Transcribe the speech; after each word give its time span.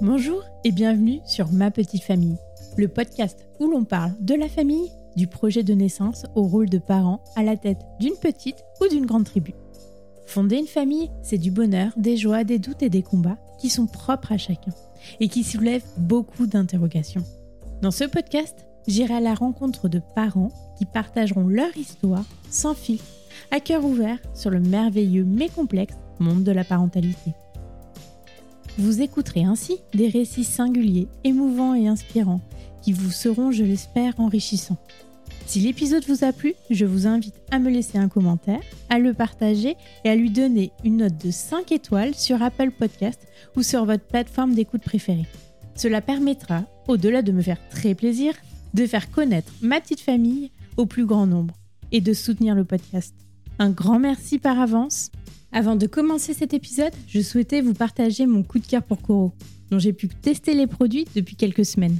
Bonjour 0.00 0.44
et 0.62 0.70
bienvenue 0.70 1.18
sur 1.26 1.50
Ma 1.50 1.72
Petite 1.72 2.04
Famille, 2.04 2.36
le 2.76 2.86
podcast 2.86 3.48
où 3.58 3.66
l'on 3.66 3.82
parle 3.82 4.12
de 4.20 4.36
la 4.36 4.48
famille, 4.48 4.92
du 5.16 5.26
projet 5.26 5.64
de 5.64 5.74
naissance 5.74 6.24
au 6.36 6.42
rôle 6.42 6.68
de 6.68 6.78
parent 6.78 7.20
à 7.34 7.42
la 7.42 7.56
tête 7.56 7.80
d'une 7.98 8.14
petite 8.14 8.64
ou 8.80 8.86
d'une 8.86 9.06
grande 9.06 9.24
tribu. 9.24 9.54
Fonder 10.24 10.56
une 10.56 10.68
famille, 10.68 11.10
c'est 11.22 11.36
du 11.36 11.50
bonheur, 11.50 11.90
des 11.96 12.16
joies, 12.16 12.44
des 12.44 12.60
doutes 12.60 12.84
et 12.84 12.90
des 12.90 13.02
combats 13.02 13.38
qui 13.58 13.70
sont 13.70 13.88
propres 13.88 14.30
à 14.30 14.38
chacun 14.38 14.70
et 15.18 15.28
qui 15.28 15.42
soulèvent 15.42 15.86
beaucoup 15.96 16.46
d'interrogations. 16.46 17.24
Dans 17.82 17.90
ce 17.90 18.04
podcast, 18.04 18.66
j'irai 18.86 19.14
à 19.14 19.20
la 19.20 19.34
rencontre 19.34 19.88
de 19.88 20.00
parents 20.14 20.52
qui 20.78 20.84
partageront 20.84 21.48
leur 21.48 21.76
histoire 21.76 22.24
sans 22.50 22.74
fil, 22.74 23.00
à 23.50 23.58
cœur 23.58 23.84
ouvert 23.84 24.18
sur 24.32 24.50
le 24.50 24.60
merveilleux 24.60 25.24
mais 25.24 25.48
complexe 25.48 25.96
monde 26.20 26.44
de 26.44 26.52
la 26.52 26.64
parentalité. 26.64 27.32
Vous 28.78 29.02
écouterez 29.02 29.42
ainsi 29.42 29.78
des 29.92 30.08
récits 30.08 30.44
singuliers, 30.44 31.08
émouvants 31.24 31.74
et 31.74 31.88
inspirants 31.88 32.40
qui 32.80 32.92
vous 32.92 33.10
seront, 33.10 33.50
je 33.50 33.64
l'espère, 33.64 34.14
enrichissants. 34.20 34.78
Si 35.46 35.58
l'épisode 35.58 36.04
vous 36.06 36.22
a 36.22 36.32
plu, 36.32 36.54
je 36.70 36.84
vous 36.84 37.08
invite 37.08 37.34
à 37.50 37.58
me 37.58 37.70
laisser 37.70 37.98
un 37.98 38.08
commentaire, 38.08 38.60
à 38.88 39.00
le 39.00 39.14
partager 39.14 39.76
et 40.04 40.08
à 40.08 40.14
lui 40.14 40.30
donner 40.30 40.70
une 40.84 40.98
note 40.98 41.18
de 41.18 41.32
5 41.32 41.72
étoiles 41.72 42.14
sur 42.14 42.40
Apple 42.40 42.70
Podcast 42.70 43.26
ou 43.56 43.64
sur 43.64 43.84
votre 43.84 44.04
plateforme 44.04 44.54
d'écoute 44.54 44.82
préférée. 44.82 45.26
Cela 45.74 46.00
permettra, 46.00 46.62
au-delà 46.86 47.22
de 47.22 47.32
me 47.32 47.42
faire 47.42 47.58
très 47.70 47.96
plaisir, 47.96 48.32
de 48.74 48.86
faire 48.86 49.10
connaître 49.10 49.52
ma 49.60 49.80
petite 49.80 50.00
famille 50.00 50.52
au 50.76 50.86
plus 50.86 51.04
grand 51.04 51.26
nombre 51.26 51.54
et 51.90 52.00
de 52.00 52.12
soutenir 52.12 52.54
le 52.54 52.64
podcast. 52.64 53.14
Un 53.58 53.70
grand 53.70 53.98
merci 53.98 54.38
par 54.38 54.60
avance. 54.60 55.10
Avant 55.52 55.76
de 55.76 55.86
commencer 55.86 56.34
cet 56.34 56.52
épisode, 56.52 56.92
je 57.06 57.20
souhaitais 57.20 57.62
vous 57.62 57.72
partager 57.72 58.26
mon 58.26 58.42
coup 58.42 58.58
de 58.58 58.66
cœur 58.66 58.82
pour 58.82 59.00
Coro, 59.00 59.32
dont 59.70 59.78
j'ai 59.78 59.94
pu 59.94 60.08
tester 60.08 60.54
les 60.54 60.66
produits 60.66 61.06
depuis 61.14 61.36
quelques 61.36 61.64
semaines. 61.64 61.98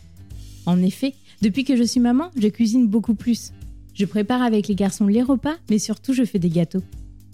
En 0.67 0.83
effet, 0.83 1.15
depuis 1.41 1.65
que 1.65 1.77
je 1.77 1.83
suis 1.83 2.01
maman, 2.01 2.31
je 2.37 2.49
cuisine 2.49 2.87
beaucoup 2.87 3.15
plus. 3.15 3.53
Je 3.95 4.05
prépare 4.05 4.43
avec 4.43 4.69
les 4.69 4.75
garçons 4.75 5.07
les 5.07 5.23
repas, 5.23 5.57
mais 5.71 5.79
surtout 5.79 6.13
je 6.13 6.25
fais 6.25 6.39
des 6.39 6.51
gâteaux. 6.51 6.83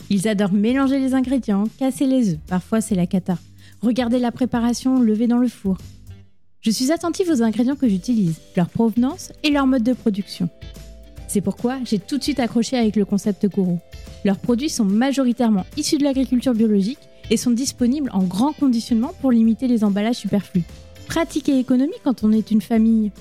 Ils 0.09 0.29
adorent 0.29 0.53
mélanger 0.53 1.01
les 1.01 1.15
ingrédients, 1.15 1.65
casser 1.79 2.07
les 2.07 2.35
œufs, 2.35 2.39
parfois 2.47 2.81
c'est 2.81 2.95
la 2.95 3.07
cata. 3.07 3.37
Regarder 3.83 4.19
la 4.19 4.31
préparation 4.31 5.01
levée 5.01 5.27
dans 5.27 5.39
le 5.39 5.49
four. 5.49 5.79
Je 6.61 6.71
suis 6.71 6.93
attentive 6.93 7.29
aux 7.29 7.43
ingrédients 7.43 7.77
que 7.77 7.89
j'utilise, 7.89 8.41
leur 8.57 8.71
provenance 8.71 9.33
et 9.43 9.51
leur 9.51 9.67
mode 9.67 9.83
de 9.83 9.93
production. 9.93 10.49
C'est 11.27 11.41
pourquoi 11.41 11.79
j'ai 11.85 11.99
tout 11.99 12.19
de 12.19 12.23
suite 12.23 12.39
accroché 12.39 12.79
avec 12.79 12.95
le 12.95 13.05
concept 13.05 13.49
Koro. 13.49 13.81
Leurs 14.25 14.39
produits 14.39 14.71
sont 14.71 14.85
majoritairement 14.85 15.67
issus 15.77 15.99
de 15.99 16.05
l'agriculture 16.05 16.55
biologique 16.55 16.99
et 17.31 17.37
sont 17.37 17.51
disponibles 17.51 18.11
en 18.13 18.23
grand 18.23 18.53
conditionnement 18.53 19.13
pour 19.21 19.33
limiter 19.33 19.69
les 19.69 19.85
emballages 19.85 20.17
superflus. 20.17 20.65
Pratique 21.07 21.49
et 21.49 21.59
économie 21.59 21.93
quand 22.03 22.25
on 22.25 22.33
est 22.33 22.51
une 22.51 22.63
famille. 22.63 23.13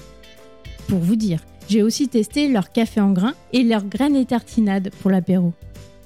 Pour 0.87 0.99
vous 0.99 1.15
dire, 1.15 1.41
j'ai 1.69 1.83
aussi 1.83 2.07
testé 2.07 2.47
leur 2.47 2.71
café 2.71 3.01
en 3.01 3.11
grains 3.11 3.35
et 3.51 3.63
leurs 3.63 3.85
graines 3.85 4.15
et 4.15 4.25
tartinades 4.25 4.91
pour 5.01 5.11
l'apéro. 5.11 5.53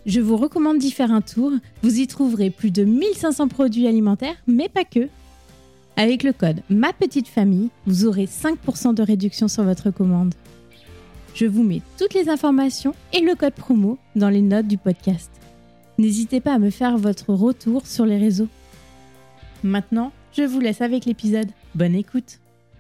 Je 0.06 0.22
vous 0.22 0.38
recommande 0.38 0.78
d'y 0.78 0.92
faire 0.92 1.12
un 1.12 1.22
tour, 1.22 1.52
vous 1.84 2.00
y 2.00 2.08
trouverez 2.08 2.50
plus 2.50 2.72
de 2.72 2.84
1500 2.84 3.50
produits 3.50 3.88
alimentaires, 3.88 4.38
mais 4.48 4.70
pas 4.70 4.86
que. 4.86 5.10
Avec 5.98 6.24
le 6.24 6.32
code 6.32 6.62
Ma 6.70 6.94
Petite 6.94 7.28
Famille, 7.28 7.70
vous 7.86 8.06
aurez 8.06 8.26
5% 8.26 8.94
de 8.94 9.04
réduction 9.04 9.48
sur 9.48 9.64
votre 9.64 9.92
commande. 9.92 10.34
Je 11.38 11.46
vous 11.46 11.62
mets 11.62 11.84
toutes 12.00 12.16
les 12.16 12.30
informations 12.30 12.96
et 13.14 13.20
le 13.20 13.36
code 13.36 13.54
promo 13.54 14.00
dans 14.16 14.30
les 14.30 14.42
notes 14.42 14.66
du 14.66 14.80
podcast. 14.80 15.30
N'hésitez 16.00 16.42
pas 16.42 16.56
à 16.56 16.58
me 16.58 16.72
faire 16.72 16.98
votre 16.98 17.32
retour 17.32 17.86
sur 17.86 18.08
les 18.08 18.18
réseaux. 18.18 18.48
Maintenant, 19.62 20.12
je 20.36 20.42
vous 20.42 20.60
laisse 20.60 20.82
avec 20.82 21.06
l'épisode. 21.06 21.52
Bonne 21.76 21.94
écoute. 21.94 22.40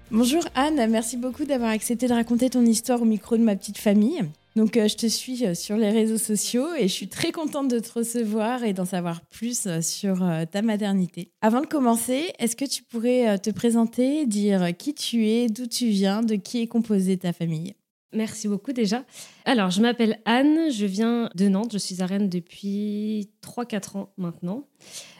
Bonjour 0.09 0.41
Anne, 0.55 0.89
merci 0.89 1.17
beaucoup 1.17 1.45
d'avoir 1.45 1.69
accepté 1.69 2.07
de 2.07 2.13
raconter 2.13 2.49
ton 2.49 2.65
histoire 2.65 2.99
au 2.99 3.05
micro 3.05 3.37
de 3.37 3.43
ma 3.43 3.55
petite 3.55 3.77
famille. 3.77 4.23
Donc 4.55 4.75
euh, 4.75 4.87
je 4.87 4.95
te 4.95 5.05
suis 5.05 5.45
euh, 5.45 5.53
sur 5.53 5.77
les 5.77 5.91
réseaux 5.91 6.17
sociaux 6.17 6.73
et 6.75 6.87
je 6.87 6.93
suis 6.93 7.09
très 7.09 7.31
contente 7.31 7.67
de 7.67 7.77
te 7.77 7.91
recevoir 7.91 8.63
et 8.63 8.73
d'en 8.73 8.85
savoir 8.85 9.21
plus 9.29 9.67
euh, 9.67 9.83
sur 9.83 10.27
ta 10.51 10.63
maternité. 10.63 11.29
Avant 11.41 11.61
de 11.61 11.67
commencer, 11.67 12.33
est-ce 12.39 12.55
que 12.55 12.65
tu 12.65 12.81
pourrais 12.81 13.37
te 13.37 13.51
présenter, 13.51 14.25
dire 14.25 14.75
qui 14.75 14.95
tu 14.95 15.27
es, 15.27 15.45
d'où 15.45 15.67
tu 15.67 15.89
viens, 15.89 16.23
de 16.23 16.33
qui 16.33 16.59
est 16.63 16.67
composée 16.67 17.17
ta 17.17 17.33
famille? 17.33 17.75
Merci 18.13 18.47
beaucoup 18.47 18.71
déjà. 18.71 19.03
Alors, 19.43 19.69
je 19.69 19.81
m'appelle 19.81 20.19
Anne, 20.25 20.71
je 20.71 20.85
viens 20.85 21.29
de 21.35 21.49
Nantes, 21.49 21.73
je 21.73 21.77
suis 21.77 22.01
à 22.01 22.05
Rennes 22.05 22.29
depuis 22.29 23.29
3-4 23.43 23.97
ans 23.97 24.13
maintenant. 24.17 24.65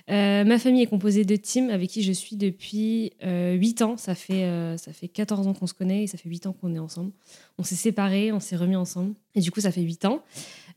Euh, 0.09 0.45
ma 0.45 0.57
famille 0.57 0.83
est 0.83 0.87
composée 0.87 1.25
de 1.25 1.35
Tim, 1.35 1.69
avec 1.69 1.89
qui 1.89 2.01
je 2.01 2.13
suis 2.13 2.37
depuis 2.37 3.11
8 3.21 3.81
euh, 3.81 3.85
ans. 3.85 3.97
Ça 3.97 4.15
fait, 4.15 4.45
euh, 4.45 4.77
ça 4.77 4.93
fait 4.93 5.09
14 5.09 5.47
ans 5.47 5.53
qu'on 5.53 5.67
se 5.67 5.73
connaît 5.73 6.03
et 6.03 6.07
ça 6.07 6.17
fait 6.17 6.29
8 6.29 6.47
ans 6.47 6.53
qu'on 6.53 6.73
est 6.73 6.79
ensemble. 6.79 7.11
On 7.57 7.63
s'est 7.63 7.75
séparés, 7.75 8.31
on 8.31 8.39
s'est 8.39 8.55
remis 8.55 8.77
ensemble. 8.77 9.15
Et 9.35 9.41
du 9.41 9.51
coup, 9.51 9.59
ça 9.59 9.71
fait 9.71 9.81
8 9.81 10.05
ans. 10.05 10.23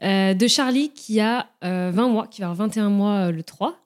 de 0.03 0.49
Charlie, 0.49 0.91
qui 0.91 1.21
a 1.21 1.49
20 1.63 1.93
mois, 2.09 2.27
qui 2.27 2.41
va 2.41 2.51
avoir 2.51 2.69
21 2.69 2.91
mois 2.91 3.31
le 3.31 3.43
3. 3.43 3.79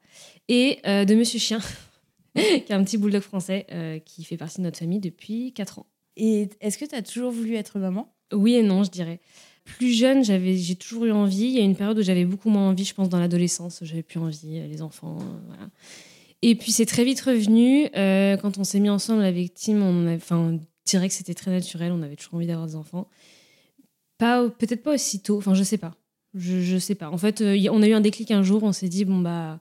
Et 0.48 0.80
de 0.84 1.14
Monsieur 1.14 1.38
Chien, 1.38 1.60
qui 2.34 2.42
est 2.42 2.72
un 2.72 2.84
petit 2.84 2.96
bulldog 2.96 3.22
français 3.22 4.02
qui 4.06 4.24
fait 4.24 4.38
partie 4.38 4.58
de 4.58 4.62
notre 4.62 4.78
famille 4.78 5.00
depuis 5.00 5.52
4 5.52 5.80
ans. 5.80 5.86
Et 6.16 6.48
est-ce 6.60 6.78
que 6.78 6.84
tu 6.84 6.94
as 6.94 7.02
toujours 7.02 7.32
voulu 7.32 7.56
être 7.56 7.78
maman? 7.78 8.13
Oui 8.32 8.54
et 8.54 8.62
non, 8.62 8.84
je 8.84 8.90
dirais. 8.90 9.20
Plus 9.64 9.92
jeune, 9.92 10.24
j'avais, 10.24 10.56
j'ai 10.56 10.76
toujours 10.76 11.06
eu 11.06 11.12
envie. 11.12 11.44
Il 11.44 11.54
y 11.54 11.58
a 11.58 11.62
une 11.62 11.76
période 11.76 11.98
où 11.98 12.02
j'avais 12.02 12.26
beaucoup 12.26 12.50
moins 12.50 12.68
envie, 12.68 12.84
je 12.84 12.94
pense, 12.94 13.08
dans 13.08 13.18
l'adolescence. 13.18 13.80
J'avais 13.82 14.02
plus 14.02 14.20
envie, 14.20 14.58
euh, 14.58 14.66
les 14.66 14.82
enfants. 14.82 15.18
Euh. 15.20 15.66
Et 16.42 16.54
puis 16.54 16.72
c'est 16.72 16.84
très 16.84 17.04
vite 17.04 17.20
revenu. 17.22 17.88
Euh, 17.96 18.36
quand 18.36 18.58
on 18.58 18.64
s'est 18.64 18.80
mis 18.80 18.90
ensemble 18.90 19.22
avec 19.22 19.54
Tim, 19.54 19.80
on, 19.80 20.14
enfin, 20.14 20.58
dirait 20.84 21.08
que 21.08 21.14
c'était 21.14 21.34
très 21.34 21.50
naturel. 21.50 21.92
On 21.92 22.02
avait 22.02 22.16
toujours 22.16 22.34
envie 22.34 22.46
d'avoir 22.46 22.66
des 22.66 22.76
enfants. 22.76 23.08
Pas, 24.18 24.48
peut-être 24.50 24.82
pas 24.82 24.94
aussitôt. 24.94 25.38
Enfin, 25.38 25.54
je 25.54 25.62
sais 25.62 25.78
pas. 25.78 25.94
Je, 26.34 26.60
je 26.60 26.76
sais 26.76 26.94
pas. 26.94 27.10
En 27.10 27.16
fait, 27.16 27.40
on 27.40 27.82
a 27.82 27.88
eu 27.88 27.94
un 27.94 28.00
déclic 28.02 28.30
un 28.32 28.42
jour. 28.42 28.62
On 28.64 28.72
s'est 28.72 28.88
dit 28.88 29.06
bon 29.06 29.20
bah 29.20 29.60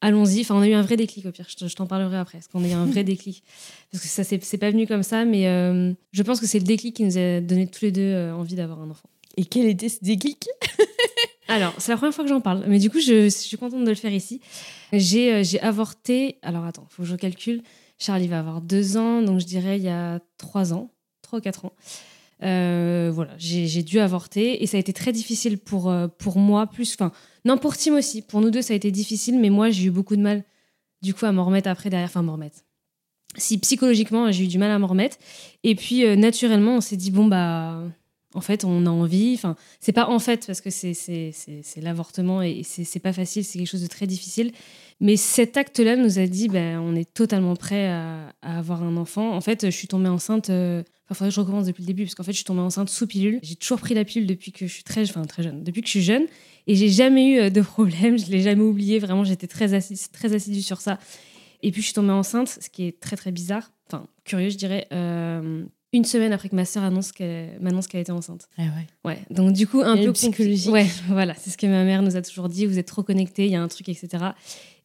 allons-y. 0.00 0.40
Enfin, 0.40 0.54
on 0.54 0.60
a 0.60 0.68
eu 0.68 0.74
un 0.74 0.82
vrai 0.82 0.96
déclic 0.96 1.26
au 1.26 1.32
pire. 1.32 1.46
Je 1.48 1.74
t'en 1.74 1.86
parlerai 1.86 2.16
après, 2.16 2.38
parce 2.38 2.48
qu'on 2.48 2.64
a 2.64 2.68
eu 2.68 2.72
un 2.72 2.86
vrai 2.86 3.04
déclic. 3.04 3.42
Parce 3.90 4.02
que 4.02 4.08
ça, 4.08 4.24
c'est 4.24 4.58
pas 4.58 4.70
venu 4.70 4.86
comme 4.86 5.02
ça, 5.02 5.24
mais 5.24 5.46
euh, 5.48 5.92
je 6.12 6.22
pense 6.22 6.40
que 6.40 6.46
c'est 6.46 6.58
le 6.58 6.64
déclic 6.64 6.96
qui 6.96 7.04
nous 7.04 7.18
a 7.18 7.40
donné 7.40 7.66
tous 7.66 7.84
les 7.84 7.92
deux 7.92 8.02
euh, 8.02 8.34
envie 8.34 8.54
d'avoir 8.54 8.80
un 8.80 8.90
enfant. 8.90 9.08
Et 9.36 9.44
quel 9.44 9.66
était 9.66 9.88
ce 9.88 10.02
déclic? 10.02 10.48
Alors, 11.48 11.74
c'est 11.78 11.90
la 11.90 11.96
première 11.96 12.14
fois 12.14 12.24
que 12.24 12.30
j'en 12.30 12.40
parle, 12.40 12.64
mais 12.68 12.78
du 12.78 12.90
coup, 12.90 13.00
je, 13.00 13.28
suis 13.30 13.56
contente 13.56 13.82
de 13.82 13.88
le 13.88 13.94
faire 13.94 14.12
ici. 14.12 14.40
J'ai 14.92 15.32
euh, 15.32 15.58
avorté. 15.62 16.38
Alors, 16.42 16.64
attends, 16.64 16.86
faut 16.90 17.02
que 17.02 17.08
je 17.08 17.16
calcule. 17.16 17.62
Charlie 17.98 18.28
va 18.28 18.38
avoir 18.38 18.60
deux 18.60 18.96
ans, 18.96 19.22
donc 19.22 19.40
je 19.40 19.46
dirais 19.46 19.76
il 19.76 19.82
y 19.82 19.88
a 19.88 20.20
trois 20.36 20.72
ans, 20.72 20.90
trois 21.22 21.38
ou 21.38 21.42
quatre 21.42 21.64
ans. 21.64 21.72
Euh, 22.44 23.10
voilà, 23.12 23.32
j'ai 23.38 23.82
dû 23.82 23.98
avorter 23.98 24.62
et 24.62 24.66
ça 24.68 24.76
a 24.76 24.80
été 24.80 24.92
très 24.92 25.10
difficile 25.10 25.58
pour, 25.58 25.92
pour 26.18 26.38
moi, 26.38 26.68
plus, 26.68 26.94
enfin, 26.94 27.10
non, 27.48 27.56
pour 27.56 27.78
Tim 27.78 27.96
aussi. 27.96 28.20
Pour 28.20 28.42
nous 28.42 28.50
deux, 28.50 28.60
ça 28.60 28.74
a 28.74 28.76
été 28.76 28.90
difficile, 28.90 29.38
mais 29.38 29.48
moi, 29.48 29.70
j'ai 29.70 29.84
eu 29.84 29.90
beaucoup 29.90 30.16
de 30.16 30.20
mal, 30.20 30.44
du 31.00 31.14
coup, 31.14 31.24
à 31.24 31.32
m'en 31.32 31.46
remettre 31.46 31.70
après 31.70 31.88
derrière, 31.88 32.10
enfin, 32.10 32.20
m'en 32.20 32.34
remettre. 32.34 32.58
Si 33.38 33.56
psychologiquement, 33.56 34.30
j'ai 34.30 34.44
eu 34.44 34.48
du 34.48 34.58
mal 34.58 34.70
à 34.70 34.78
m'en 34.78 34.86
remettre. 34.86 35.16
Et 35.64 35.74
puis, 35.74 36.04
euh, 36.04 36.14
naturellement, 36.14 36.76
on 36.76 36.80
s'est 36.82 36.98
dit, 36.98 37.10
bon, 37.10 37.24
bah, 37.24 37.84
en 38.34 38.42
fait, 38.42 38.64
on 38.64 38.84
a 38.84 38.90
envie. 38.90 39.32
Enfin, 39.34 39.56
c'est 39.80 39.92
pas 39.92 40.08
en 40.08 40.18
fait, 40.18 40.46
parce 40.46 40.60
que 40.60 40.68
c'est 40.68 41.32
l'avortement 41.78 42.42
et 42.42 42.64
c'est 42.64 43.00
pas 43.00 43.14
facile, 43.14 43.44
c'est 43.44 43.58
quelque 43.58 43.70
chose 43.70 43.82
de 43.82 43.86
très 43.86 44.06
difficile. 44.06 44.52
Mais 45.00 45.16
cet 45.16 45.56
acte-là 45.56 45.96
nous 45.96 46.18
a 46.18 46.26
dit, 46.26 46.48
ben, 46.48 46.78
on 46.80 46.94
est 46.94 47.10
totalement 47.14 47.56
prêt 47.56 47.88
à, 47.88 48.34
avoir 48.42 48.82
un 48.82 48.98
enfant. 48.98 49.32
En 49.32 49.40
fait, 49.40 49.64
je 49.64 49.70
suis 49.70 49.88
tombée 49.88 50.10
enceinte. 50.10 50.50
Il 50.50 50.84
faudrait 51.14 51.30
que 51.30 51.34
je 51.34 51.40
recommence 51.40 51.64
depuis 51.64 51.82
le 51.82 51.86
début, 51.86 52.04
parce 52.04 52.14
qu'en 52.14 52.24
fait, 52.24 52.32
je 52.32 52.38
suis 52.38 52.44
tombée 52.44 52.60
enceinte 52.60 52.90
sous 52.90 53.06
pilule. 53.06 53.38
J'ai 53.42 53.56
toujours 53.56 53.80
pris 53.80 53.94
la 53.94 54.04
pilule 54.04 54.26
depuis 54.26 54.52
que 54.52 54.66
je 54.66 54.72
suis 54.74 54.84
très, 54.84 55.08
enfin, 55.08 55.22
très 55.22 55.42
jeune, 55.42 55.64
depuis 55.64 55.80
que 55.80 55.86
je 55.86 55.92
suis 55.92 56.02
jeune. 56.02 56.26
Et 56.68 56.76
j'ai 56.76 56.90
jamais 56.90 57.32
eu 57.32 57.38
euh, 57.38 57.50
de 57.50 57.62
problème, 57.62 58.18
je 58.18 58.30
l'ai 58.30 58.42
jamais 58.42 58.62
oublié. 58.62 59.00
Vraiment, 59.00 59.24
j'étais 59.24 59.48
très, 59.48 59.74
assidue, 59.74 60.00
très 60.12 60.34
assidue 60.34 60.62
sur 60.62 60.80
ça. 60.80 60.98
Et 61.62 61.72
puis, 61.72 61.80
je 61.80 61.86
suis 61.86 61.94
tombée 61.94 62.12
enceinte, 62.12 62.58
ce 62.60 62.68
qui 62.68 62.86
est 62.86 63.00
très, 63.00 63.16
très 63.16 63.32
bizarre. 63.32 63.72
Enfin, 63.86 64.06
curieux, 64.24 64.50
je 64.50 64.58
dirais. 64.58 64.86
Euh, 64.92 65.64
une 65.94 66.04
semaine 66.04 66.32
après 66.34 66.50
que 66.50 66.54
ma 66.54 66.66
sœur 66.66 66.82
annonce 66.82 67.12
qu'elle 67.12 67.58
m'annonce 67.60 67.86
qu'elle 67.86 68.02
était 68.02 68.12
enceinte. 68.12 68.48
Ah 68.58 68.62
ouais. 68.62 68.86
Ouais. 69.06 69.18
Donc 69.30 69.54
du 69.54 69.66
coup 69.66 69.80
un 69.80 69.96
peu 69.96 70.12
psychologique. 70.12 70.70
Ouais, 70.70 70.86
voilà, 71.08 71.34
c'est 71.34 71.48
ce 71.48 71.56
que 71.56 71.66
ma 71.66 71.82
mère 71.82 72.02
nous 72.02 72.14
a 72.14 72.20
toujours 72.20 72.50
dit. 72.50 72.66
Vous 72.66 72.78
êtes 72.78 72.86
trop 72.86 73.02
connectés, 73.02 73.46
il 73.46 73.52
y 73.52 73.56
a 73.56 73.62
un 73.62 73.68
truc, 73.68 73.88
etc. 73.88 74.08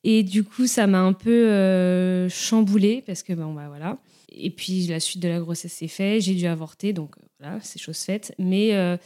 Et 0.05 0.23
du 0.23 0.45
coup, 0.45 0.65
ça 0.65 0.87
m'a 0.87 1.01
un 1.01 1.11
peu 1.11 1.49
euh, 1.49 2.29
chamboulée 2.29 3.03
parce 3.05 3.21
que 3.21 3.33
bon 3.33 3.53
bah 3.53 3.65
voilà. 3.67 3.97
Et 4.31 4.49
puis 4.49 4.87
la 4.87 5.01
suite 5.01 5.21
de 5.21 5.27
la 5.27 5.39
grossesse 5.39 5.73
s'est 5.73 5.89
fait, 5.89 6.21
j'ai 6.21 6.35
dû 6.35 6.45
avorter, 6.47 6.93
donc 6.93 7.15
voilà, 7.39 7.59
c'est 7.61 7.79
chose 7.79 7.99
faite. 7.99 8.33
Mais, 8.39 8.73
euh, 8.73 8.97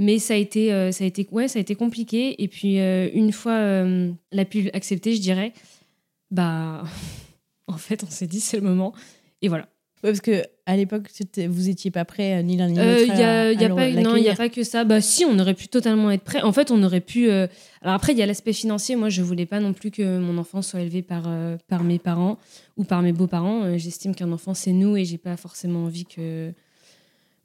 mais 0.00 0.18
ça, 0.18 0.34
a 0.34 0.36
été, 0.36 0.72
euh, 0.72 0.90
ça, 0.90 1.04
a 1.04 1.06
été, 1.06 1.28
ouais, 1.30 1.46
ça 1.46 1.58
a 1.58 1.62
été 1.62 1.76
compliqué. 1.76 2.42
Et 2.42 2.48
puis 2.48 2.78
une 2.78 3.30
fois 3.32 3.84
la 4.32 4.44
pilule 4.44 4.70
acceptée, 4.74 5.14
je 5.14 5.20
dirais, 5.20 5.52
bah 6.30 6.82
en 7.68 7.76
fait, 7.76 8.02
on 8.04 8.10
s'est 8.10 8.26
dit 8.26 8.40
c'est 8.40 8.56
le 8.56 8.62
moment. 8.64 8.92
Et 9.42 9.48
voilà. 9.48 9.68
parce 10.02 10.20
que 10.20 10.42
à 10.66 10.76
l'époque, 10.76 11.10
vous 11.48 11.68
étiez 11.68 11.90
pas 11.90 12.04
prêts 12.04 12.38
euh, 12.38 12.42
ni 12.42 12.56
l'un 12.56 12.68
ni 12.68 12.76
l'autre 12.76 12.88
Euh, 12.88 13.02
Il 13.52 13.60
y 13.60 13.64
a, 13.64 13.72
a 13.72 13.74
pas, 13.74 13.90
non, 13.90 14.14
il 14.16 14.22
y 14.22 14.28
a 14.28 14.36
pas 14.36 14.48
que 14.48 14.62
ça. 14.62 14.84
Bah 14.84 15.00
si, 15.00 15.24
on 15.24 15.36
aurait 15.38 15.54
pu 15.54 15.66
totalement 15.66 16.10
être 16.12 16.22
prêt. 16.22 16.42
En 16.42 16.52
fait, 16.52 16.70
on 16.70 16.82
aurait 16.84 17.00
pu. 17.00 17.28
euh, 17.28 17.48
Alors 17.82 17.94
après, 17.94 18.12
il 18.12 18.18
y 18.18 18.22
a 18.22 18.26
l'aspect 18.26 18.52
financier. 18.52 18.94
Moi, 18.96 19.08
je 19.08 19.20
voulais 19.22 19.46
pas 19.46 19.58
non 19.60 19.72
plus 19.72 19.90
que 19.90 20.18
mon 20.18 20.38
enfant 20.38 20.62
soit 20.62 20.80
élevé 20.80 21.02
par 21.02 21.24
euh, 21.26 21.56
par 21.68 21.82
mes 21.82 21.98
parents 21.98 22.38
ou 22.76 22.84
par 22.84 23.02
mes 23.02 23.12
beaux-parents. 23.12 23.64
Euh, 23.64 23.78
J'estime 23.78 24.14
qu'un 24.14 24.30
enfant 24.30 24.54
c'est 24.54 24.72
nous 24.72 24.96
et 24.96 25.04
j'ai 25.04 25.18
pas 25.18 25.36
forcément 25.36 25.84
envie 25.84 26.04
que. 26.04 26.52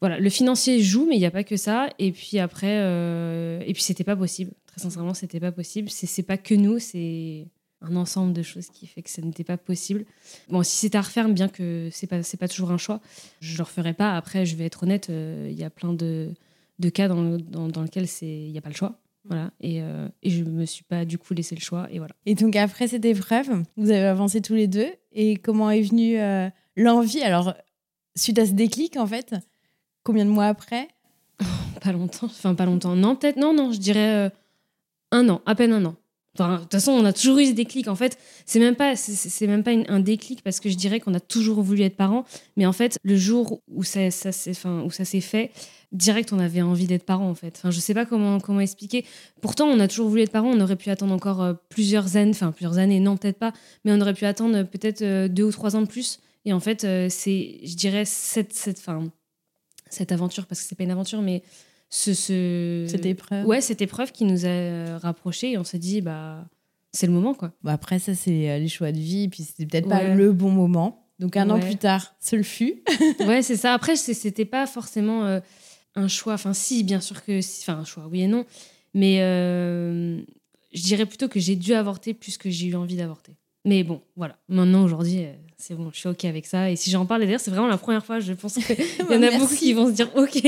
Voilà, 0.01 0.19
le 0.19 0.29
financier 0.29 0.81
joue, 0.81 1.05
mais 1.07 1.15
il 1.15 1.19
n'y 1.19 1.25
a 1.25 1.31
pas 1.31 1.43
que 1.43 1.57
ça. 1.57 1.89
Et 1.99 2.11
puis 2.11 2.39
après, 2.39 2.79
euh, 2.81 3.61
et 3.65 3.73
puis 3.73 3.81
c'était 3.81 4.03
pas 4.03 4.15
possible. 4.15 4.51
Très 4.67 4.81
sincèrement, 4.81 5.13
c'était 5.13 5.39
pas 5.39 5.51
possible. 5.51 5.89
C'est 5.89 6.23
pas 6.23 6.37
que 6.37 6.53
nous, 6.53 6.79
c'est 6.79 7.47
un 7.81 7.95
ensemble 7.95 8.33
de 8.33 8.41
choses 8.41 8.67
qui 8.67 8.87
fait 8.87 9.01
que 9.01 9.09
ça 9.09 9.21
n'était 9.21 9.43
pas 9.43 9.57
possible. 9.57 10.05
Bon, 10.49 10.63
si 10.63 10.75
c'était 10.77 10.97
à 10.97 11.01
refaire, 11.01 11.29
bien 11.29 11.47
que 11.47 11.89
c'est 11.91 12.07
pas 12.07 12.23
c'est 12.23 12.37
pas 12.37 12.47
toujours 12.47 12.71
un 12.71 12.77
choix, 12.77 13.01
je 13.39 13.57
le 13.57 13.63
referai 13.63 13.93
pas. 13.93 14.15
Après, 14.15 14.45
je 14.45 14.55
vais 14.55 14.65
être 14.65 14.83
honnête, 14.83 15.09
euh, 15.09 15.47
il 15.49 15.57
y 15.57 15.63
a 15.63 15.69
plein 15.69 15.93
de, 15.93 16.31
de 16.79 16.89
cas 16.89 17.07
dans, 17.07 17.37
dans, 17.37 17.83
lesquels 17.83 18.07
c'est 18.07 18.25
il 18.25 18.51
y 18.51 18.57
a 18.57 18.61
pas 18.61 18.69
le 18.69 18.75
choix. 18.75 18.99
Voilà, 19.27 19.51
et, 19.59 19.81
euh, 19.81 20.07
et 20.21 20.29
je 20.29 20.43
me 20.43 20.65
suis 20.65 20.83
pas 20.83 21.03
du 21.03 21.17
coup 21.17 21.33
laissé 21.33 21.55
le 21.55 21.61
choix, 21.61 21.87
et 21.91 21.97
voilà. 21.97 22.13
Et 22.27 22.35
donc 22.35 22.55
après 22.55 22.87
cette 22.87 23.05
épreuve, 23.05 23.63
vous 23.75 23.89
avez 23.89 24.05
avancé 24.05 24.41
tous 24.41 24.53
les 24.53 24.67
deux. 24.67 24.89
Et 25.13 25.37
comment 25.37 25.71
est 25.71 25.81
venue 25.81 26.19
euh, 26.19 26.49
l'envie? 26.75 27.21
Alors, 27.21 27.55
suite 28.15 28.37
à 28.37 28.45
ce 28.45 28.51
déclic, 28.51 28.97
en 28.97 29.07
fait, 29.07 29.33
combien 30.05 30.23
de 30.23 30.29
mois 30.29 30.45
après 30.45 30.87
Pas 31.83 31.91
longtemps, 31.91 32.27
enfin 32.27 32.55
pas 32.55 32.65
longtemps. 32.65 32.95
Non, 32.95 33.17
peut-être, 33.17 33.35
non, 33.35 33.53
non, 33.53 33.73
je 33.73 33.79
dirais 33.79 34.27
euh, 34.27 34.29
un 35.11 35.27
an, 35.27 35.41
à 35.45 35.53
peine 35.55 35.73
un 35.73 35.83
an. 35.83 35.95
Enfin, 36.37 36.55
de 36.55 36.61
toute 36.63 36.71
façon, 36.73 36.91
on 36.91 37.05
a 37.05 37.13
toujours 37.13 37.37
eu 37.39 37.45
ce 37.47 37.51
déclic. 37.53 37.87
En 37.87 37.95
fait, 37.95 38.17
c'est 38.45 38.59
même 38.59 38.75
pas, 38.75 38.95
c'est- 38.97 39.47
même 39.47 39.63
pas 39.63 39.71
un 39.71 39.99
déclic 40.01 40.41
parce 40.43 40.59
que 40.59 40.69
je 40.69 40.75
dirais 40.75 40.99
qu'on 40.99 41.13
a 41.13 41.19
toujours 41.21 41.61
voulu 41.61 41.81
être 41.83 41.95
parents. 41.95 42.25
Mais 42.57 42.65
en 42.65 42.73
fait, 42.73 42.97
le 43.03 43.15
jour 43.15 43.61
où 43.69 43.83
ça, 43.83 44.11
s'est, 44.11 44.51
enfin, 44.51 44.81
où 44.83 44.91
ça 44.91 45.05
s'est 45.05 45.21
fait, 45.21 45.51
direct, 45.93 46.33
on 46.33 46.39
avait 46.39 46.61
envie 46.61 46.87
d'être 46.87 47.05
parents. 47.05 47.29
En 47.29 47.35
fait, 47.35 47.53
enfin, 47.57 47.71
je 47.71 47.79
sais 47.79 47.93
pas 47.93 48.05
comment 48.05 48.41
comment 48.41 48.59
expliquer. 48.59 49.05
Pourtant, 49.41 49.65
on 49.67 49.79
a 49.79 49.87
toujours 49.87 50.09
voulu 50.09 50.23
être 50.23 50.31
parents. 50.33 50.51
On 50.51 50.59
aurait 50.59 50.75
pu 50.75 50.89
attendre 50.89 51.13
encore 51.13 51.41
euh, 51.41 51.53
plusieurs 51.69 52.17
années, 52.17 52.31
enfin 52.31 52.51
plusieurs 52.51 52.79
années, 52.79 52.99
non 52.99 53.15
peut-être 53.15 53.39
pas, 53.39 53.53
mais 53.85 53.93
on 53.93 54.01
aurait 54.01 54.13
pu 54.13 54.25
attendre 54.25 54.57
euh, 54.57 54.63
peut-être 54.65 55.27
deux 55.27 55.43
ou 55.43 55.51
trois 55.53 55.77
ans 55.77 55.83
de 55.83 55.87
plus. 55.87 56.19
Et 56.43 56.51
en 56.51 56.59
fait, 56.59 56.81
c'est, 57.09 57.59
je 57.63 57.75
dirais 57.75 58.03
cette, 58.05 58.53
cette, 58.53 58.77
enfin, 58.79 59.05
cette 59.89 60.11
aventure 60.11 60.45
parce 60.47 60.61
que 60.61 60.67
c'est 60.67 60.75
pas 60.75 60.83
une 60.83 60.91
aventure, 60.91 61.21
mais 61.21 61.43
ce, 61.89 62.13
ce... 62.13 62.85
cette 62.89 63.05
épreuve 63.05 63.45
Ouais, 63.45 63.61
cette 63.61 63.81
épreuve 63.81 64.11
qui 64.11 64.25
nous 64.25 64.45
a 64.45 64.49
euh, 64.49 64.97
rapprochés 65.01 65.51
et 65.51 65.57
on 65.57 65.63
s'est 65.63 65.79
dit, 65.79 66.01
bah, 66.01 66.45
c'est 66.91 67.07
le 67.07 67.13
moment, 67.13 67.33
quoi. 67.33 67.51
Bon, 67.63 67.71
après, 67.71 67.99
ça, 67.99 68.15
c'est 68.15 68.49
euh, 68.49 68.57
les 68.57 68.67
choix 68.67 68.91
de 68.91 68.99
vie. 68.99 69.27
Puis 69.27 69.43
c'était 69.43 69.65
peut-être 69.65 69.89
pas 69.89 70.03
le 70.03 70.31
bon 70.31 70.49
moment. 70.49 71.05
Donc 71.19 71.37
un 71.37 71.49
an 71.49 71.59
plus 71.59 71.77
tard, 71.77 72.15
ce 72.19 72.35
le 72.35 72.43
fut. 72.43 72.83
ouais, 73.21 73.41
c'est 73.41 73.55
ça. 73.55 73.73
Après, 73.75 73.95
c'était 73.95 74.45
pas 74.45 74.67
forcément 74.67 75.25
euh, 75.25 75.39
un 75.95 76.07
choix. 76.07 76.33
Enfin, 76.33 76.53
si, 76.53 76.83
bien 76.83 76.99
sûr 76.99 77.23
que 77.23 77.41
si. 77.41 77.61
Enfin, 77.61 77.79
un 77.79 77.85
choix, 77.85 78.07
oui 78.07 78.21
et 78.21 78.27
non. 78.27 78.45
Mais 78.93 79.21
euh, 79.21 80.21
je 80.73 80.81
dirais 80.81 81.05
plutôt 81.05 81.27
que 81.27 81.39
j'ai 81.39 81.55
dû 81.55 81.73
avorter 81.73 82.13
plus 82.13 82.37
que 82.37 82.49
j'ai 82.49 82.67
eu 82.67 82.75
envie 82.75 82.97
d'avorter. 82.97 83.37
Mais 83.65 83.83
bon, 83.83 84.01
voilà. 84.15 84.37
Maintenant, 84.49 84.83
aujourd'hui, 84.83 85.25
euh, 85.25 85.33
c'est 85.57 85.75
bon, 85.75 85.89
je 85.93 85.99
suis 85.99 86.09
OK 86.09 86.25
avec 86.25 86.45
ça. 86.45 86.69
Et 86.69 86.75
si 86.75 86.91
j'en 86.91 87.05
parle, 87.05 87.21
d'ailleurs, 87.21 87.39
c'est 87.39 87.51
vraiment 87.51 87.67
la 87.67 87.77
première 87.77 88.05
fois, 88.05 88.19
je 88.19 88.33
pense 88.33 88.55
qu'il 88.55 88.75
y 89.09 89.15
en 89.15 89.23
a 89.23 89.37
beaucoup 89.37 89.55
qui 89.55 89.73
vont 89.73 89.87
se 89.87 89.93
dire 89.93 90.09
OK. 90.15 90.41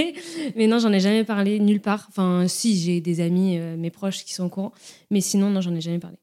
Mais 0.55 0.67
non, 0.67 0.79
j'en 0.79 0.91
ai 0.91 0.99
jamais 0.99 1.23
parlé 1.23 1.59
nulle 1.59 1.81
part. 1.81 2.07
Enfin, 2.09 2.45
si, 2.47 2.77
j'ai 2.77 3.01
des 3.01 3.21
amis, 3.21 3.57
euh, 3.57 3.77
mes 3.77 3.89
proches 3.89 4.23
qui 4.23 4.33
sont 4.33 4.45
au 4.45 4.49
courant. 4.49 4.73
Mais 5.11 5.21
sinon, 5.21 5.49
non, 5.49 5.61
j'en 5.61 5.73
ai 5.75 5.81
jamais 5.81 5.99
parlé. 5.99 6.17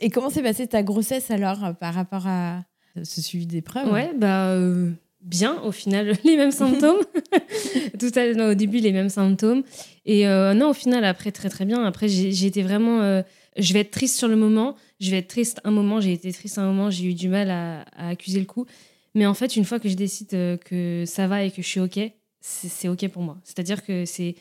Et 0.00 0.10
comment 0.10 0.30
s'est 0.30 0.42
passée 0.42 0.66
ta 0.66 0.82
grossesse 0.82 1.30
alors 1.30 1.64
euh, 1.64 1.72
par 1.72 1.94
rapport 1.94 2.26
à 2.26 2.62
ce 3.02 3.20
suivi 3.20 3.46
d'épreuve 3.46 3.92
Ouais, 3.92 4.12
bah 4.16 4.48
euh, 4.50 4.90
bien, 5.20 5.60
au 5.62 5.72
final, 5.72 6.12
les 6.24 6.36
mêmes 6.36 6.52
symptômes. 6.52 7.00
Tout 7.98 8.12
à 8.14 8.32
non, 8.34 8.50
au 8.50 8.54
début, 8.54 8.78
les 8.78 8.92
mêmes 8.92 9.08
symptômes. 9.08 9.62
Et 10.06 10.28
euh, 10.28 10.54
non, 10.54 10.70
au 10.70 10.74
final, 10.74 11.04
après, 11.04 11.32
très 11.32 11.48
très 11.48 11.64
bien. 11.64 11.84
Après, 11.84 12.08
j'ai 12.08 12.46
été 12.46 12.62
vraiment. 12.62 13.22
Je 13.58 13.72
vais 13.72 13.80
être 13.80 13.90
triste 13.90 14.16
sur 14.16 14.28
le 14.28 14.36
moment, 14.36 14.76
je 15.00 15.10
vais 15.10 15.18
être 15.18 15.28
triste 15.28 15.60
un 15.64 15.70
moment, 15.70 16.00
j'ai 16.00 16.12
été 16.12 16.32
triste 16.32 16.58
un 16.58 16.66
moment, 16.66 16.90
j'ai 16.90 17.04
eu 17.06 17.14
du 17.14 17.28
mal 17.28 17.50
à, 17.50 17.84
accuser 17.96 18.40
le 18.40 18.46
coup. 18.46 18.66
Mais 19.14 19.26
en 19.26 19.34
fait, 19.34 19.56
une 19.56 19.64
fois 19.64 19.80
que 19.80 19.88
je 19.88 19.94
décide 19.94 20.34
euh, 20.34 20.56
que 20.56 21.04
ça 21.06 21.26
va 21.26 21.42
et 21.42 21.50
que 21.50 21.62
je 21.62 21.66
suis 21.66 21.80
OK, 21.80 21.98
c'est 22.40 22.88
OK 22.88 23.08
pour 23.08 23.22
moi. 23.22 23.38
C'est-à-dire 23.44 23.84
que 23.84 24.04
c'est. 24.04 24.36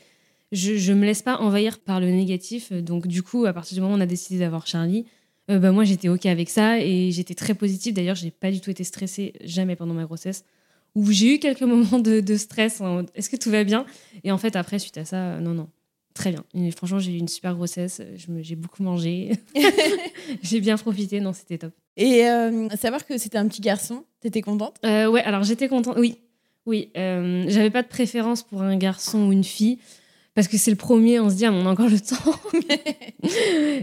Je, 0.53 0.77
je 0.77 0.93
me 0.93 1.05
laisse 1.05 1.21
pas 1.21 1.37
envahir 1.37 1.79
par 1.79 1.99
le 1.99 2.09
négatif. 2.09 2.71
Donc, 2.71 3.07
du 3.07 3.21
coup, 3.21 3.45
à 3.45 3.53
partir 3.53 3.75
du 3.75 3.81
moment 3.81 3.95
où 3.95 3.97
on 3.97 4.01
a 4.01 4.05
décidé 4.05 4.39
d'avoir 4.39 4.65
Charlie, 4.65 5.05
euh, 5.49 5.59
bah, 5.59 5.71
moi 5.71 5.85
j'étais 5.85 6.09
ok 6.09 6.25
avec 6.25 6.49
ça 6.49 6.81
et 6.81 7.11
j'étais 7.11 7.33
très 7.33 7.53
positive 7.53 7.93
d'ailleurs 7.93 8.15
j'ai 8.15 8.31
pas 8.31 8.51
du 8.51 8.59
tout 8.59 8.69
été 8.69 8.83
stressée 8.83 9.33
jamais 9.45 9.77
pendant 9.77 9.93
ma 9.93 10.03
grossesse 10.03 10.43
où 10.93 11.09
j'ai 11.09 11.35
eu 11.35 11.39
quelques 11.39 11.61
moments 11.61 11.99
de, 11.99 12.19
de 12.19 12.35
stress 12.35 12.81
est-ce 13.15 13.29
que 13.29 13.37
tout 13.37 13.49
va 13.49 13.63
bien? 13.63 13.85
Et 14.25 14.31
en 14.31 14.37
fait 14.37 14.57
après 14.57 14.77
suite 14.77 14.97
à 14.97 15.05
ça 15.05 15.17
euh, 15.17 15.39
non 15.39 15.53
non 15.53 15.69
très 16.17 16.31
bien. 16.31 16.43
Et 16.53 16.71
franchement 16.71 16.99
j'ai 16.99 17.13
eu 17.13 17.17
une 17.17 17.27
super 17.27 17.55
grossesse. 17.55 18.01
J'ai 18.41 18.55
beaucoup 18.55 18.83
mangé. 18.83 19.31
J'ai 20.41 20.59
bien 20.59 20.77
profité. 20.77 21.19
Non 21.19 21.33
c'était 21.33 21.57
top. 21.57 21.73
Et 21.95 22.27
euh, 22.27 22.69
savoir 22.77 23.05
que 23.05 23.17
c'était 23.17 23.37
un 23.37 23.47
petit 23.47 23.61
garçon, 23.61 24.03
t'étais 24.19 24.41
contente? 24.41 24.77
Euh, 24.85 25.07
ouais 25.07 25.23
alors 25.23 25.43
j'étais 25.43 25.67
contente. 25.67 25.95
Oui. 25.97 26.17
Oui 26.65 26.91
euh, 26.97 27.45
j'avais 27.47 27.69
pas 27.69 27.83
de 27.83 27.87
préférence 27.87 28.43
pour 28.43 28.61
un 28.61 28.77
garçon 28.77 29.27
ou 29.27 29.31
une 29.31 29.43
fille 29.43 29.79
parce 30.37 30.47
que 30.47 30.57
c'est 30.59 30.69
le 30.69 30.77
premier 30.77 31.19
on 31.19 31.31
se 31.31 31.35
dit 31.35 31.45
ah, 31.47 31.51
on 31.51 31.65
a 31.65 31.69
encore 31.69 31.89
le 31.89 31.99
temps 31.99 32.35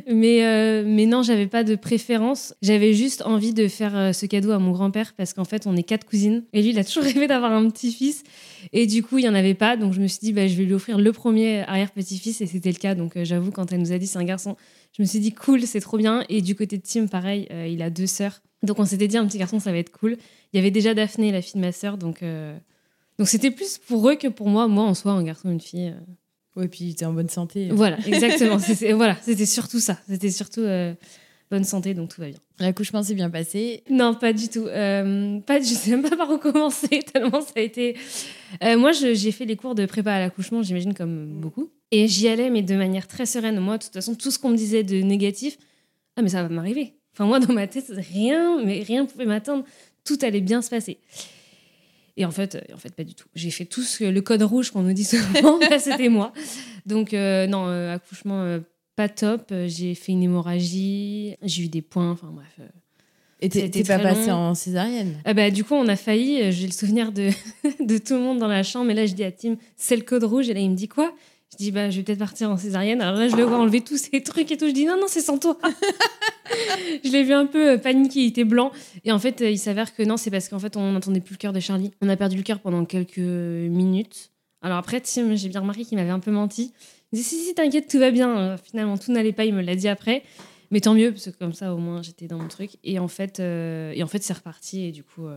mais, 0.07 0.45
euh, 0.45 0.85
mais 0.87 1.07
non, 1.07 1.23
j'avais 1.23 1.47
pas 1.47 1.65
de 1.65 1.75
préférence. 1.75 2.55
J'avais 2.63 2.93
juste 2.93 3.23
envie 3.23 3.53
de 3.53 3.69
faire 3.69 3.97
euh, 3.97 4.13
ce 4.13 4.27
cadeau 4.27 4.53
à 4.53 4.59
mon 4.59 4.73
grand-père 4.73 5.15
parce 5.17 5.33
qu'en 5.33 5.45
fait, 5.45 5.67
on 5.67 5.77
est 5.77 5.83
quatre 5.83 6.07
cousines. 6.07 6.45
Et 6.53 6.63
lui, 6.63 6.71
il 6.71 6.79
a 6.79 6.85
toujours 6.85 7.03
rêvé 7.15 7.27
d'avoir 7.27 7.53
un 7.53 7.69
petit-fils. 7.71 8.23
Et 8.73 8.87
du 8.87 9.03
coup, 9.03 9.19
il 9.19 9.25
y 9.25 9.29
en 9.29 9.35
avait 9.35 9.55
pas. 9.55 9.77
Donc, 9.77 9.93
je 9.93 10.01
me 10.01 10.07
suis 10.07 10.21
dit, 10.21 10.33
bah, 10.33 10.47
je 10.47 10.55
vais 10.55 10.65
lui 10.65 10.75
offrir 10.75 10.99
le 10.99 11.13
premier 11.13 11.63
arrière-petit-fils. 11.63 12.41
Et 12.41 12.47
c'était 12.47 12.71
le 12.71 12.79
cas. 12.79 12.95
Donc, 12.95 13.17
euh, 13.17 13.25
j'avoue, 13.25 13.51
quand 13.51 13.73
elle 13.73 13.81
nous 13.81 13.93
a 13.93 13.99
dit 13.99 14.07
c'est 14.07 14.19
un 14.19 14.25
garçon, 14.25 14.57
je 14.97 15.03
me 15.03 15.07
suis 15.07 15.21
dit, 15.21 15.33
cool, 15.33 15.63
c'est 15.63 15.81
trop 15.81 15.99
bien. 15.99 16.25
Et 16.29 16.41
du 16.41 16.55
côté 16.55 16.79
de 16.79 16.83
Tim, 16.83 17.07
pareil, 17.07 17.49
euh, 17.51 17.67
il 17.67 17.83
a 17.83 17.91
deux 17.91 18.07
sœurs. 18.07 18.41
Donc, 18.63 18.79
on 18.79 18.85
s'était 18.85 19.09
dit, 19.09 19.17
un 19.17 19.27
petit 19.27 19.39
garçon, 19.39 19.61
ça 19.61 19.73
va 19.73 19.79
être 19.79 19.93
cool. 19.93 20.17
Il 20.53 20.57
y 20.57 20.61
avait 20.61 20.71
déjà 20.71 20.95
Daphné, 20.95 21.33
la 21.33 21.43
fille 21.43 21.61
de 21.61 21.67
ma 21.67 21.73
sœur. 21.73 21.99
Donc, 21.99 22.23
donc 23.19 23.29
c'était 23.29 23.51
plus 23.51 23.79
pour 23.79 24.09
eux 24.09 24.15
que 24.15 24.29
pour 24.29 24.49
moi. 24.49 24.69
Moi, 24.69 24.85
en 24.85 24.95
soi, 24.95 25.13
un 25.13 25.25
garçon, 25.25 25.51
une 25.51 25.61
fille. 25.61 25.93
Ouais, 26.57 26.69
puis 26.69 26.95
t'es 26.95 27.05
en 27.05 27.13
bonne 27.13 27.29
santé. 27.29 27.69
voilà, 27.73 27.99
exactement. 28.07 28.59
C'était 28.59 28.93
voilà, 28.93 29.17
c'était 29.23 29.47
surtout 29.47 29.81
ça. 29.81 29.99
C'était 30.09 30.31
surtout 30.31 30.61
euh, 30.61 30.95
bonne 31.51 31.65
santé, 31.65 31.95
donc 31.95 32.15
tout 32.15 32.21
va 32.21 32.29
bien. 32.29 32.39
L'accouchement 32.61 33.03
s'est 33.03 33.15
bien 33.15 33.29
passé. 33.31 33.83
Non, 33.91 34.15
pas 34.15 34.33
du 34.33 34.49
tout. 34.49 34.67
Euh, 34.69 35.41
pas, 35.41 35.59
je 35.61 35.65
sais 35.65 35.91
même 35.91 36.09
pas 36.09 36.17
par 36.17 36.31
où 36.31 36.39
commencer 36.39 37.01
tellement 37.13 37.41
ça 37.41 37.53
a 37.57 37.61
été. 37.61 37.97
Euh, 38.63 38.77
moi, 38.79 38.93
je- 38.93 39.15
j'ai 39.15 39.33
fait 39.33 39.45
les 39.45 39.57
cours 39.57 39.75
de 39.75 39.85
prépa 39.87 40.13
à 40.13 40.21
l'accouchement, 40.21 40.63
j'imagine 40.63 40.95
comme 40.95 41.41
beaucoup, 41.41 41.71
et 41.91 42.07
j'y 42.07 42.29
allais, 42.29 42.51
mais 42.51 42.63
de 42.63 42.77
manière 42.77 43.09
très 43.09 43.27
sereine. 43.27 43.59
Moi, 43.59 43.79
de 43.79 43.83
toute 43.85 43.93
façon, 43.93 44.15
tout 44.15 44.31
ce 44.31 44.39
qu'on 44.39 44.51
me 44.51 44.57
disait 44.57 44.85
de 44.85 44.97
négatif, 45.03 45.59
ah 46.17 46.23
mais 46.23 46.29
ça 46.29 46.43
va 46.45 46.49
m'arriver. 46.49 46.95
Enfin 47.15 47.27
moi, 47.27 47.41
dans 47.41 47.53
ma 47.53 47.67
tête, 47.67 47.93
rien, 47.97 48.63
mais 48.65 48.81
rien 48.83 49.05
pouvait 49.07 49.27
m'atteindre. 49.27 49.65
Tout 50.05 50.19
allait 50.23 50.41
bien 50.41 50.63
se 50.63 50.71
passer. 50.71 50.99
Et 52.17 52.25
en 52.25 52.31
fait, 52.31 52.55
euh, 52.55 52.75
en 52.75 52.79
fait, 52.79 52.95
pas 52.95 53.05
du 53.05 53.15
tout. 53.15 53.27
J'ai 53.35 53.51
fait 53.51 53.65
tout 53.65 53.83
ce 53.83 54.05
le 54.05 54.21
code 54.21 54.43
rouge 54.43 54.71
qu'on 54.71 54.83
nous 54.83 54.93
dit 54.93 55.05
souvent, 55.05 55.59
bah, 55.71 55.79
c'était 55.79 56.09
moi. 56.09 56.33
Donc 56.87 57.13
euh, 57.13 57.47
non, 57.47 57.67
euh, 57.67 57.95
accouchement 57.95 58.43
euh, 58.43 58.61
pas 58.97 59.09
top. 59.09 59.53
J'ai 59.67 59.95
fait 59.95 60.13
une 60.13 60.23
hémorragie, 60.23 61.37
j'ai 61.43 61.65
eu 61.65 61.69
des 61.69 61.83
points. 61.83 62.11
Enfin 62.11 62.31
bref. 62.33 62.69
Et 63.41 63.49
t'es 63.49 63.69
pas 63.83 63.99
très 63.99 64.03
passé 64.03 64.31
long. 64.31 64.37
en 64.37 64.55
césarienne? 64.55 65.21
Ah 65.25 65.35
bah, 65.35 65.51
du 65.51 65.65
coup, 65.65 65.75
on 65.75 65.89
a 65.89 65.97
failli. 65.97 66.51
J'ai 66.53 66.67
le 66.67 66.73
souvenir 66.73 67.13
de, 67.13 67.31
de 67.85 67.99
tout 67.99 68.15
le 68.15 68.21
monde 68.21 68.39
dans 68.39 68.49
la 68.49 68.63
chambre. 68.63 68.91
Et 68.91 68.95
là, 68.95 69.07
je 69.07 69.15
dis 69.15 69.25
à 69.25 69.33
Tim, 69.33 69.57
c'est 69.77 69.97
le 69.97 70.03
code 70.03 70.25
rouge. 70.25 70.49
Et 70.49 70.55
là, 70.55 70.61
il 70.61 70.71
me 70.71 70.77
dit 70.77 70.89
quoi? 70.89 71.13
Je 71.53 71.59
dis, 71.59 71.71
bah, 71.71 71.89
je 71.89 71.99
vais 71.99 72.03
peut-être 72.03 72.19
partir 72.19 72.51
en 72.51 72.57
césarienne. 72.57 73.01
Alors 73.01 73.17
là, 73.17 73.29
je 73.29 73.37
le 73.37 73.45
vois 73.45 73.59
enlever 73.59 73.81
tous 73.81 73.97
ces 73.97 74.23
trucs 74.23 74.51
et 74.51 74.57
tout. 74.57 74.67
Je 74.67 74.73
dis, 74.73 74.87
non, 74.87 74.97
non, 74.97 75.07
c'est 75.07 75.21
sans 75.21 75.39
toi. 75.39 75.57
je 77.05 77.11
l'ai 77.11 77.23
vu 77.23 77.33
un 77.33 77.47
peu 77.47 77.73
euh, 77.73 77.79
paniqué. 77.79 78.21
Il 78.23 78.27
était 78.29 78.45
blanc. 78.45 78.73
Et 79.05 79.13
en 79.13 79.21
fait, 79.21 79.41
euh, 79.41 79.51
il 79.51 79.59
s'avère 79.59 79.95
que 79.95 80.03
non, 80.03 80.17
c'est 80.17 80.33
parce 80.33 80.49
qu'en 80.49 80.59
fait, 80.59 80.77
on 80.77 80.93
n'entendait 80.93 81.21
plus 81.21 81.35
le 81.35 81.39
cœur 81.39 81.53
de 81.53 81.61
Charlie. 81.61 81.93
On 82.01 82.09
a 82.09 82.17
perdu 82.17 82.37
le 82.37 82.43
cœur 82.43 82.59
pendant 82.59 82.85
quelques 82.85 83.19
minutes. 83.19 84.33
Alors 84.63 84.79
après, 84.79 85.01
j'ai 85.05 85.49
bien 85.49 85.61
remarqué 85.61 85.85
qu'il 85.85 85.97
m'avait 85.97 86.11
un 86.11 86.19
peu 86.19 86.33
menti. 86.33 86.73
Il 87.13 87.19
dit, 87.19 87.23
si, 87.23 87.37
si, 87.37 87.55
t'inquiète, 87.55 87.89
tout 87.89 88.01
va 88.01 88.11
bien. 88.11 88.37
Euh, 88.37 88.57
Finalement, 88.57 88.99
tout 88.99 89.13
n'allait 89.13 89.33
pas. 89.33 89.45
Il 89.45 89.55
me 89.55 89.63
l'a 89.63 89.77
dit 89.77 89.89
après. 89.89 90.25
Mais 90.73 90.81
tant 90.81 90.95
mieux, 90.95 91.13
parce 91.13 91.27
que 91.27 91.39
comme 91.39 91.53
ça, 91.53 91.73
au 91.73 91.79
moins, 91.79 92.03
j'étais 92.03 92.27
dans 92.27 92.39
mon 92.39 92.49
truc. 92.49 92.71
Et 92.83 92.99
en 92.99 93.07
fait, 93.07 93.35
en 93.35 94.07
fait 94.09 94.23
c'est 94.23 94.33
reparti. 94.33 94.87
Et 94.87 94.91
du 94.91 95.05
coup, 95.05 95.29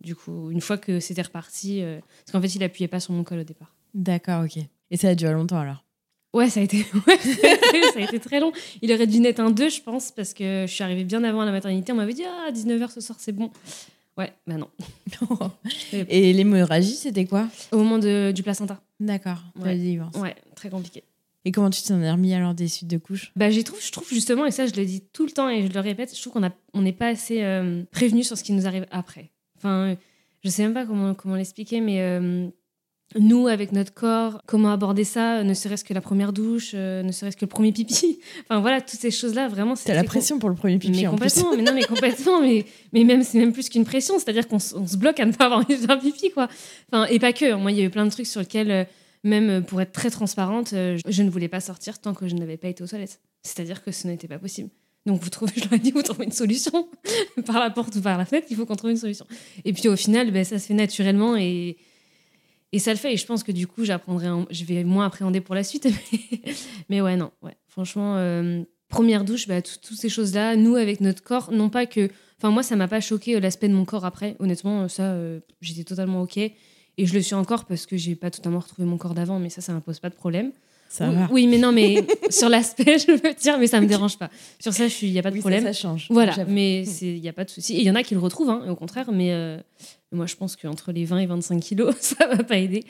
du 0.00 0.14
coup, 0.14 0.52
une 0.52 0.60
fois 0.60 0.78
que 0.78 1.00
c'était 1.00 1.22
reparti, 1.22 1.82
parce 1.82 2.30
qu'en 2.30 2.40
fait, 2.40 2.54
il 2.54 2.62
appuyait 2.62 2.86
pas 2.86 3.00
sur 3.00 3.12
mon 3.12 3.24
col 3.24 3.40
au 3.40 3.44
départ. 3.44 3.74
D'accord, 3.94 4.44
ok. 4.44 4.62
Et 4.94 4.96
ça 4.96 5.08
a 5.08 5.14
duré 5.16 5.32
longtemps 5.32 5.58
alors 5.58 5.84
Ouais, 6.32 6.48
ça 6.48 6.60
a 6.60 6.62
été, 6.62 6.78
ouais, 7.06 7.18
ça 7.18 7.48
a 7.48 7.52
été- 7.54 7.82
ça 7.92 7.98
a 7.98 8.02
été 8.02 8.20
très 8.20 8.38
long. 8.38 8.52
Il 8.80 8.92
aurait 8.92 9.08
dû 9.08 9.18
naître 9.18 9.40
un 9.40 9.50
2, 9.50 9.68
je 9.68 9.80
pense, 9.80 10.12
parce 10.12 10.32
que 10.34 10.66
je 10.68 10.72
suis 10.72 10.84
arrivée 10.84 11.02
bien 11.02 11.22
avant 11.24 11.40
à 11.40 11.44
la 11.44 11.50
maternité. 11.52 11.90
On 11.92 11.96
m'avait 11.96 12.12
dit, 12.14 12.22
ah, 12.24 12.50
19h 12.52 12.90
ce 12.92 13.00
soir, 13.00 13.18
c'est 13.20 13.32
bon. 13.32 13.50
Ouais, 14.16 14.32
bah 14.46 14.54
non. 14.56 14.68
Et 15.92 16.32
l'hémorragie, 16.32 16.94
c'était 16.94 17.24
quoi 17.24 17.48
Au 17.72 17.78
moment 17.78 17.98
de- 17.98 18.32
du 18.32 18.42
placenta. 18.44 18.80
D'accord, 19.00 19.38
Ouais. 19.56 20.20
Ouais, 20.20 20.34
très 20.54 20.70
compliqué. 20.70 21.02
Et 21.44 21.50
comment 21.52 21.70
tu 21.70 21.82
t'en 21.82 22.00
es 22.00 22.10
remis 22.10 22.32
alors 22.34 22.54
des 22.54 22.68
suites 22.68 22.88
de 22.88 22.96
couches? 22.98 23.32
Bah, 23.36 23.50
j'y 23.50 23.64
trouve, 23.64 23.80
je 23.82 23.90
trouve 23.92 24.08
justement, 24.08 24.46
et 24.46 24.50
ça 24.52 24.66
je 24.66 24.74
le 24.74 24.84
dis 24.86 25.02
tout 25.12 25.26
le 25.26 25.32
temps 25.32 25.48
et 25.50 25.66
je 25.66 25.72
le 25.72 25.80
répète, 25.80 26.14
je 26.16 26.20
trouve 26.20 26.32
qu'on 26.32 26.44
a- 26.46 26.52
on 26.72 26.82
n'est 26.82 26.92
pas 26.92 27.08
assez 27.08 27.42
euh, 27.42 27.82
prévenu 27.90 28.22
sur 28.24 28.38
ce 28.38 28.42
qui 28.44 28.52
nous 28.52 28.66
arrive 28.66 28.86
après. 28.90 29.30
Enfin, 29.58 29.94
je 30.42 30.48
sais 30.48 30.62
même 30.62 30.74
pas 30.74 30.86
comment, 30.86 31.14
comment 31.14 31.34
l'expliquer, 31.36 31.80
mais 31.80 32.00
euh, 32.00 32.48
nous, 33.18 33.46
avec 33.46 33.72
notre 33.72 33.92
corps, 33.92 34.40
comment 34.46 34.72
aborder 34.72 35.04
ça, 35.04 35.44
ne 35.44 35.54
serait-ce 35.54 35.84
que 35.84 35.94
la 35.94 36.00
première 36.00 36.32
douche, 36.32 36.72
euh, 36.74 37.02
ne 37.02 37.12
serait-ce 37.12 37.36
que 37.36 37.44
le 37.44 37.48
premier 37.48 37.72
pipi. 37.72 38.18
enfin 38.50 38.60
voilà, 38.60 38.80
toutes 38.80 39.00
ces 39.00 39.10
choses-là, 39.10 39.48
vraiment. 39.48 39.74
T'as 39.74 39.94
la 39.94 40.04
pression 40.04 40.38
pour 40.38 40.48
le 40.48 40.54
premier 40.54 40.78
pipi 40.78 41.02
mais 41.02 41.06
en 41.06 41.12
complètement, 41.12 41.50
plus. 41.50 41.56
mais 41.58 41.62
non, 41.62 41.72
mais 41.74 41.84
complètement, 41.84 42.40
mais, 42.40 42.64
mais 42.92 43.04
même 43.04 43.22
c'est 43.22 43.38
même 43.38 43.52
plus 43.52 43.68
qu'une 43.68 43.84
pression, 43.84 44.18
c'est-à-dire 44.18 44.48
qu'on 44.48 44.58
se 44.58 44.96
bloque 44.96 45.20
à 45.20 45.26
ne 45.26 45.32
pas 45.32 45.46
avoir 45.46 45.60
envie 45.60 45.76
de 45.76 45.86
faire 45.86 45.98
pipi, 45.98 46.30
quoi. 46.30 46.48
Enfin, 46.92 47.06
et 47.06 47.18
pas 47.18 47.32
que. 47.32 47.54
Moi, 47.54 47.72
il 47.72 47.78
y 47.78 47.80
a 47.80 47.84
eu 47.84 47.90
plein 47.90 48.04
de 48.04 48.10
trucs 48.10 48.26
sur 48.26 48.40
lesquels, 48.40 48.70
euh, 48.70 48.84
même 49.24 49.50
euh, 49.50 49.60
pour 49.60 49.80
être 49.80 49.92
très 49.92 50.10
transparente, 50.10 50.72
euh, 50.74 50.98
je 51.08 51.22
ne 51.22 51.30
voulais 51.30 51.48
pas 51.48 51.60
sortir 51.60 51.98
tant 51.98 52.14
que 52.14 52.28
je 52.28 52.34
n'avais 52.36 52.56
pas 52.56 52.68
été 52.68 52.84
aux 52.84 52.86
toilettes. 52.86 53.20
C'est-à-dire 53.42 53.82
que 53.82 53.90
ce 53.90 54.06
n'était 54.06 54.28
pas 54.28 54.38
possible. 54.38 54.70
Donc 55.06 55.20
vous 55.22 55.30
trouvez, 55.30 55.52
je 55.56 55.64
leur 55.64 55.72
ai 55.72 55.78
dit, 55.78 55.90
vous 55.90 56.02
trouvez 56.02 56.26
une 56.26 56.32
solution 56.32 56.88
par 57.46 57.58
la 57.58 57.70
porte 57.70 57.96
ou 57.96 58.00
par 58.00 58.16
la 58.16 58.24
fenêtre, 58.24 58.46
il 58.50 58.56
faut 58.56 58.66
qu'on 58.66 58.76
trouve 58.76 58.90
une 58.90 58.96
solution. 58.96 59.26
Et 59.64 59.72
puis 59.72 59.88
au 59.88 59.96
final, 59.96 60.30
ben, 60.30 60.44
ça 60.44 60.58
se 60.58 60.66
fait 60.66 60.74
naturellement 60.74 61.36
et, 61.36 61.76
et 62.74 62.78
ça 62.78 62.90
le 62.92 62.98
fait. 62.98 63.12
Et 63.14 63.16
je 63.16 63.24
pense 63.26 63.42
que 63.42 63.52
du 63.52 63.66
coup, 63.66 63.84
j'apprendrai, 63.84 64.28
en- 64.28 64.46
je 64.50 64.64
vais 64.64 64.84
moins 64.84 65.06
appréhender 65.06 65.40
pour 65.40 65.54
la 65.54 65.62
suite. 65.64 65.86
Mais, 66.88 67.00
ouais, 67.00 67.16
non, 67.16 67.30
ouais. 67.42 67.56
Franchement, 67.68 68.16
euh, 68.16 68.62
première 68.88 69.24
douche, 69.24 69.48
bah, 69.48 69.62
tout- 69.62 69.78
toutes 69.82 69.96
ces 69.98 70.08
choses-là, 70.08 70.56
nous 70.56 70.76
avec 70.76 71.00
notre 71.00 71.22
corps, 71.22 71.50
non 71.52 71.68
pas 71.70 71.86
que, 71.86 72.08
enfin 72.38 72.50
moi, 72.50 72.62
ça 72.62 72.76
m'a 72.76 72.88
pas 72.88 73.00
choqué 73.00 73.36
euh, 73.36 73.40
l'aspect 73.40 73.68
de 73.68 73.74
mon 73.74 73.84
corps 73.84 74.04
après. 74.04 74.36
Honnêtement, 74.38 74.88
ça, 74.88 75.12
euh, 75.12 75.40
j'étais 75.60 75.84
totalement 75.84 76.22
ok. 76.22 76.36
Et 76.36 77.06
je 77.06 77.14
le 77.14 77.22
suis 77.22 77.34
encore 77.34 77.64
parce 77.64 77.86
que 77.86 77.96
j'ai 77.96 78.14
pas 78.14 78.30
totalement 78.30 78.60
retrouvé 78.60 78.86
mon 78.86 78.98
corps 78.98 79.14
d'avant, 79.14 79.38
mais 79.40 79.50
ça, 79.50 79.60
ça 79.60 79.72
m'impose 79.72 79.98
pas 79.98 80.10
de 80.10 80.14
problème. 80.14 80.52
Ça 80.96 81.08
oui, 81.08 81.14
va. 81.16 81.28
oui, 81.32 81.46
mais 81.48 81.58
non, 81.58 81.72
mais 81.72 82.06
sur 82.30 82.48
l'aspect, 82.48 82.98
je 83.04 83.10
veux 83.10 83.34
dire, 83.34 83.58
mais 83.58 83.66
ça 83.66 83.80
me 83.80 83.86
dérange 83.86 84.16
pas. 84.16 84.30
Sur 84.60 84.72
ça, 84.72 84.84
il 85.02 85.10
n'y 85.10 85.18
a 85.18 85.22
pas 85.22 85.30
de 85.30 85.34
Oui, 85.34 85.40
problème. 85.40 85.64
ça 85.64 85.72
change. 85.72 86.06
Voilà, 86.08 86.36
mais 86.46 86.84
il 87.02 87.20
n'y 87.20 87.28
a 87.28 87.32
pas 87.32 87.44
de 87.44 87.50
souci. 87.50 87.74
Et 87.76 87.80
il 87.80 87.84
y 87.86 87.90
en 87.90 87.96
a 87.96 88.04
qui 88.04 88.14
le 88.14 88.20
retrouvent, 88.20 88.50
hein, 88.50 88.62
au 88.68 88.76
contraire, 88.76 89.10
mais 89.12 89.32
euh, 89.32 89.58
moi 90.12 90.26
je 90.26 90.36
pense 90.36 90.54
qu'entre 90.54 90.92
les 90.92 91.04
20 91.04 91.18
et 91.18 91.26
25 91.26 91.60
kilos, 91.60 91.94
ça 92.00 92.28
va 92.28 92.44
pas 92.44 92.58
aider. 92.58 92.84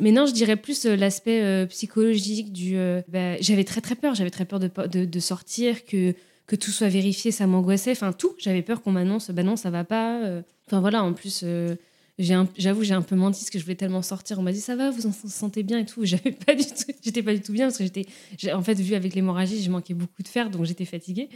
Mais 0.00 0.12
non, 0.12 0.26
je 0.26 0.32
dirais 0.32 0.54
plus 0.56 0.86
euh, 0.86 0.94
l'aspect 0.94 1.42
euh, 1.42 1.66
psychologique 1.66 2.52
du. 2.52 2.76
euh, 2.76 3.02
bah, 3.08 3.36
j'avais 3.40 3.64
très 3.64 3.80
très 3.80 3.96
peur, 3.96 4.14
j'avais 4.14 4.30
très 4.30 4.44
peur 4.44 4.60
de, 4.60 4.70
de, 4.88 5.04
de 5.04 5.20
sortir, 5.20 5.84
que, 5.84 6.14
que 6.46 6.54
tout 6.56 6.70
soit 6.70 6.88
vérifié, 6.88 7.32
ça 7.32 7.46
m'angoissait. 7.48 7.90
Enfin, 7.90 8.12
tout, 8.12 8.32
j'avais 8.38 8.62
peur 8.62 8.80
qu'on 8.80 8.92
m'annonce, 8.92 9.30
bah 9.32 9.42
non, 9.42 9.56
ça 9.56 9.70
va 9.70 9.82
pas. 9.82 10.20
Enfin 10.68 10.80
voilà, 10.80 11.02
en 11.02 11.12
plus. 11.14 11.40
euh, 11.42 11.74
J'avoue, 12.20 12.82
j'ai 12.84 12.94
un 12.94 13.02
peu 13.02 13.16
menti 13.16 13.40
parce 13.40 13.50
que 13.50 13.58
je 13.58 13.64
voulais 13.64 13.76
tellement 13.76 14.02
sortir. 14.02 14.38
On 14.38 14.42
m'a 14.42 14.52
dit 14.52 14.60
ça 14.60 14.76
va, 14.76 14.90
vous 14.90 15.06
en 15.06 15.12
sentez 15.12 15.62
bien 15.62 15.78
et 15.78 15.86
tout. 15.86 16.04
J'avais 16.04 16.32
pas 16.32 16.54
du 16.54 16.64
tout, 16.64 16.92
j'étais 17.02 17.22
pas 17.22 17.34
du 17.34 17.40
tout 17.40 17.52
bien 17.52 17.66
parce 17.66 17.78
que 17.78 17.84
j'étais, 17.84 18.06
en 18.52 18.62
fait, 18.62 18.74
vu 18.74 18.94
avec 18.94 19.14
l'hémorragie, 19.14 19.62
je 19.62 19.70
manquais 19.70 19.94
beaucoup 19.94 20.22
de 20.22 20.28
fer, 20.28 20.50
donc 20.50 20.64
j'étais 20.64 20.84
fatiguée. 20.84 21.28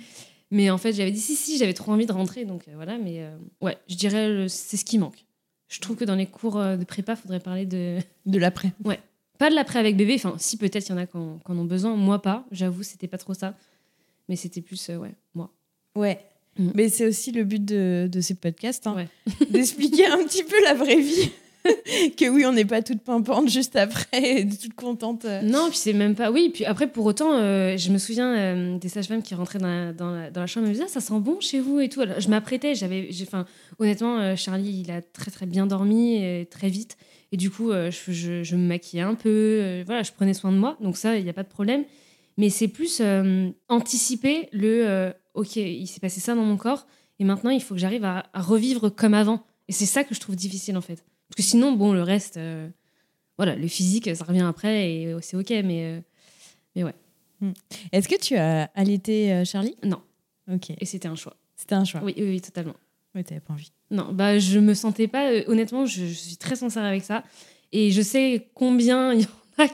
Mais 0.50 0.70
en 0.70 0.78
fait, 0.78 0.92
j'avais 0.92 1.10
dit 1.10 1.20
si, 1.20 1.34
si, 1.34 1.58
j'avais 1.58 1.74
trop 1.74 1.92
envie 1.92 2.06
de 2.06 2.12
rentrer. 2.12 2.44
Donc 2.44 2.68
euh, 2.68 2.72
voilà, 2.74 2.98
mais 2.98 3.20
euh, 3.20 3.36
ouais, 3.60 3.76
je 3.88 3.96
dirais 3.96 4.46
c'est 4.48 4.76
ce 4.76 4.84
qui 4.84 4.98
manque. 4.98 5.24
Je 5.68 5.80
trouve 5.80 5.96
que 5.96 6.04
dans 6.04 6.14
les 6.14 6.26
cours 6.26 6.58
euh, 6.58 6.76
de 6.76 6.84
prépa, 6.84 7.16
faudrait 7.16 7.40
parler 7.40 7.66
de. 7.66 7.98
De 8.26 8.38
l'après. 8.38 8.72
Pas 9.38 9.50
de 9.50 9.54
l'après 9.54 9.78
avec 9.80 9.96
bébé, 9.96 10.14
enfin, 10.14 10.36
si 10.38 10.56
peut-être 10.56 10.88
il 10.88 10.92
y 10.92 10.94
en 10.94 10.96
a 10.98 11.06
qui 11.06 11.16
en, 11.16 11.40
ont 11.46 11.64
besoin. 11.64 11.94
Moi, 11.94 12.22
pas, 12.22 12.46
j'avoue, 12.52 12.82
c'était 12.82 13.08
pas 13.08 13.18
trop 13.18 13.34
ça. 13.34 13.54
Mais 14.28 14.36
c'était 14.36 14.62
plus, 14.62 14.88
euh, 14.88 14.96
ouais, 14.96 15.14
moi. 15.34 15.50
Ouais. 15.94 16.24
Mm. 16.58 16.70
Mais 16.75 16.88
c'est 16.88 17.06
aussi 17.06 17.32
le 17.32 17.44
but 17.44 17.64
de, 17.64 18.08
de 18.11 18.20
ces 18.20 18.34
podcasts, 18.34 18.87
hein, 18.87 18.94
Ouais. 18.96 19.08
d'expliquer 19.50 20.06
un 20.06 20.18
petit 20.25 20.44
peu 20.44 20.56
la 20.64 20.75
vraie 20.75 21.00
vie. 21.00 21.30
que 22.18 22.28
oui, 22.28 22.44
on 22.44 22.52
n'est 22.52 22.66
pas 22.66 22.82
toute 22.82 23.00
pimpante 23.00 23.49
juste 23.49 23.75
après, 23.75 24.40
et 24.40 24.46
toute 24.49 24.75
contente. 24.75 25.25
euh. 25.25 25.40
Non, 25.40 25.68
puis 25.70 25.78
c'est 25.78 25.94
même 25.94 26.14
pas. 26.14 26.30
Oui, 26.30 26.50
puis 26.52 26.66
après, 26.66 26.87
pour 26.87 27.06
autant, 27.06 27.32
euh, 27.38 27.76
je 27.78 27.90
me 27.90 27.96
souviens 27.96 28.37
euh, 28.37 28.78
des 28.78 28.88
sages-femmes 28.90 29.23
qui 29.23 29.34
rentraient 29.34 29.58
dans 29.58 29.66
la, 29.68 29.92
dans, 29.94 30.11
la, 30.11 30.30
dans 30.30 30.42
la 30.42 30.46
chambre 30.46 30.66
et 30.66 30.68
me 30.68 30.75
disaient 30.75 30.84
Ah, 30.87 30.92
ça 30.92 31.00
sent 31.00 31.18
bon 31.20 31.40
chez 31.40 31.61
vous 31.61 31.80
et 31.80 31.88
tout. 31.88 32.02
Alors, 32.02 32.20
je 32.20 32.28
m'apprêtais, 32.28 32.75
j'avais. 32.75 33.08
Enfin, 33.23 33.46
honnêtement, 33.78 34.18
euh, 34.20 34.37
Charlie, 34.37 34.82
il 34.84 34.90
a 34.90 35.00
très 35.00 35.30
très 35.30 35.46
bien 35.46 35.66
dormi, 35.66 36.18
euh, 36.23 36.44
très 36.44 36.68
vite. 36.68 36.99
Et 37.32 37.38
du 37.38 37.50
coup, 37.50 37.73
je, 37.73 37.90
je- 38.12 38.42
je 38.44 38.54
me 38.56 38.66
maquillais 38.68 39.02
un 39.02 39.14
peu. 39.14 39.82
voilà, 39.87 40.02
je 40.04 40.12
prenais 40.12 40.34
soin 40.34 40.52
de 40.52 40.58
moi. 40.58 40.76
Donc, 40.80 40.96
ça, 40.99 41.16
il 41.16 41.25
n'y 41.25 41.30
a 41.30 41.32
pas 41.32 41.42
de 41.42 41.49
problème. 41.49 41.82
Mais 42.37 42.49
c'est 42.50 42.68
plus 42.68 43.00
anticiper 43.68 44.49
le 44.52 45.12
Ok, 45.34 45.56
il 45.56 45.86
s'est 45.86 46.00
passé 46.00 46.20
ça 46.20 46.34
dans 46.34 46.44
mon 46.44 46.56
corps. 46.56 46.86
Et 47.18 47.24
maintenant, 47.24 47.50
il 47.50 47.62
faut 47.62 47.74
que 47.74 47.80
j'arrive 47.80 48.04
à, 48.04 48.26
à 48.32 48.40
revivre 48.42 48.88
comme 48.88 49.14
avant. 49.14 49.44
Et 49.68 49.72
c'est 49.72 49.86
ça 49.86 50.04
que 50.04 50.14
je 50.14 50.20
trouve 50.20 50.36
difficile, 50.36 50.76
en 50.76 50.80
fait. 50.80 51.04
Parce 51.28 51.36
que 51.36 51.42
sinon, 51.42 51.72
bon, 51.72 51.92
le 51.92 52.02
reste. 52.02 52.36
euh, 52.36 52.68
voilà, 53.36 53.56
le 53.56 53.66
physique, 53.68 54.14
ça 54.14 54.24
revient 54.24 54.42
après 54.48 54.90
et 54.92 55.06
euh, 55.08 55.18
c'est 55.20 55.36
ok, 55.36 55.50
mais. 55.64 56.02
euh, 56.76 56.90
Est-ce 57.92 58.08
que 58.08 58.18
tu 58.20 58.36
as 58.36 58.64
allaité 58.74 59.44
Charlie? 59.44 59.76
Non. 59.84 60.00
Ok. 60.52 60.70
Et 60.80 60.84
c'était 60.86 61.08
un 61.08 61.16
choix. 61.16 61.36
C'était 61.56 61.74
un 61.74 61.84
choix. 61.84 62.00
Oui, 62.04 62.14
oui, 62.16 62.24
oui, 62.24 62.40
totalement. 62.40 62.74
Oui, 63.14 63.24
t'avais 63.24 63.40
pas 63.40 63.52
envie. 63.54 63.72
Non, 63.90 64.12
bah 64.12 64.38
je 64.38 64.58
me 64.58 64.74
sentais 64.74 65.08
pas. 65.08 65.30
honnêtement, 65.46 65.86
je, 65.86 66.06
je 66.06 66.12
suis 66.12 66.36
très 66.36 66.56
sincère 66.56 66.84
avec 66.84 67.04
ça. 67.04 67.22
Et 67.72 67.90
je 67.90 68.02
sais 68.02 68.48
combien 68.54 69.12
il 69.12 69.22
y 69.22 69.24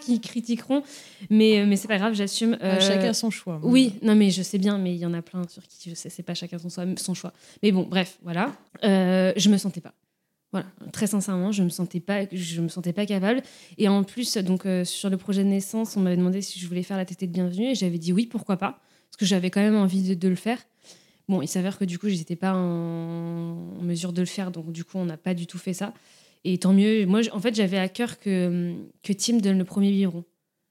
qui 0.00 0.20
critiqueront, 0.20 0.82
mais, 1.30 1.60
euh, 1.60 1.66
mais 1.66 1.76
c'est 1.76 1.88
pas 1.88 1.98
grave, 1.98 2.14
j'assume. 2.14 2.56
Euh, 2.62 2.80
Chacun 2.80 3.12
son 3.12 3.30
choix. 3.30 3.58
Oui, 3.62 3.94
non, 4.02 4.14
mais 4.14 4.30
je 4.30 4.42
sais 4.42 4.58
bien, 4.58 4.78
mais 4.78 4.92
il 4.94 4.98
y 4.98 5.06
en 5.06 5.14
a 5.14 5.22
plein 5.22 5.46
sur 5.48 5.62
qui 5.66 5.90
je 5.90 5.94
sais, 5.94 6.10
c'est 6.10 6.22
pas 6.22 6.34
chacun 6.34 6.58
son, 6.58 6.68
soi- 6.68 6.84
son 6.96 7.14
choix. 7.14 7.32
Mais 7.62 7.72
bon, 7.72 7.82
bref, 7.88 8.18
voilà. 8.22 8.52
Euh, 8.84 9.32
je 9.36 9.48
me 9.50 9.56
sentais 9.56 9.80
pas. 9.80 9.94
Voilà, 10.52 10.66
très 10.92 11.06
sincèrement, 11.06 11.52
je 11.52 11.62
me 11.62 11.68
sentais 11.68 12.00
pas, 12.00 12.22
je 12.32 12.60
me 12.60 12.68
sentais 12.68 12.92
pas 12.92 13.06
capable. 13.06 13.40
Et 13.78 13.88
en 13.88 14.02
plus, 14.02 14.36
donc 14.38 14.66
euh, 14.66 14.84
sur 14.84 15.08
le 15.08 15.16
projet 15.16 15.44
de 15.44 15.48
naissance, 15.48 15.96
on 15.96 16.00
m'avait 16.00 16.16
demandé 16.16 16.42
si 16.42 16.58
je 16.58 16.66
voulais 16.66 16.82
faire 16.82 16.96
la 16.96 17.04
tétée 17.04 17.26
de 17.28 17.32
bienvenue, 17.32 17.70
et 17.70 17.74
j'avais 17.76 17.98
dit 17.98 18.12
oui, 18.12 18.26
pourquoi 18.26 18.56
pas, 18.56 18.80
parce 19.08 19.16
que 19.18 19.24
j'avais 19.26 19.50
quand 19.50 19.60
même 19.60 19.76
envie 19.76 20.02
de, 20.02 20.14
de 20.14 20.28
le 20.28 20.34
faire. 20.34 20.58
Bon, 21.28 21.40
il 21.40 21.46
s'avère 21.46 21.78
que 21.78 21.84
du 21.84 22.00
coup, 22.00 22.08
j'étais 22.08 22.34
pas 22.34 22.52
en, 22.54 22.58
en 23.78 23.82
mesure 23.82 24.12
de 24.12 24.20
le 24.20 24.26
faire, 24.26 24.50
donc 24.50 24.72
du 24.72 24.82
coup, 24.82 24.98
on 24.98 25.04
n'a 25.04 25.16
pas 25.16 25.34
du 25.34 25.46
tout 25.46 25.58
fait 25.58 25.72
ça. 25.74 25.94
Et 26.44 26.58
tant 26.58 26.72
mieux. 26.72 27.06
Moi, 27.06 27.20
en 27.32 27.40
fait, 27.40 27.54
j'avais 27.54 27.78
à 27.78 27.88
cœur 27.88 28.18
que, 28.18 28.74
que 29.02 29.12
Tim 29.12 29.38
donne 29.38 29.58
le 29.58 29.64
premier 29.64 29.90
biberon. 29.90 30.24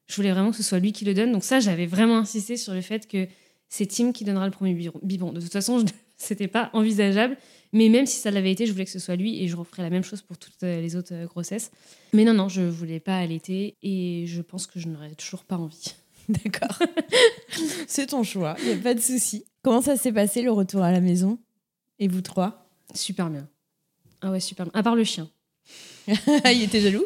Je 0.08 0.16
voulais 0.16 0.32
vraiment 0.32 0.52
que 0.52 0.58
ce 0.58 0.64
soit 0.64 0.80
lui 0.80 0.92
qui 0.92 1.06
le 1.06 1.14
donne. 1.14 1.32
Donc 1.32 1.44
ça, 1.44 1.60
j'avais 1.60 1.86
vraiment 1.86 2.18
insisté 2.18 2.58
sur 2.58 2.74
le 2.74 2.82
fait 2.82 3.08
que 3.08 3.28
c'est 3.70 3.86
Tim 3.86 4.12
qui 4.12 4.24
donnera 4.24 4.46
le 4.46 4.52
premier 4.52 4.74
biberon. 4.74 5.32
De 5.32 5.40
toute 5.40 5.52
façon, 5.52 5.86
c'était 6.18 6.48
pas 6.48 6.70
envisageable. 6.74 7.38
Mais 7.72 7.90
même 7.90 8.08
si 8.08 8.20
ça 8.20 8.32
l'avait 8.32 8.52
été, 8.52 8.66
je 8.66 8.72
voulais 8.72 8.86
que 8.86 8.92
ce 8.92 9.00
soit 9.00 9.16
lui 9.16 9.44
et 9.44 9.48
je 9.48 9.56
referais 9.56 9.84
la 9.84 9.92
même 9.92 10.04
chose 10.04 10.22
pour 10.22 10.38
toutes 10.38 10.64
euh, 10.64 10.82
les 10.82 10.96
autres 10.96 11.14
euh, 11.14 11.26
grossesses. 11.26 11.72
Mais 12.14 12.24
non, 12.24 12.34
non, 12.34 12.50
je 12.50 12.62
voulais 12.62 13.00
pas 13.00 13.18
allaiter 13.18 13.78
et 13.84 14.26
je 14.28 14.42
pense 14.42 14.66
que 14.66 14.80
je 14.80 14.88
n'aurais 14.88 15.14
toujours 15.14 15.44
pas 15.44 15.58
envie. 15.58 15.94
D'accord. 16.30 16.80
C'est 17.88 18.08
ton 18.08 18.24
choix, 18.24 18.56
il 18.62 18.66
n'y 18.66 18.74
a 18.74 18.78
pas 18.78 18.96
de 18.96 19.00
souci. 19.00 19.46
Comment 19.62 19.82
ça 19.82 19.98
s'est 19.98 20.12
passé 20.12 20.42
le 20.42 20.52
retour 20.52 20.82
à 20.82 20.92
la 20.92 21.00
maison? 21.00 21.38
Et 22.00 22.08
vous 22.08 22.22
trois? 22.22 22.68
Super 22.96 23.30
bien. 23.30 23.48
Ah 24.22 24.32
ouais, 24.32 24.40
super 24.40 24.66
bien. 24.66 24.72
À 24.74 24.82
part 24.82 24.96
le 24.96 25.04
chien. 25.04 25.30
Il 26.54 26.64
était 26.64 26.82
jaloux 26.82 27.06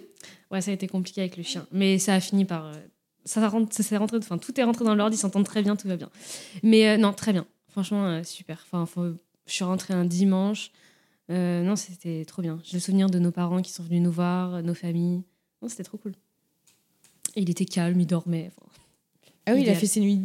Ouais, 0.52 0.62
ça 0.62 0.72
a 0.72 0.74
été 0.74 0.88
compliqué 0.88 1.22
avec 1.22 1.38
le 1.38 1.44
chien. 1.44 1.66
Mais 1.72 1.98
ça 2.00 2.14
a 2.16 2.20
fini 2.20 2.46
par. 2.46 2.66
euh, 2.68 2.74
ça, 3.26 3.48
rentre, 3.50 3.74
ça 3.76 3.82
s'est 3.84 3.98
rentré. 3.98 4.18
Enfin, 4.18 4.38
tout 4.38 4.60
est 4.60 4.64
rentré 4.64 4.86
dans 4.86 4.94
l'ordre, 4.96 5.16
ils 5.16 5.18
s'entendent 5.20 5.46
très 5.46 5.62
bien, 5.64 5.76
tout 5.76 5.88
va 5.88 5.96
bien. 5.98 6.10
Mais 6.62 6.88
euh, 6.90 6.98
non, 6.98 7.12
très 7.14 7.34
bien. 7.34 7.46
Franchement, 7.72 8.06
euh, 8.06 8.24
super. 8.24 8.64
Enfin, 8.72 8.86
faut- 8.86 9.16
je 9.48 9.52
suis 9.52 9.64
rentrée 9.64 9.94
un 9.96 10.06
dimanche. 10.06 10.72
Euh, 11.32 11.64
non, 11.64 11.76
c'était 11.76 12.24
trop 12.26 12.42
bien. 12.42 12.60
J'ai 12.64 12.78
le 12.78 12.82
souvenir 12.82 13.10
de 13.10 13.18
nos 13.18 13.32
parents 13.32 13.62
qui 13.62 13.72
sont 13.72 13.82
venus 13.84 14.02
nous 14.02 14.12
voir, 14.12 14.62
nos 14.62 14.74
familles. 14.76 15.24
Non, 15.62 15.70
c'était 15.70 15.84
trop 15.84 15.98
cool. 15.98 16.12
Et 17.36 17.42
il 17.42 17.50
était 17.50 17.66
calme, 17.66 18.00
il 18.00 18.06
dormait. 18.06 18.52
Enfin, 18.56 18.68
Ah 19.48 19.54
oui, 19.56 19.62
il 19.64 19.70
a 19.70 19.76
fait 19.76 19.88
ses 19.88 20.02
nuits. 20.02 20.22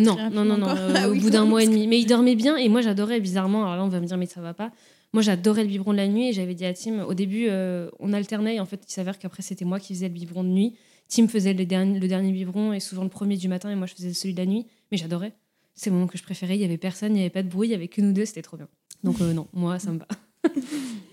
non, 0.00 0.16
non, 0.30 0.44
non, 0.44 0.58
non. 0.58 0.66
Ah 0.96 1.08
au 1.08 1.14
bout 1.14 1.30
d'un 1.30 1.44
mois 1.46 1.62
et 1.62 1.66
demi. 1.66 1.86
Mais 1.86 1.98
il 2.00 2.06
dormait 2.06 2.34
bien 2.34 2.56
et 2.56 2.68
moi 2.68 2.82
j'adorais 2.82 3.20
bizarrement. 3.20 3.62
Alors 3.62 3.76
là, 3.76 3.84
on 3.84 3.88
va 3.88 4.00
me 4.00 4.06
dire, 4.06 4.18
mais 4.18 4.26
ça 4.26 4.40
va 4.42 4.52
pas. 4.52 4.70
Moi 5.14 5.22
j'adorais 5.22 5.62
le 5.62 5.68
biberon 5.68 5.92
de 5.92 5.96
la 5.96 6.08
nuit 6.08 6.28
et 6.28 6.32
j'avais 6.32 6.54
dit 6.54 6.66
à 6.66 6.74
Tim, 6.74 7.04
au 7.04 7.14
début, 7.14 7.46
euh, 7.48 7.88
on 8.00 8.12
alternait. 8.12 8.56
Et 8.56 8.60
en 8.60 8.66
fait, 8.66 8.84
il 8.86 8.92
s'avère 8.92 9.18
qu'après, 9.18 9.42
c'était 9.42 9.64
moi 9.64 9.80
qui 9.80 9.94
faisais 9.94 10.08
le 10.08 10.14
biberon 10.14 10.44
de 10.44 10.48
nuit. 10.48 10.76
Tim 11.08 11.28
faisait 11.28 11.54
le 11.54 11.64
dernier, 11.64 11.98
le 11.98 12.08
dernier 12.08 12.32
biberon 12.32 12.72
et 12.72 12.80
souvent 12.80 13.04
le 13.04 13.08
premier 13.08 13.36
du 13.36 13.48
matin 13.48 13.70
et 13.70 13.76
moi 13.76 13.86
je 13.86 13.94
faisais 13.94 14.12
celui 14.12 14.34
de 14.34 14.40
la 14.40 14.46
nuit. 14.46 14.66
Mais 14.90 14.98
j'adorais. 14.98 15.32
C'est 15.74 15.90
le 15.90 15.94
moment 15.94 16.08
que 16.08 16.18
je 16.18 16.22
préférais. 16.22 16.56
Il 16.56 16.60
y 16.60 16.64
avait 16.64 16.78
personne, 16.78 17.14
il 17.14 17.18
y 17.18 17.22
avait 17.22 17.30
pas 17.30 17.42
de 17.42 17.48
bruit, 17.48 17.68
il 17.68 17.70
y 17.70 17.74
avait 17.74 17.88
que 17.88 18.00
nous 18.00 18.12
deux, 18.12 18.24
c'était 18.24 18.42
trop 18.42 18.56
bien. 18.56 18.68
Donc 19.02 19.20
euh, 19.20 19.32
non, 19.32 19.48
moi 19.52 19.78
ça 19.78 19.92
me 19.92 19.98
va. 19.98 20.08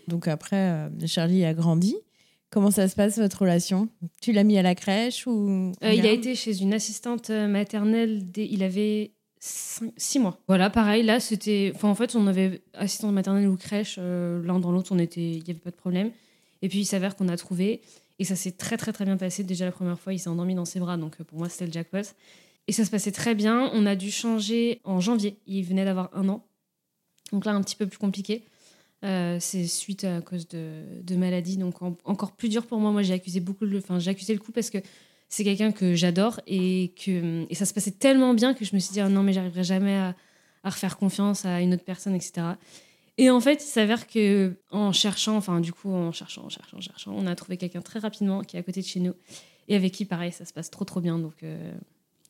Donc 0.07 0.27
après, 0.27 0.55
euh, 0.55 0.89
Charlie 1.05 1.45
a 1.45 1.53
grandi. 1.53 1.95
Comment 2.49 2.69
ça 2.69 2.89
se 2.89 2.95
passe 2.95 3.17
votre 3.17 3.43
relation? 3.43 3.87
Tu 4.21 4.33
l'as 4.33 4.43
mis 4.43 4.57
à 4.57 4.61
la 4.61 4.75
crèche 4.75 5.25
ou 5.25 5.71
Euh, 5.83 5.93
il 5.93 6.05
a 6.05 6.11
été 6.11 6.35
chez 6.35 6.61
une 6.61 6.73
assistante 6.73 7.29
euh, 7.29 7.47
maternelle, 7.47 8.29
dès, 8.29 8.45
il 8.45 8.61
avait 8.61 9.11
6 9.43 10.19
mois. 10.19 10.39
Voilà, 10.47 10.69
pareil, 10.69 11.03
là, 11.03 11.19
c'était. 11.19 11.73
En 11.81 11.95
fait, 11.95 12.15
on 12.15 12.27
avait 12.27 12.61
assistante 12.73 13.11
maternelle 13.13 13.47
ou 13.47 13.57
crèche, 13.57 13.95
euh, 13.99 14.41
l'un 14.45 14.59
dans 14.59 14.71
l'autre, 14.71 14.91
on 14.93 14.99
était. 14.99 15.19
Il 15.31 15.43
n'y 15.43 15.49
avait 15.49 15.59
pas 15.59 15.71
de 15.71 15.75
problème. 15.75 16.11
Et 16.61 16.69
puis, 16.69 16.79
il 16.79 16.85
s'avère 16.85 17.15
qu'on 17.15 17.27
a 17.27 17.37
trouvé. 17.37 17.81
Et 18.19 18.23
ça 18.23 18.35
s'est 18.35 18.51
très, 18.51 18.77
très, 18.77 18.93
très 18.93 19.03
bien 19.03 19.17
passé. 19.17 19.43
Déjà, 19.43 19.65
la 19.65 19.71
première 19.71 19.99
fois, 19.99 20.13
il 20.13 20.19
s'est 20.19 20.29
endormi 20.29 20.53
dans 20.53 20.65
ses 20.65 20.79
bras. 20.79 20.95
Donc, 20.95 21.15
euh, 21.19 21.23
pour 21.23 21.39
moi, 21.39 21.49
c'était 21.49 21.65
le 21.65 21.71
jackpot. 21.71 22.01
Et 22.67 22.71
ça 22.71 22.85
se 22.85 22.91
passait 22.91 23.11
très 23.11 23.33
bien. 23.33 23.71
On 23.73 23.87
a 23.87 23.95
dû 23.95 24.11
changer 24.11 24.79
en 24.83 24.99
janvier. 24.99 25.37
Il 25.47 25.63
venait 25.63 25.85
d'avoir 25.85 26.11
un 26.13 26.29
an. 26.29 26.45
Donc 27.31 27.45
là, 27.45 27.53
un 27.53 27.61
petit 27.63 27.75
peu 27.75 27.87
plus 27.87 27.97
compliqué. 27.97 28.43
Euh, 29.03 29.37
c'est 29.39 29.65
suite 29.65 30.03
à 30.03 30.21
cause 30.21 30.47
de, 30.49 30.83
de 31.01 31.15
maladie, 31.15 31.57
donc 31.57 31.81
en- 31.81 31.97
encore 32.05 32.33
plus 32.33 32.49
dur 32.49 32.67
pour 32.67 32.77
moi. 32.79 32.91
Moi, 32.91 33.01
j'ai 33.01 33.13
accusé 33.15 33.39
beaucoup, 33.39 33.65
le, 33.65 33.79
enfin, 33.79 33.97
j'ai 33.97 34.11
accusé 34.11 34.33
le 34.33 34.39
coup 34.39 34.51
parce 34.51 34.69
que 34.69 34.77
c'est 35.31 35.43
quelqu'un 35.43 35.71
que 35.71 35.95
j'adore 35.95 36.39
et 36.45 36.93
que 37.03 37.45
et 37.49 37.55
ça 37.55 37.65
se 37.65 37.73
passait 37.73 37.91
tellement 37.91 38.33
bien 38.33 38.53
que 38.53 38.63
je 38.65 38.75
me 38.75 38.79
suis 38.79 38.91
dit 38.93 38.99
ah 38.99 39.09
non 39.09 39.23
mais 39.23 39.33
j'arriverai 39.33 39.63
jamais 39.63 39.95
à, 39.95 40.13
à 40.63 40.69
refaire 40.69 40.97
confiance 40.97 41.45
à 41.45 41.61
une 41.61 41.73
autre 41.73 41.83
personne, 41.85 42.13
etc. 42.13 42.33
Et 43.17 43.29
en 43.29 43.39
fait, 43.39 43.63
il 43.63 43.67
s'avère 43.67 44.07
que 44.07 44.55
en 44.71 44.91
cherchant, 44.93 45.35
enfin 45.37 45.59
du 45.59 45.73
coup 45.73 45.91
en 45.91 46.11
cherchant, 46.11 46.43
en 46.45 46.49
cherchant, 46.49 46.77
en 46.77 46.81
cherchant, 46.81 47.13
on 47.15 47.25
a 47.27 47.35
trouvé 47.35 47.57
quelqu'un 47.57 47.81
très 47.81 47.99
rapidement 47.99 48.41
qui 48.41 48.57
est 48.57 48.59
à 48.59 48.63
côté 48.63 48.81
de 48.81 48.85
chez 48.85 48.99
nous 48.99 49.13
et 49.67 49.75
avec 49.75 49.91
qui 49.93 50.05
pareil, 50.05 50.31
ça 50.31 50.45
se 50.45 50.53
passe 50.53 50.69
trop 50.69 50.85
trop 50.85 50.99
bien. 51.01 51.17
Donc 51.17 51.43
euh, 51.43 51.71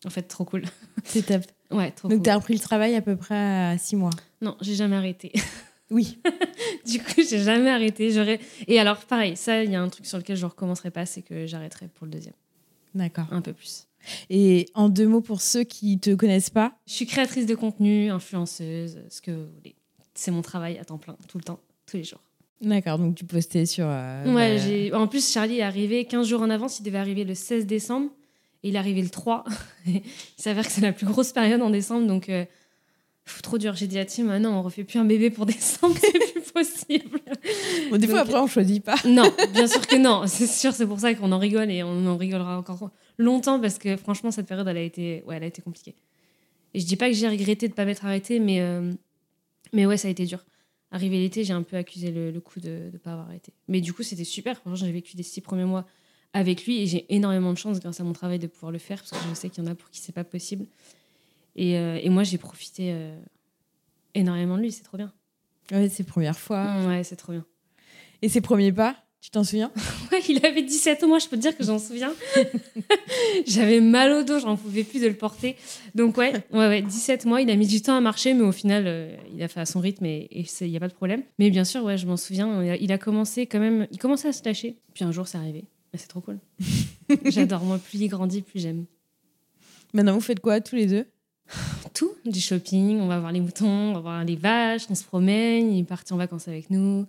en 0.05 0.09
fait, 0.09 0.23
trop 0.23 0.45
cool. 0.45 0.63
C'est 1.03 1.25
top. 1.25 1.41
Ouais, 1.71 1.89
trop 1.91 2.09
Donc, 2.09 2.17
cool. 2.19 2.23
tu 2.25 2.29
as 2.29 2.35
repris 2.35 2.53
le 2.53 2.59
travail 2.59 2.95
à 2.95 3.01
peu 3.01 3.15
près 3.15 3.33
à 3.35 3.77
six 3.77 3.95
mois. 3.95 4.09
Non, 4.41 4.57
j'ai 4.61 4.75
jamais 4.75 4.95
arrêté. 4.95 5.31
Oui. 5.89 6.19
du 6.85 6.99
coup, 6.99 7.21
j'ai 7.29 7.39
jamais 7.43 7.69
arrêté. 7.69 8.11
J'aurais. 8.11 8.39
Et 8.67 8.79
alors, 8.79 8.97
pareil, 8.97 9.35
ça, 9.35 9.61
il 9.61 9.71
y 9.71 9.75
a 9.75 9.81
un 9.81 9.89
truc 9.89 10.05
sur 10.05 10.17
lequel 10.17 10.37
je 10.37 10.45
recommencerai 10.45 10.89
pas, 10.89 11.05
c'est 11.05 11.21
que 11.21 11.45
j'arrêterai 11.47 11.89
pour 11.89 12.05
le 12.05 12.11
deuxième, 12.11 12.33
D'accord. 12.95 13.25
un 13.31 13.41
peu 13.41 13.53
plus. 13.53 13.87
Et 14.29 14.67
en 14.73 14.89
deux 14.89 15.07
mots, 15.07 15.21
pour 15.21 15.41
ceux 15.41 15.63
qui 15.63 15.99
te 15.99 16.13
connaissent 16.15 16.49
pas, 16.49 16.73
Je 16.87 16.93
suis 16.93 17.05
créatrice 17.05 17.45
de 17.45 17.55
contenu, 17.55 18.09
influenceuse, 18.09 18.99
ce 19.09 19.21
que 19.21 19.31
vous 19.31 19.47
voulez. 19.55 19.75
C'est 20.15 20.31
mon 20.31 20.41
travail 20.41 20.77
à 20.79 20.85
temps 20.85 20.97
plein, 20.97 21.15
tout 21.27 21.37
le 21.37 21.43
temps, 21.43 21.59
tous 21.85 21.97
les 21.97 22.03
jours. 22.03 22.19
d'accord, 22.61 22.97
donc 22.97 23.15
tu 23.15 23.25
postais 23.25 23.65
sur. 23.65 23.85
euh, 23.87 24.25
Ouais, 24.33 24.55
bah, 24.55 24.57
j'ai. 24.57 24.93
En 24.93 25.07
plus, 25.07 25.31
Charlie 25.31 25.59
est 25.59 25.63
arrivé 25.63 26.05
15 26.05 26.27
jours 26.27 26.41
en 26.41 26.49
avance. 26.49 26.79
Il 26.79 26.83
devait 26.83 26.97
arriver 26.97 27.23
le 27.23 27.35
16 27.35 27.65
décembre. 27.65 28.09
Et 28.63 28.69
il 28.69 28.75
est 28.75 28.79
arrivé 28.79 29.01
le 29.01 29.09
3. 29.09 29.43
il 29.87 30.01
s'avère 30.37 30.65
que 30.65 30.71
c'est 30.71 30.81
la 30.81 30.91
plus 30.93 31.05
grosse 31.07 31.31
période 31.31 31.61
en 31.61 31.69
décembre. 31.69 32.07
Donc, 32.07 32.29
euh, 32.29 32.45
trop 33.39 33.57
dur. 33.57 33.75
J'ai 33.75 33.87
dit 33.87 33.99
à 33.99 34.05
Tim, 34.05 34.29
ah 34.29 34.39
non, 34.39 34.51
on 34.51 34.61
refait 34.61 34.83
plus 34.83 34.99
un 34.99 35.05
bébé 35.05 35.29
pour 35.29 35.45
décembre. 35.45 35.95
C'est 36.01 36.11
plus 36.11 36.51
possible. 36.51 37.19
Bon, 37.89 37.97
des 37.97 38.07
fois, 38.07 38.19
après, 38.19 38.37
on 38.37 38.47
choisit 38.47 38.83
pas. 38.83 38.95
non, 39.05 39.31
bien 39.53 39.67
sûr 39.67 39.85
que 39.87 39.95
non. 39.95 40.23
C'est 40.27 40.47
sûr, 40.47 40.73
c'est 40.73 40.85
pour 40.85 40.99
ça 40.99 41.13
qu'on 41.13 41.31
en 41.31 41.39
rigole. 41.39 41.71
Et 41.71 41.83
on 41.83 42.05
en 42.07 42.17
rigolera 42.17 42.57
encore 42.57 42.91
longtemps. 43.17 43.59
Parce 43.59 43.77
que 43.77 43.95
franchement, 43.95 44.31
cette 44.31 44.47
période, 44.47 44.67
elle 44.67 44.77
a 44.77 44.81
été, 44.81 45.23
ouais, 45.25 45.37
elle 45.37 45.43
a 45.43 45.47
été 45.47 45.61
compliquée. 45.61 45.95
Et 46.73 46.79
je 46.79 46.85
dis 46.85 46.95
pas 46.95 47.07
que 47.07 47.15
j'ai 47.15 47.27
regretté 47.27 47.67
de 47.67 47.73
pas 47.73 47.85
m'être 47.85 48.05
arrêtée. 48.05 48.39
Mais, 48.39 48.59
euh, 48.61 48.91
mais 49.73 49.85
ouais, 49.85 49.97
ça 49.97 50.07
a 50.07 50.11
été 50.11 50.25
dur. 50.25 50.43
Arrivé 50.91 51.19
l'été, 51.19 51.45
j'ai 51.45 51.53
un 51.53 51.63
peu 51.63 51.77
accusé 51.77 52.11
le, 52.11 52.31
le 52.31 52.41
coup 52.41 52.59
de 52.59 52.89
ne 52.91 52.97
pas 52.97 53.11
avoir 53.11 53.27
arrêté. 53.27 53.53
Mais 53.69 53.79
du 53.79 53.93
coup, 53.93 54.03
c'était 54.03 54.25
super. 54.25 54.57
Franchement, 54.57 54.75
j'ai 54.75 54.91
vécu 54.91 55.15
des 55.15 55.23
six 55.23 55.39
premiers 55.39 55.63
mois 55.63 55.85
avec 56.33 56.65
lui 56.65 56.81
et 56.81 56.87
j'ai 56.87 57.13
énormément 57.13 57.51
de 57.51 57.57
chance 57.57 57.79
grâce 57.79 57.99
à 57.99 58.03
mon 58.03 58.13
travail 58.13 58.39
de 58.39 58.47
pouvoir 58.47 58.71
le 58.71 58.79
faire 58.79 58.99
parce 58.99 59.11
que 59.11 59.29
je 59.29 59.33
sais 59.33 59.49
qu'il 59.49 59.63
y 59.63 59.67
en 59.67 59.71
a 59.71 59.75
pour 59.75 59.89
qui 59.89 59.99
c'est 59.99 60.13
pas 60.13 60.23
possible. 60.23 60.65
Et, 61.55 61.77
euh, 61.77 61.99
et 62.01 62.09
moi, 62.09 62.23
j'ai 62.23 62.37
profité 62.37 62.91
euh, 62.93 63.15
énormément 64.15 64.57
de 64.57 64.61
lui. 64.63 64.71
C'est 64.71 64.83
trop 64.83 64.97
bien. 64.97 65.11
Ouais, 65.71 65.89
c'est 65.89 66.03
première 66.03 66.37
fois. 66.37 66.85
Ouais, 66.87 67.03
c'est 67.03 67.15
trop 67.15 67.31
bien. 67.33 67.45
Et 68.21 68.29
ses 68.29 68.41
premiers 68.41 68.71
pas, 68.71 68.95
tu 69.21 69.29
t'en 69.31 69.43
souviens? 69.43 69.71
Ouais, 70.11 70.19
il 70.27 70.45
avait 70.45 70.61
17 70.61 71.03
mois, 71.03 71.19
je 71.19 71.27
peux 71.29 71.37
te 71.37 71.41
dire 71.41 71.55
que 71.55 71.63
j'en 71.63 71.79
souviens. 71.79 72.13
J'avais 73.47 73.79
mal 73.79 74.11
au 74.11 74.23
dos, 74.23 74.39
j'en 74.39 74.57
pouvais 74.57 74.83
plus 74.83 74.99
de 75.01 75.07
le 75.07 75.13
porter. 75.13 75.55
Donc 75.95 76.17
ouais, 76.17 76.33
ouais, 76.51 76.67
ouais, 76.67 76.81
17 76.81 77.25
mois, 77.25 77.41
il 77.41 77.49
a 77.49 77.55
mis 77.55 77.65
du 77.67 77.81
temps 77.81 77.95
à 77.95 78.01
marcher, 78.01 78.33
mais 78.33 78.43
au 78.43 78.51
final, 78.51 78.83
euh, 78.87 79.15
il 79.33 79.41
a 79.41 79.47
fait 79.47 79.61
à 79.61 79.65
son 79.65 79.79
rythme 79.79 80.05
et 80.05 80.27
il 80.31 80.67
n'y 80.69 80.75
a 80.75 80.79
pas 80.81 80.89
de 80.89 80.93
problème. 80.93 81.23
Mais 81.39 81.49
bien 81.49 81.63
sûr, 81.63 81.83
ouais, 81.85 81.97
je 81.97 82.05
m'en 82.07 82.17
souviens, 82.17 82.61
il 82.61 82.69
a- 82.71 82.75
il 82.75 82.91
a 82.91 82.97
commencé 82.97 83.45
quand 83.47 83.59
même, 83.59 83.87
il 83.91 83.97
commençait 83.99 84.27
à 84.27 84.33
se 84.33 84.43
lâcher. 84.43 84.77
Puis 84.93 85.05
un 85.05 85.11
jour, 85.13 85.27
c'est 85.27 85.37
arrivé. 85.37 85.63
C'est 85.93 86.07
trop 86.07 86.19
cool. 86.21 86.39
J'adore, 87.25 87.63
moi, 87.63 87.77
plus 87.77 87.99
il 88.01 88.07
grandit, 88.09 88.41
plus 88.41 88.59
j'aime. 88.59 88.85
Maintenant, 89.93 90.13
vous 90.15 90.21
faites 90.21 90.39
quoi 90.41 90.59
tous 90.61 90.75
les 90.75 90.87
deux? 90.87 91.05
Tout, 91.93 92.13
du 92.25 92.39
shopping, 92.39 92.99
on 92.99 93.07
va 93.07 93.19
voir 93.19 93.31
les 93.31 93.41
moutons, 93.41 93.67
on 93.67 93.93
va 93.93 93.99
voir 93.99 94.23
les 94.23 94.35
vaches, 94.35 94.83
on 94.89 94.95
se 94.95 95.03
promène, 95.03 95.71
il 95.71 95.81
est 95.81 95.83
parti 95.83 96.13
en 96.13 96.17
vacances 96.17 96.47
avec 96.47 96.69
nous. 96.69 97.05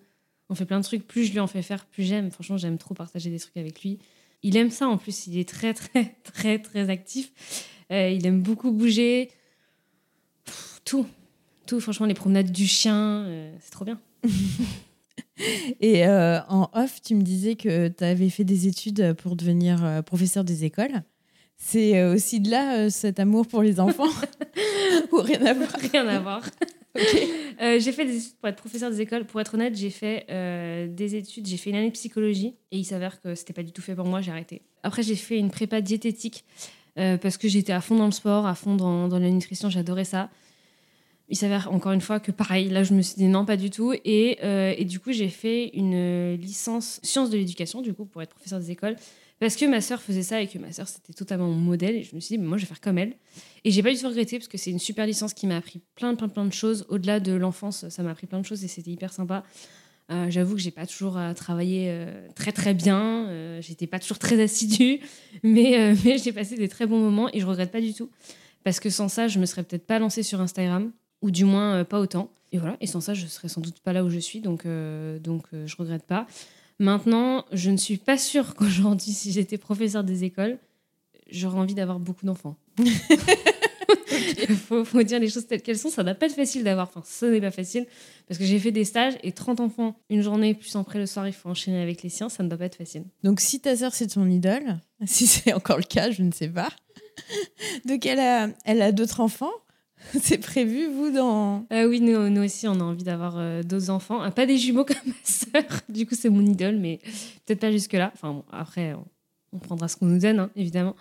On 0.49 0.55
fait 0.55 0.67
plein 0.67 0.81
de 0.81 0.85
trucs, 0.85 1.07
plus 1.07 1.25
je 1.25 1.33
lui 1.33 1.41
en 1.41 1.47
fais 1.47 1.63
faire, 1.63 1.87
plus 1.87 2.05
j'aime. 2.05 2.31
Franchement, 2.31 2.57
j'aime 2.57 2.79
trop 2.79 2.95
partager 2.95 3.31
des 3.31 3.39
trucs 3.39 3.57
avec 3.57 3.83
lui. 3.83 3.99
Il 4.43 4.57
aime 4.57 4.71
ça 4.71 4.89
en 4.89 4.99
plus, 4.99 5.27
il 5.27 5.39
est 5.39 5.49
très 5.49 5.73
très 5.73 6.17
très 6.25 6.59
très 6.59 6.91
actif. 6.91 7.33
Euh, 7.91 8.11
il 8.11 8.27
aime 8.27 8.43
beaucoup 8.43 8.73
bouger. 8.73 9.31
Tout, 10.85 11.07
tout, 11.67 11.81
franchement, 11.81 12.07
les 12.07 12.15
promenades 12.15 12.51
du 12.51 12.67
chien, 12.67 13.25
euh, 13.27 13.57
c'est 13.61 13.71
trop 13.71 13.85
bien. 13.85 14.01
Et 15.81 16.07
euh, 16.07 16.41
en 16.49 16.71
off, 16.75 17.01
tu 17.03 17.15
me 17.15 17.23
disais 17.23 17.55
que 17.55 17.89
tu 17.89 18.05
avais 18.05 18.31
fait 18.31 18.45
des 18.45 18.67
études 18.67 19.15
pour 19.15 19.37
devenir 19.37 20.03
professeur 20.05 20.45
des 20.45 20.65
écoles. 20.65 21.03
C'est 21.65 21.97
euh, 21.97 22.15
aussi 22.15 22.41
de 22.41 22.51
là 22.51 22.77
euh, 22.77 22.91
cet 22.91 23.21
amour 23.21 23.47
pour 23.47 23.63
les 23.63 23.79
enfants 23.79 24.09
Ou 25.13 25.17
rien 25.19 25.47
à 25.47 25.55
voir 25.55 25.71
Rien 25.93 26.09
à 26.09 26.19
voir. 26.19 26.43
Euh, 27.61 27.79
j'ai 27.79 27.93
fait 27.93 28.05
des 28.05 28.17
études 28.17 28.37
pour 28.41 28.49
être 28.49 28.57
professeur 28.57 28.91
des 28.91 29.01
écoles. 29.01 29.25
Pour 29.25 29.41
être 29.41 29.55
honnête, 29.55 29.77
j'ai 29.77 29.91
fait 29.91 30.27
euh, 30.31 30.89
des 30.89 31.15
études. 31.15 31.47
J'ai 31.47 31.57
fait 31.57 31.71
une 31.71 31.77
année 31.77 31.89
de 31.89 31.93
psychologie 31.93 32.57
et 32.73 32.79
il 32.79 32.85
s'avère 32.85 33.21
que 33.21 33.37
c'était 33.37 33.53
pas 33.53 33.63
du 33.63 33.71
tout 33.71 33.81
fait 33.81 33.95
pour 33.95 34.07
moi. 34.07 34.21
J'ai 34.21 34.33
arrêté. 34.33 34.63
Après, 34.83 35.03
j'ai 35.03 35.15
fait 35.15 35.39
une 35.39 35.51
prépa 35.51 35.81
diététique 35.81 36.45
euh, 36.99 37.19
parce 37.19 37.37
que 37.37 37.47
j'étais 37.47 37.73
à 37.73 37.81
fond 37.81 37.95
dans 37.95 38.07
le 38.07 38.13
sport, 38.13 38.47
à 38.47 38.55
fond 38.57 38.75
dans, 38.75 39.07
dans 39.07 39.19
la 39.19 39.31
nutrition. 39.31 39.71
J'adorais 39.71 40.05
ça. 40.05 40.29
Il 41.29 41.37
s'avère 41.37 41.73
encore 41.73 41.93
une 41.93 42.01
fois 42.01 42.19
que 42.19 42.33
pareil, 42.33 42.69
là 42.69 42.83
je 42.83 42.95
me 42.95 43.03
suis 43.03 43.17
dit 43.17 43.29
non, 43.29 43.45
pas 43.45 43.57
du 43.57 43.71
tout. 43.71 43.95
Et, 44.05 44.39
et 44.43 44.85
du 44.85 44.99
coup, 44.99 45.13
j'ai 45.13 45.29
fait 45.29 45.69
une 45.75 46.35
licence 46.35 46.99
sciences 47.03 47.31
de 47.31 47.39
l'éducation, 47.39 47.81
du 47.81 47.95
coup, 47.95 48.07
pour 48.07 48.23
être 48.23 48.35
professeur 48.35 48.59
des 48.59 48.73
écoles. 48.73 48.97
Parce 49.43 49.57
que 49.57 49.65
ma 49.65 49.81
sœur 49.81 50.01
faisait 50.01 50.23
ça 50.23 50.41
et 50.41 50.47
que 50.47 50.57
ma 50.57 50.71
sœur 50.71 50.87
c'était 50.87 51.13
totalement 51.13 51.49
mon 51.49 51.57
modèle. 51.57 51.97
Et 51.97 52.05
je 52.05 52.15
me 52.15 52.21
suis 52.21 52.39
dit, 52.39 52.41
moi 52.41 52.59
je 52.59 52.63
vais 52.63 52.69
faire 52.69 52.81
comme 52.81 52.97
elle. 52.97 53.15
Et 53.65 53.73
j'ai 53.73 53.83
pas 53.83 53.93
du 53.93 53.99
tout 53.99 54.07
regretté 54.07 54.39
parce 54.39 54.47
que 54.47 54.57
c'est 54.57 54.71
une 54.71 54.79
super 54.79 55.05
licence 55.05 55.35
qui 55.35 55.49
m'a 55.49 55.57
appris 55.57 55.81
plein, 55.97 56.15
plein, 56.15 56.29
plein 56.29 56.45
de 56.45 56.53
choses. 56.53 56.87
Au-delà 56.89 57.19
de 57.19 57.33
l'enfance, 57.33 57.89
ça 57.89 58.05
m'a 58.05 58.13
appris 58.13 58.29
plein 58.29 58.39
de 58.39 58.47
choses 58.47 58.63
et 58.63 58.69
c'était 58.69 58.93
hyper 58.93 59.13
sympa. 59.13 59.43
Euh, 60.13 60.31
J'avoue 60.31 60.55
que 60.55 60.61
j'ai 60.61 60.71
pas 60.71 60.87
toujours 60.87 61.19
euh, 61.19 61.35
travaillé 61.35 61.87
euh, 61.89 62.29
très 62.37 62.53
très 62.53 62.73
bien. 62.73 63.27
Euh, 63.31 63.61
J'étais 63.61 63.89
pas 63.89 63.99
toujours 63.99 64.21
très 64.21 64.41
assidue, 64.41 65.01
mais, 65.43 65.93
mais 66.05 66.19
j'ai 66.19 66.31
passé 66.31 66.55
des 66.55 66.69
très 66.69 66.87
bons 66.87 67.01
moments 67.01 67.29
et 67.33 67.41
je 67.41 67.47
regrette 67.47 67.73
pas 67.73 67.81
du 67.81 67.95
tout. 67.95 68.11
Parce 68.63 68.79
que 68.79 68.91
sans 68.91 69.09
ça, 69.09 69.27
je 69.27 69.41
me 69.41 69.47
serais 69.47 69.65
peut-être 69.65 69.89
pas 69.89 69.99
lancée 69.99 70.23
sur 70.23 70.41
Instagram, 70.41 70.93
ou 71.21 71.33
du 71.33 71.45
moins 71.45 71.83
pas 71.83 71.99
autant. 71.99 72.31
Et 72.53 72.59
voilà, 72.59 72.77
et 72.81 72.87
sans 72.87 73.01
ça, 73.01 73.13
je 73.13 73.27
serais 73.27 73.49
sans 73.49 73.61
doute 73.61 73.81
pas 73.81 73.93
là 73.93 74.05
où 74.05 74.09
je 74.09 74.21
suis, 74.21 74.41
donc, 74.41 74.69
donc 75.21 75.47
je 75.53 75.77
regrette 75.77 76.05
pas. 76.05 76.29
Maintenant, 76.83 77.45
je 77.53 77.71
ne 77.71 77.77
suis 77.77 77.97
pas 77.97 78.19
sûre 78.19 78.55
qu'aujourd'hui, 78.57 79.13
si 79.13 79.31
j'étais 79.31 79.57
professeur 79.57 80.03
des 80.03 80.25
écoles, 80.25 80.59
j'aurais 81.31 81.59
envie 81.59 81.75
d'avoir 81.75 82.01
beaucoup 82.01 82.27
d'enfants. 82.27 82.57
Il 84.49 84.57
faut, 84.57 85.03
dire 85.05 85.21
les 85.21 85.29
choses 85.29 85.47
telles 85.47 85.63
qu'elles 85.63 85.79
sont. 85.79 85.91
Ça 85.91 86.03
n'a 86.03 86.17
pas 86.17 86.27
être 86.27 86.35
facile 86.35 86.65
d'avoir. 86.65 86.89
Enfin, 86.89 87.03
ce 87.07 87.27
n'est 87.27 87.41
pas 87.41 87.53
facile. 87.53 87.87
Parce 88.27 88.37
que 88.39 88.45
j'ai 88.45 88.59
fait 88.59 88.73
des 88.73 88.85
stages 88.85 89.15
et 89.23 89.31
30 89.31 89.61
enfants 89.61 89.95
une 90.11 90.23
journée, 90.23 90.55
plus 90.55 90.75
après 90.75 90.99
le 90.99 91.07
soir, 91.07 91.29
il 91.29 91.33
faut 91.33 91.49
enchaîner 91.49 91.81
avec 91.81 92.03
les 92.03 92.09
siens. 92.09 92.29
Ça 92.29 92.43
ne 92.43 92.49
doit 92.49 92.59
pas 92.59 92.65
être 92.65 92.77
facile. 92.77 93.05
Donc, 93.23 93.41
si 93.41 93.61
ta 93.61 93.77
sœur, 93.77 93.95
c'est 93.95 94.09
ton 94.09 94.29
idole, 94.29 94.81
si 95.05 95.29
c'est 95.29 95.53
encore 95.53 95.77
le 95.77 95.85
cas, 95.85 96.11
je 96.11 96.23
ne 96.23 96.33
sais 96.33 96.49
pas. 96.49 96.71
Donc, 97.85 98.05
elle 98.07 98.19
a, 98.19 98.49
elle 98.65 98.83
a 98.83 98.91
d'autres 98.91 99.21
enfants. 99.21 99.53
C'est 100.21 100.39
prévu, 100.39 100.89
vous, 100.93 101.11
dans. 101.11 101.65
Euh, 101.73 101.89
oui, 101.89 102.01
nous, 102.01 102.29
nous 102.29 102.43
aussi, 102.43 102.67
on 102.69 102.75
a 102.75 102.83
envie 102.83 103.05
d'avoir 103.05 103.35
euh, 103.39 103.63
d'autres 103.63 103.91
enfants. 103.91 104.21
Ah, 104.21 104.31
pas 104.31 104.47
des 104.47 104.59
jumeaux 104.59 104.85
comme 104.87 104.97
ma 105.07 105.13
sœur. 105.25 105.65
Du 105.89 106.07
coup, 106.07 106.15
c'est 106.15 106.29
mon 106.31 106.45
idole, 106.45 106.77
mais 106.77 106.99
peut-être 107.47 107.61
pas 107.61 107.71
jusque-là. 107.73 108.11
Enfin, 108.15 108.33
bon, 108.33 108.45
après, 108.53 108.95
on, 108.95 109.05
on 109.53 109.59
prendra 109.59 109.89
ce 109.89 109.97
qu'on 109.97 110.07
nous 110.07 110.19
donne, 110.19 110.39
hein, 110.41 110.51
évidemment. 110.57 110.97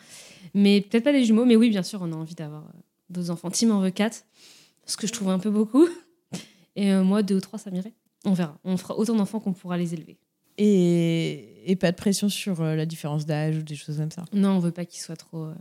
Mais 0.54 0.82
peut-être 0.82 1.04
pas 1.04 1.14
des 1.14 1.26
jumeaux. 1.26 1.46
Mais 1.46 1.56
oui, 1.56 1.70
bien 1.70 1.84
sûr, 1.84 2.00
on 2.02 2.12
a 2.12 2.16
envie 2.16 2.36
d'avoir 2.36 2.64
euh, 2.64 2.80
d'autres 3.10 3.32
enfants. 3.32 3.50
Tim 3.50 3.72
en 3.72 3.82
veut 3.82 3.90
quatre, 3.92 4.24
ce 4.86 4.98
que 4.98 5.08
je 5.08 5.14
trouve 5.14 5.30
un 5.30 5.40
peu 5.40 5.50
beaucoup. 5.50 5.88
Et 6.76 6.92
euh, 6.94 7.04
moi, 7.04 7.24
deux 7.24 7.36
ou 7.38 7.42
trois, 7.42 7.60
ça 7.60 7.70
m'irait. 7.72 7.94
On 8.26 8.34
verra. 8.34 8.58
On 8.64 8.78
fera 8.78 8.98
autant 8.98 9.16
d'enfants 9.16 9.40
qu'on 9.40 9.54
pourra 9.54 9.78
les 9.78 9.94
élever. 9.94 10.18
Et, 10.58 11.64
et 11.66 11.76
pas 11.76 11.92
de 11.92 11.96
pression 11.98 12.30
sur 12.30 12.62
euh, 12.62 12.76
la 12.76 12.86
différence 12.86 13.26
d'âge 13.26 13.58
ou 13.58 13.62
des 13.64 13.76
choses 13.76 13.98
comme 13.98 14.12
ça. 14.12 14.26
Non, 14.32 14.52
on 14.52 14.60
veut 14.60 14.72
pas 14.72 14.86
qu'ils 14.86 15.02
soient 15.02 15.16
trop. 15.16 15.46
euh, 15.46 15.54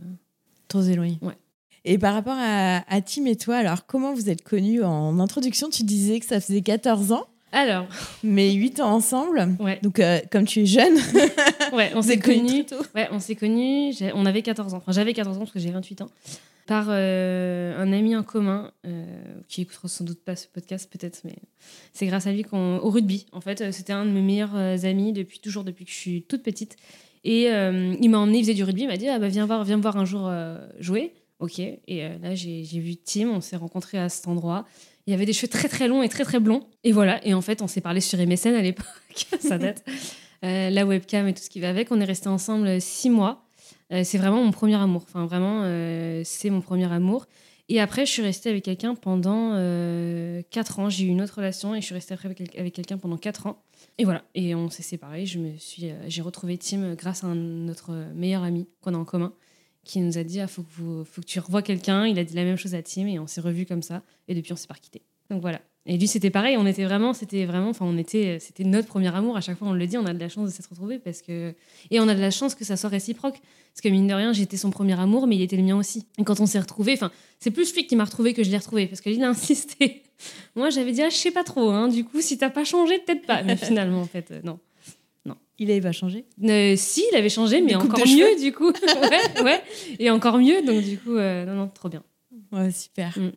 Trop 0.67 0.81
éloigné. 0.83 1.17
Ouais. 1.21 1.33
Et 1.85 1.97
par 1.97 2.13
rapport 2.13 2.37
à, 2.37 2.83
à 2.93 3.01
Tim 3.01 3.25
et 3.25 3.35
toi, 3.35 3.55
alors 3.57 3.85
comment 3.85 4.13
vous 4.13 4.29
êtes 4.29 4.43
connus? 4.43 4.83
En 4.83 5.19
introduction, 5.19 5.69
tu 5.69 5.83
disais 5.83 6.19
que 6.19 6.25
ça 6.25 6.39
faisait 6.39 6.61
14 6.61 7.11
ans, 7.11 7.25
Alors, 7.51 7.87
mais 8.23 8.51
8 8.53 8.79
ans 8.81 8.91
ensemble. 8.93 9.47
ouais, 9.59 9.79
Donc, 9.81 9.99
euh, 9.99 10.19
comme 10.31 10.45
tu 10.45 10.61
es 10.61 10.65
jeune, 10.67 10.95
ouais 11.73 11.91
on 11.95 12.01
s'est 12.03 12.19
connus. 12.19 12.65
Ouais, 12.93 13.07
on 13.11 13.19
s'est 13.19 13.35
connus. 13.35 13.95
On 14.13 14.25
avait 14.27 14.43
14 14.43 14.73
ans. 14.75 14.77
Enfin, 14.77 14.91
j'avais 14.91 15.13
14 15.13 15.37
ans 15.37 15.39
parce 15.39 15.51
que 15.51 15.59
j'ai 15.59 15.71
28 15.71 16.01
ans. 16.01 16.09
Par 16.67 16.85
euh, 16.89 17.75
un 17.81 17.91
ami 17.91 18.15
en 18.15 18.21
commun 18.21 18.71
euh, 18.85 19.03
qui 19.47 19.61
écoutera 19.63 19.87
sans 19.87 20.05
doute 20.05 20.23
pas 20.23 20.35
ce 20.35 20.47
podcast, 20.47 20.87
peut-être, 20.89 21.21
mais 21.25 21.33
c'est 21.91 22.05
grâce 22.05 22.27
à 22.27 22.31
lui 22.31 22.43
qu'on. 22.43 22.77
au 22.77 22.91
rugby. 22.91 23.25
En 23.31 23.41
fait, 23.41 23.71
c'était 23.73 23.91
un 23.91 24.05
de 24.05 24.11
mes 24.11 24.21
meilleurs 24.21 24.55
amis 24.85 25.11
depuis 25.11 25.39
toujours, 25.39 25.63
depuis 25.63 25.83
que 25.85 25.91
je 25.91 25.97
suis 25.97 26.21
toute 26.21 26.43
petite. 26.43 26.77
Et 27.23 27.47
il 27.47 28.09
m'a 28.09 28.19
emmené, 28.19 28.37
il 28.37 28.43
faisait 28.43 28.53
du 28.53 28.63
rugby. 28.63 28.83
Il 28.83 28.87
m'a 28.87 28.97
dit 28.97 29.09
ah, 29.09 29.17
bah, 29.17 29.27
viens, 29.27 29.47
voir, 29.47 29.63
viens 29.63 29.77
me 29.77 29.81
voir 29.81 29.97
un 29.97 30.05
jour 30.05 30.31
jouer. 30.79 31.13
Ok. 31.41 31.59
Et 31.59 31.81
euh, 31.89 32.17
là, 32.21 32.33
j'ai 32.35 32.61
vu 32.63 32.95
Tim. 32.95 33.29
On 33.29 33.41
s'est 33.41 33.57
rencontrés 33.57 33.97
à 33.97 34.07
cet 34.07 34.27
endroit. 34.27 34.65
Il 35.07 35.13
avait 35.13 35.25
des 35.25 35.33
cheveux 35.33 35.47
très 35.49 35.67
très 35.67 35.87
longs 35.87 36.03
et 36.03 36.07
très 36.09 36.23
très 36.23 36.39
blonds. 36.39 36.65
Et 36.83 36.91
voilà. 36.93 37.19
Et 37.25 37.33
en 37.33 37.41
fait, 37.41 37.61
on 37.61 37.67
s'est 37.67 37.81
parlé 37.81 37.99
sur 37.99 38.17
MSN 38.19 38.53
à 38.53 38.61
l'époque. 38.61 38.85
Ça 39.39 39.57
date. 39.57 39.83
Euh, 40.45 40.69
la 40.69 40.85
webcam 40.85 41.27
et 41.27 41.33
tout 41.33 41.41
ce 41.43 41.49
qui 41.49 41.59
va 41.59 41.69
avec. 41.69 41.91
On 41.91 41.99
est 41.99 42.05
restés 42.05 42.29
ensemble 42.29 42.67
euh, 42.67 42.79
six 42.79 43.09
mois. 43.09 43.43
C'est 44.03 44.17
vraiment 44.17 44.41
mon 44.41 44.51
premier 44.51 44.75
amour. 44.75 45.03
Enfin, 45.05 45.25
vraiment, 45.25 45.63
c'est 46.23 46.49
mon 46.49 46.61
premier 46.61 46.89
amour. 46.89 47.25
Et 47.67 47.81
après, 47.81 48.05
je 48.05 48.11
suis 48.11 48.21
restée 48.21 48.49
avec 48.49 48.63
quelqu'un 48.63 48.95
pendant 48.95 49.49
quatre 50.49 50.79
ans. 50.79 50.87
J'ai 50.87 51.03
eu 51.03 51.07
une 51.09 51.21
autre 51.21 51.35
relation 51.35 51.75
et 51.75 51.81
je 51.81 51.87
suis 51.87 51.93
restée 51.95 52.13
après 52.13 52.27
avec, 52.27 52.37
quel- 52.37 52.57
avec 52.61 52.73
quelqu'un 52.73 52.97
pendant 52.97 53.17
quatre 53.17 53.47
ans. 53.47 53.61
Et 53.97 54.05
voilà. 54.05 54.23
Et 54.33 54.55
on 54.55 54.69
s'est 54.69 54.81
séparés. 54.81 55.25
Je 55.25 55.39
me 55.39 55.51
j'ai 56.07 56.21
retrouvé 56.21 56.57
Tim 56.57 56.93
grâce 56.95 57.25
à 57.25 57.27
notre 57.35 57.91
meilleur 58.15 58.43
ami 58.43 58.65
qu'on 58.79 58.93
a 58.93 58.97
en 58.97 59.03
commun 59.03 59.33
qui 59.83 59.99
nous 59.99 60.17
a 60.17 60.23
dit 60.23 60.39
ah, 60.39 60.47
faut, 60.47 60.63
que 60.63 61.03
faut 61.03 61.21
que 61.21 61.25
tu 61.27 61.39
revoies 61.39 61.61
quelqu'un. 61.61 62.05
Il 62.05 62.19
a 62.19 62.23
dit 62.23 62.35
la 62.35 62.43
même 62.43 62.57
chose 62.57 62.75
à 62.75 62.81
Tim 62.81 63.07
et 63.07 63.19
on 63.19 63.27
s'est 63.27 63.41
revus 63.41 63.65
comme 63.65 63.81
ça. 63.81 64.03
Et 64.27 64.35
depuis, 64.35 64.53
on 64.53 64.55
s'est 64.55 64.67
pas 64.67 64.75
quittés. 64.75 65.01
Donc 65.29 65.41
voilà. 65.41 65.61
Et 65.87 65.97
lui, 65.97 66.07
c'était 66.07 66.29
pareil. 66.29 66.57
On 66.57 66.67
était 66.67 66.83
vraiment, 66.85 67.13
c'était 67.13 67.45
vraiment, 67.45 67.69
enfin, 67.69 67.85
on 67.87 67.97
était, 67.97 68.37
c'était 68.39 68.63
notre 68.63 68.87
premier 68.87 69.13
amour. 69.15 69.35
À 69.35 69.41
chaque 69.41 69.57
fois, 69.57 69.67
on 69.67 69.73
le 69.73 69.87
dit, 69.87 69.97
on 69.97 70.05
a 70.05 70.13
de 70.13 70.19
la 70.19 70.29
chance 70.29 70.47
de 70.49 70.53
s'être 70.53 70.69
retrouvés 70.69 70.99
parce 70.99 71.23
que, 71.23 71.55
et 71.89 71.99
on 71.99 72.07
a 72.07 72.13
de 72.13 72.21
la 72.21 72.29
chance 72.29 72.53
que 72.53 72.63
ça 72.63 72.77
soit 72.77 72.89
réciproque. 72.89 73.39
Parce 73.73 73.81
que 73.81 73.89
mine 73.89 74.05
de 74.05 74.13
rien, 74.13 74.33
j'étais 74.33 74.57
son 74.57 74.69
premier 74.69 74.99
amour, 74.99 75.25
mais 75.25 75.37
il 75.37 75.41
était 75.41 75.55
le 75.55 75.63
mien 75.63 75.77
aussi. 75.77 76.05
Et 76.19 76.23
quand 76.23 76.39
on 76.39 76.45
s'est 76.45 76.59
retrouvés, 76.59 76.93
enfin, 76.93 77.11
c'est 77.39 77.51
plus 77.51 77.73
lui 77.73 77.87
qui 77.87 77.95
m'a 77.95 78.03
retrouvé 78.03 78.33
que 78.33 78.43
je 78.43 78.51
l'ai 78.51 78.57
retrouvé 78.57 78.85
parce 78.85 79.01
que 79.01 79.09
lui, 79.09 79.17
il 79.17 79.23
a 79.23 79.29
insisté. 79.29 80.03
Moi, 80.55 80.69
j'avais 80.69 80.91
dit, 80.91 81.01
ah, 81.01 81.09
je 81.09 81.15
sais 81.15 81.31
pas 81.31 81.43
trop. 81.43 81.71
Hein. 81.71 81.87
Du 81.87 82.03
coup, 82.03 82.21
si 82.21 82.37
t'as 82.37 82.51
pas 82.51 82.63
changé, 82.63 82.99
peut-être 82.99 83.25
pas. 83.25 83.41
Mais 83.41 83.55
finalement, 83.55 84.01
en 84.01 84.05
fait, 84.05 84.29
euh, 84.31 84.41
non. 84.43 84.59
Il 85.61 85.69
avait 85.69 85.81
pas 85.81 85.91
changé? 85.91 86.25
Euh, 86.43 86.73
si, 86.75 87.03
il 87.11 87.15
avait 87.15 87.29
changé, 87.29 87.61
mais 87.61 87.75
encore 87.75 87.99
mieux, 88.07 88.41
du 88.41 88.51
coup. 88.51 88.71
ouais, 88.71 89.43
ouais. 89.43 89.61
Et 89.99 90.09
encore 90.09 90.39
mieux, 90.39 90.63
donc 90.65 90.83
du 90.83 90.97
coup, 90.97 91.15
euh, 91.15 91.45
non, 91.45 91.53
non, 91.53 91.67
trop 91.67 91.87
bien. 91.87 92.01
Ouais, 92.51 92.71
super. 92.71 93.15
Mm. 93.15 93.31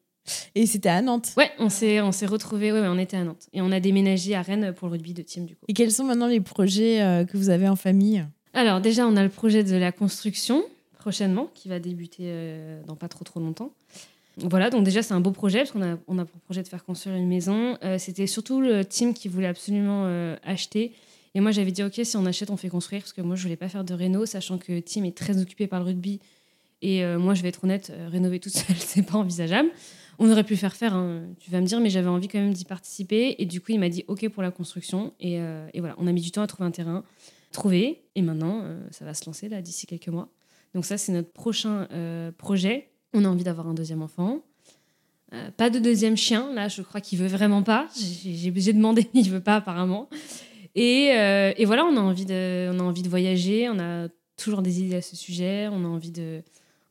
Et 0.55 0.65
c'était 0.65 0.89
à 0.89 1.03
Nantes? 1.03 1.35
Ouais, 1.37 1.51
on 1.59 1.69
s'est, 1.69 2.01
on 2.01 2.13
s'est 2.13 2.25
retrouvés, 2.25 2.73
ouais, 2.73 2.81
ouais, 2.81 2.89
on 2.89 2.97
était 2.97 3.19
à 3.19 3.25
Nantes. 3.25 3.47
Et 3.53 3.61
on 3.61 3.71
a 3.71 3.79
déménagé 3.79 4.35
à 4.35 4.41
Rennes 4.41 4.73
pour 4.75 4.89
le 4.89 4.93
rugby 4.93 5.13
de 5.13 5.21
team, 5.21 5.45
du 5.45 5.55
coup. 5.55 5.67
Et 5.69 5.75
quels 5.75 5.93
sont 5.93 6.05
maintenant 6.05 6.27
les 6.27 6.41
projets 6.41 7.03
euh, 7.03 7.27
que 7.27 7.37
vous 7.37 7.51
avez 7.51 7.69
en 7.69 7.77
famille? 7.77 8.25
Alors, 8.55 8.81
déjà, 8.81 9.07
on 9.07 9.17
a 9.17 9.23
le 9.23 9.29
projet 9.29 9.63
de 9.63 9.77
la 9.77 9.93
construction, 9.93 10.65
prochainement, 10.99 11.51
qui 11.53 11.69
va 11.69 11.79
débuter 11.79 12.23
euh, 12.23 12.81
dans 12.87 12.97
pas 12.97 13.09
trop 13.09 13.25
trop 13.25 13.39
longtemps. 13.39 13.71
Voilà, 14.39 14.71
donc 14.71 14.85
déjà, 14.85 15.03
c'est 15.03 15.13
un 15.13 15.21
beau 15.21 15.31
projet, 15.31 15.59
parce 15.59 15.73
qu'on 15.73 15.83
a, 15.83 15.99
on 16.09 16.19
a 16.19 16.25
pour 16.25 16.41
projet 16.41 16.63
de 16.63 16.69
faire 16.69 16.85
construire 16.85 17.17
une 17.17 17.29
maison. 17.29 17.77
Euh, 17.85 17.99
c'était 17.99 18.27
surtout 18.27 18.63
le 18.63 18.83
team 18.83 19.13
qui 19.13 19.29
voulait 19.29 19.47
absolument 19.47 20.05
euh, 20.07 20.37
acheter. 20.43 20.93
Et 21.35 21.41
moi, 21.41 21.51
j'avais 21.51 21.73
dit, 21.73 21.83
OK, 21.83 22.01
si 22.03 22.17
on 22.17 22.27
achète, 22.27 22.51
on 22.51 22.57
fait 22.57 22.69
construire, 22.69 23.03
parce 23.03 23.13
que 23.13 23.21
moi, 23.21 23.35
je 23.35 23.43
voulais 23.43 23.57
pas 23.57 23.69
faire 23.69 23.85
de 23.85 23.93
réno, 23.93 24.25
sachant 24.25 24.59
que 24.59 24.79
Tim 24.81 25.05
est 25.05 25.17
très 25.17 25.41
occupé 25.41 25.67
par 25.67 25.81
le 25.81 25.87
rugby. 25.87 26.21
Et 26.81 27.03
euh, 27.05 27.19
moi, 27.19 27.35
je 27.35 27.43
vais 27.43 27.49
être 27.49 27.65
honnête, 27.65 27.91
euh, 27.91 28.09
rénover 28.09 28.39
toute 28.39 28.53
seule, 28.57 28.77
c'est 28.77 29.03
pas 29.03 29.19
envisageable. 29.19 29.71
On 30.21 30.31
aurait 30.31 30.45
pu 30.45 30.55
faire 30.55 30.77
faire, 30.77 30.95
hein, 30.95 31.23
tu 31.41 31.51
vas 31.51 31.61
me 31.61 31.67
dire, 31.67 31.81
mais 31.81 31.91
j'avais 31.91 32.09
envie 32.09 32.29
quand 32.29 32.39
même 32.39 32.53
d'y 32.53 32.65
participer. 32.65 33.35
Et 33.39 33.47
du 33.47 33.61
coup, 33.61 33.73
il 33.73 33.81
m'a 33.81 33.89
dit 33.89 34.05
OK 34.07 34.29
pour 34.29 34.45
la 34.45 34.53
construction. 34.53 35.13
Et, 35.19 35.41
euh, 35.41 35.67
et 35.75 35.81
voilà, 35.81 35.97
on 35.99 36.07
a 36.07 36.13
mis 36.13 36.21
du 36.21 36.31
temps 36.31 36.43
à 36.43 36.47
trouver 36.47 36.69
un 36.69 36.71
terrain, 36.71 37.03
trouvé. 37.51 38.03
Et 38.15 38.23
maintenant, 38.23 38.65
ça 38.93 39.05
va 39.05 39.13
se 39.13 39.27
lancer 39.27 39.49
là 39.49 39.61
d'ici 39.61 39.87
quelques 39.87 40.09
mois. 40.09 40.29
Donc 40.73 40.85
ça, 40.85 40.99
c'est 40.99 41.11
notre 41.11 41.33
prochain 41.33 41.89
projet. 42.39 42.91
On 43.13 43.25
a 43.25 43.29
envie 43.29 43.43
d'avoir 43.43 43.67
un 43.67 43.75
deuxième 43.75 44.03
enfant. 44.03 44.41
Pas 45.57 45.69
de 45.69 45.81
deuxième 45.81 46.17
chien, 46.17 46.53
là, 46.55 46.69
je 46.69 46.83
crois 46.83 47.01
qu'il 47.01 47.19
veut 47.19 47.27
vraiment 47.27 47.65
pas. 47.65 47.89
J'ai 47.97 48.73
demandé, 48.73 49.09
il 49.15 49.31
veut 49.31 49.41
pas 49.41 49.57
apparemment. 49.57 50.09
Et, 50.75 51.13
euh, 51.15 51.53
et 51.57 51.65
voilà, 51.65 51.85
on 51.85 51.97
a 51.97 52.01
envie 52.01 52.25
de, 52.27 52.71
on 52.73 52.81
a 52.81 52.83
envie 52.83 53.03
de 53.03 53.09
voyager. 53.09 53.69
On 53.69 53.79
a 53.79 54.09
toujours 54.37 54.63
des 54.63 54.81
idées 54.81 54.97
à 54.97 55.03
ce 55.03 55.17
sujet. 55.17 55.69
On 55.71 55.85
a 55.85 55.89
envie 55.89 56.11
de, 56.11 56.43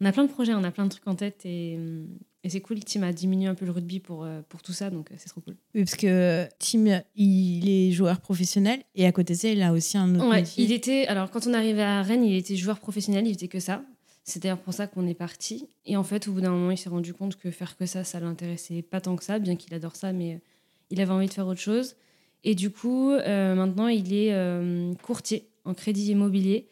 on 0.02 0.06
a 0.06 0.12
plein 0.12 0.24
de 0.24 0.30
projets, 0.32 0.54
on 0.54 0.64
a 0.64 0.72
plein 0.72 0.86
de 0.86 0.90
trucs 0.90 1.08
en 1.08 1.16
tête 1.16 1.46
et, 1.46 1.78
et 2.44 2.50
c'est 2.50 2.62
cool. 2.62 2.80
Tim 2.84 3.04
a 3.04 3.14
diminué 3.14 3.48
un 3.48 3.56
peu 3.56 3.66
le 3.66 3.72
rugby 3.72 4.00
pour, 4.00 4.24
euh, 4.26 4.42
pour 4.50 4.62
tout 4.62 4.74
ça, 4.74 4.90
donc 4.90 5.12
euh, 5.12 5.16
c'est 5.18 5.30
trop 5.30 5.40
cool. 5.42 5.56
Oui, 5.76 5.84
parce 5.86 5.96
que 5.96 6.46
Tim, 6.60 7.02
il 7.16 7.70
est 7.70 7.92
joueur 7.92 8.20
professionnel 8.20 8.82
et 8.96 9.06
à 9.06 9.12
côté 9.12 9.34
de 9.34 9.40
ça, 9.40 9.50
il 9.50 9.62
a 9.62 9.72
aussi 9.72 9.98
un 9.98 10.16
autre 10.16 10.28
Ouais, 10.30 10.42
métier. 10.42 10.64
il 10.64 10.72
était, 10.74 11.08
alors 11.08 11.30
quand 11.32 11.48
on 11.48 11.54
arrivait 11.54 11.84
à 11.84 12.02
Rennes, 12.02 12.24
il 12.26 12.36
était 12.36 12.56
joueur 12.56 12.80
professionnel, 12.80 13.28
il 13.28 13.34
faisait 13.34 13.48
que 13.48 13.60
ça. 13.60 13.84
C'est 14.26 14.42
d'ailleurs 14.42 14.60
pour 14.60 14.74
ça 14.74 14.88
qu'on 14.88 15.06
est 15.08 15.14
parti. 15.14 15.68
Et 15.86 15.98
en 15.98 16.04
fait, 16.04 16.30
au 16.30 16.32
bout 16.32 16.40
d'un 16.42 16.52
moment, 16.52 16.72
il 16.72 16.78
s'est 16.78 16.88
rendu 16.90 17.14
compte 17.14 17.36
que 17.38 17.52
faire 17.52 17.76
que 17.76 17.86
ça, 17.86 18.06
ça 18.06 18.22
l'intéressait 18.22 18.82
pas 18.82 19.02
tant 19.02 19.18
que 19.18 19.24
ça, 19.24 19.38
bien 19.40 19.58
qu'il 19.58 19.74
adore 19.74 19.98
ça, 19.98 20.14
mais 20.14 20.40
il 20.90 21.02
avait 21.02 21.12
envie 21.12 21.28
de 21.28 21.34
faire 21.34 21.46
autre 21.48 21.60
chose. 21.60 21.96
Et 22.44 22.56
du 22.56 22.70
coup, 22.70 23.12
euh, 23.12 23.56
maintenant, 23.56 23.88
il 23.88 24.14
est 24.14 24.34
euh, 24.34 24.94
courtier 25.02 25.48
en 25.66 25.74
crédit 25.74 26.12
immobilier. 26.12 26.68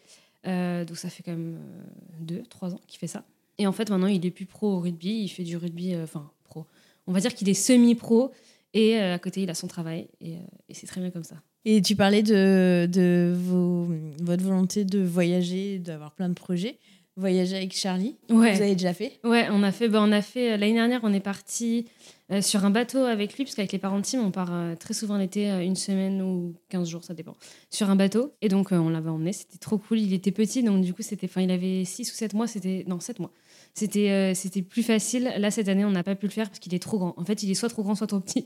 Euh, 0.47 0.83
donc 0.85 0.97
ça 0.97 1.09
fait 1.09 1.23
quand 1.23 1.31
même 1.31 1.55
euh, 1.55 1.83
deux, 2.19 2.43
trois 2.49 2.73
ans 2.73 2.81
qu'il 2.87 2.99
fait 2.99 3.07
ça. 3.07 3.23
Et 3.57 3.67
en 3.67 3.71
fait, 3.71 3.89
maintenant, 3.89 4.07
il 4.07 4.25
est 4.25 4.31
plus 4.31 4.45
pro 4.45 4.73
au 4.73 4.79
rugby. 4.79 5.23
Il 5.23 5.29
fait 5.29 5.43
du 5.43 5.55
rugby, 5.57 5.95
enfin, 5.95 6.29
pro. 6.43 6.65
On 7.07 7.13
va 7.13 7.19
dire 7.19 7.33
qu'il 7.33 7.47
est 7.47 7.53
semi-pro. 7.53 8.31
Et 8.73 8.97
à 8.97 9.19
côté, 9.19 9.43
il 9.43 9.49
a 9.49 9.53
son 9.53 9.67
travail. 9.67 10.07
Et, 10.21 10.35
et 10.69 10.73
c'est 10.73 10.87
très 10.87 11.01
bien 11.01 11.11
comme 11.11 11.25
ça. 11.25 11.35
Et 11.65 11.81
tu 11.81 11.95
parlais 11.95 12.23
de, 12.23 12.87
de 12.91 13.33
vos, 13.35 13.87
votre 14.21 14.43
volonté 14.43 14.83
de 14.83 14.99
voyager, 14.99 15.77
d'avoir 15.77 16.11
plein 16.13 16.29
de 16.29 16.33
projets. 16.33 16.77
Voyager 17.17 17.57
avec 17.57 17.73
Charlie, 17.75 18.15
Ouais. 18.29 18.55
vous 18.55 18.61
avez 18.61 18.73
déjà 18.75 18.93
fait 18.93 19.19
Ouais, 19.25 19.47
on 19.51 19.63
a 19.63 19.71
fait, 19.73 19.89
bah, 19.89 19.99
on 20.01 20.11
a 20.13 20.21
fait 20.21 20.53
euh, 20.53 20.57
l'année 20.57 20.73
dernière, 20.75 21.01
on 21.03 21.11
est 21.13 21.19
parti 21.19 21.85
euh, 22.31 22.41
sur 22.41 22.63
un 22.63 22.69
bateau 22.69 22.99
avec 22.99 23.35
lui, 23.35 23.43
parce 23.43 23.53
qu'avec 23.55 23.73
les 23.73 23.79
parents 23.79 23.99
de 23.99 24.05
Tim, 24.05 24.21
on 24.21 24.31
part 24.31 24.53
euh, 24.53 24.75
très 24.75 24.93
souvent 24.93 25.17
l'été, 25.17 25.51
euh, 25.51 25.61
une 25.61 25.75
semaine 25.75 26.21
ou 26.21 26.53
15 26.69 26.87
jours, 26.87 27.03
ça 27.03 27.13
dépend, 27.13 27.35
sur 27.69 27.89
un 27.89 27.97
bateau. 27.97 28.31
Et 28.41 28.47
donc, 28.47 28.71
on 28.71 28.87
l'avait 28.89 29.09
emmené, 29.09 29.33
c'était 29.33 29.57
trop 29.57 29.77
cool. 29.77 29.99
Il 29.99 30.13
était 30.13 30.31
petit, 30.31 30.63
donc 30.63 30.81
du 30.85 30.93
coup, 30.93 31.01
c'était, 31.01 31.27
enfin, 31.27 31.41
il 31.41 31.51
avait 31.51 31.83
6 31.83 32.09
ou 32.11 32.15
7 32.15 32.33
mois, 32.33 32.47
c'était, 32.47 32.85
non, 32.87 33.01
7 33.01 33.19
mois. 33.19 33.31
C'était, 33.73 34.33
c'était 34.35 34.61
plus 34.61 34.83
facile. 34.83 35.31
Là, 35.37 35.49
cette 35.51 35.69
année, 35.69 35.85
on 35.85 35.91
n'a 35.91 36.03
pas 36.03 36.15
pu 36.15 36.25
le 36.27 36.31
faire 36.31 36.47
parce 36.47 36.59
qu'il 36.59 36.73
est 36.73 36.79
trop 36.79 36.97
grand. 36.97 37.13
En 37.17 37.23
fait, 37.23 37.41
il 37.43 37.49
est 37.51 37.55
soit 37.55 37.69
trop 37.69 37.83
grand, 37.83 37.95
soit 37.95 38.07
trop 38.07 38.19
petit. 38.19 38.43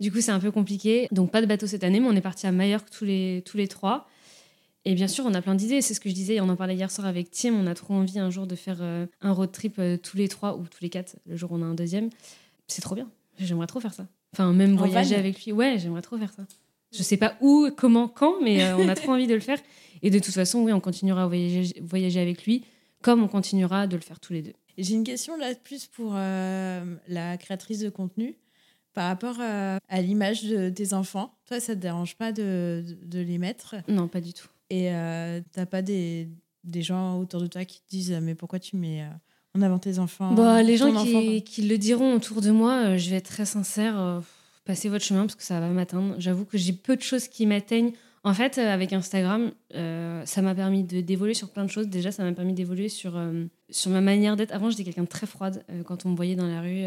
Du 0.00 0.10
coup, 0.12 0.20
c'est 0.20 0.32
un 0.32 0.40
peu 0.40 0.50
compliqué. 0.50 1.08
Donc, 1.12 1.30
pas 1.30 1.40
de 1.40 1.46
bateau 1.46 1.66
cette 1.66 1.82
année, 1.84 1.98
mais 2.00 2.08
on 2.08 2.12
est 2.16 2.20
parti 2.20 2.46
à 2.46 2.52
Majorque 2.52 2.90
tous 2.90 3.04
les, 3.06 3.42
tous 3.46 3.56
les 3.56 3.68
trois. 3.68 4.06
Et 4.88 4.94
bien 4.94 5.08
sûr, 5.08 5.26
on 5.26 5.34
a 5.34 5.42
plein 5.42 5.56
d'idées. 5.56 5.82
C'est 5.82 5.94
ce 5.94 6.00
que 6.00 6.08
je 6.08 6.14
disais. 6.14 6.40
On 6.40 6.48
en 6.48 6.54
parlait 6.54 6.76
hier 6.76 6.92
soir 6.92 7.08
avec 7.08 7.32
Tim. 7.32 7.54
On 7.54 7.66
a 7.66 7.74
trop 7.74 7.92
envie 7.94 8.20
un 8.20 8.30
jour 8.30 8.46
de 8.46 8.54
faire 8.54 8.78
euh, 8.80 9.06
un 9.20 9.32
road 9.32 9.50
trip 9.50 9.80
euh, 9.80 9.96
tous 9.96 10.16
les 10.16 10.28
trois 10.28 10.56
ou 10.56 10.62
tous 10.62 10.78
les 10.80 10.90
quatre, 10.90 11.16
le 11.26 11.36
jour 11.36 11.50
où 11.50 11.56
on 11.56 11.62
a 11.62 11.64
un 11.66 11.74
deuxième. 11.74 12.08
C'est 12.68 12.82
trop 12.82 12.94
bien. 12.94 13.10
J'aimerais 13.38 13.66
trop 13.66 13.80
faire 13.80 13.92
ça. 13.92 14.06
Enfin, 14.32 14.52
même 14.52 14.74
En 14.74 14.76
voyager 14.76 15.14
van 15.14 15.20
avec 15.20 15.44
lui. 15.44 15.50
Ouais, 15.50 15.76
j'aimerais 15.78 16.02
trop 16.02 16.16
faire 16.16 16.32
ça. 16.32 16.46
Je 16.92 17.02
sais 17.02 17.16
pas 17.16 17.36
où, 17.40 17.68
comment, 17.76 18.06
quand, 18.06 18.40
mais 18.40 18.62
euh, 18.62 18.76
on 18.76 18.88
a 18.88 18.94
trop 18.94 19.10
envie 19.12 19.26
de 19.26 19.34
le 19.34 19.40
faire. 19.40 19.58
Et 20.02 20.10
de 20.10 20.20
toute 20.20 20.34
façon, 20.34 20.60
oui, 20.60 20.72
on 20.72 20.80
continuera 20.80 21.24
à 21.24 21.26
voyager, 21.26 21.74
voyager 21.82 22.20
avec 22.20 22.44
lui, 22.44 22.64
comme 23.02 23.24
on 23.24 23.28
continuera 23.28 23.88
de 23.88 23.96
le 23.96 24.02
faire 24.02 24.20
tous 24.20 24.34
les 24.34 24.42
deux. 24.42 24.52
J'ai 24.78 24.94
une 24.94 25.04
question 25.04 25.36
là 25.36 25.54
plus 25.54 25.86
pour 25.86 26.12
euh, 26.14 26.96
la 27.08 27.36
créatrice 27.38 27.80
de 27.80 27.88
contenu. 27.88 28.36
Par 28.94 29.08
rapport 29.08 29.36
euh, 29.40 29.78
à 29.88 30.00
l'image 30.00 30.44
de 30.44 30.70
tes 30.70 30.94
enfants, 30.94 31.34
toi, 31.46 31.60
ça 31.60 31.74
te 31.74 31.80
dérange 31.80 32.16
pas 32.16 32.32
de, 32.32 32.84
de, 32.86 33.18
de 33.18 33.20
les 33.20 33.36
mettre? 33.36 33.74
Non, 33.88 34.08
pas 34.08 34.20
du 34.22 34.32
tout. 34.32 34.48
Et 34.70 34.90
euh, 34.92 35.40
t'as 35.52 35.66
pas 35.66 35.82
des, 35.82 36.28
des 36.64 36.82
gens 36.82 37.18
autour 37.20 37.40
de 37.40 37.46
toi 37.46 37.64
qui 37.64 37.80
te 37.80 37.88
disent 37.88 38.12
Mais 38.22 38.34
pourquoi 38.34 38.58
tu 38.58 38.76
mets 38.76 39.02
euh, 39.02 39.08
en 39.58 39.62
avant 39.62 39.78
tes 39.78 39.98
enfants 39.98 40.32
Bah, 40.34 40.62
les 40.62 40.76
gens 40.76 40.92
qui, 41.04 41.42
qui 41.42 41.62
le 41.62 41.78
diront 41.78 42.14
autour 42.14 42.40
de 42.40 42.50
moi, 42.50 42.86
euh, 42.86 42.98
je 42.98 43.10
vais 43.10 43.16
être 43.16 43.28
très 43.30 43.46
sincère, 43.46 43.98
euh, 43.98 44.20
passez 44.64 44.88
votre 44.88 45.04
chemin 45.04 45.22
parce 45.22 45.36
que 45.36 45.44
ça 45.44 45.60
va 45.60 45.68
m'atteindre. 45.68 46.16
J'avoue 46.18 46.44
que 46.44 46.58
j'ai 46.58 46.72
peu 46.72 46.96
de 46.96 47.02
choses 47.02 47.28
qui 47.28 47.46
m'atteignent. 47.46 47.92
En 48.24 48.34
fait, 48.34 48.58
avec 48.58 48.92
Instagram, 48.92 49.52
euh, 49.76 50.26
ça 50.26 50.42
m'a 50.42 50.52
permis 50.52 50.82
de- 50.82 51.00
d'évoluer 51.00 51.34
sur 51.34 51.48
plein 51.50 51.64
de 51.64 51.70
choses. 51.70 51.86
Déjà, 51.86 52.10
ça 52.10 52.24
m'a 52.24 52.32
permis 52.32 52.54
d'évoluer 52.54 52.88
sur, 52.88 53.16
euh, 53.16 53.44
sur 53.70 53.92
ma 53.92 54.00
manière 54.00 54.34
d'être. 54.34 54.52
Avant, 54.52 54.68
j'étais 54.68 54.82
quelqu'un 54.82 55.04
de 55.04 55.08
très 55.08 55.28
froide. 55.28 55.62
Euh, 55.70 55.84
quand 55.84 56.04
on 56.06 56.08
me 56.10 56.16
voyait 56.16 56.34
dans 56.34 56.48
la 56.48 56.60
rue, 56.60 56.82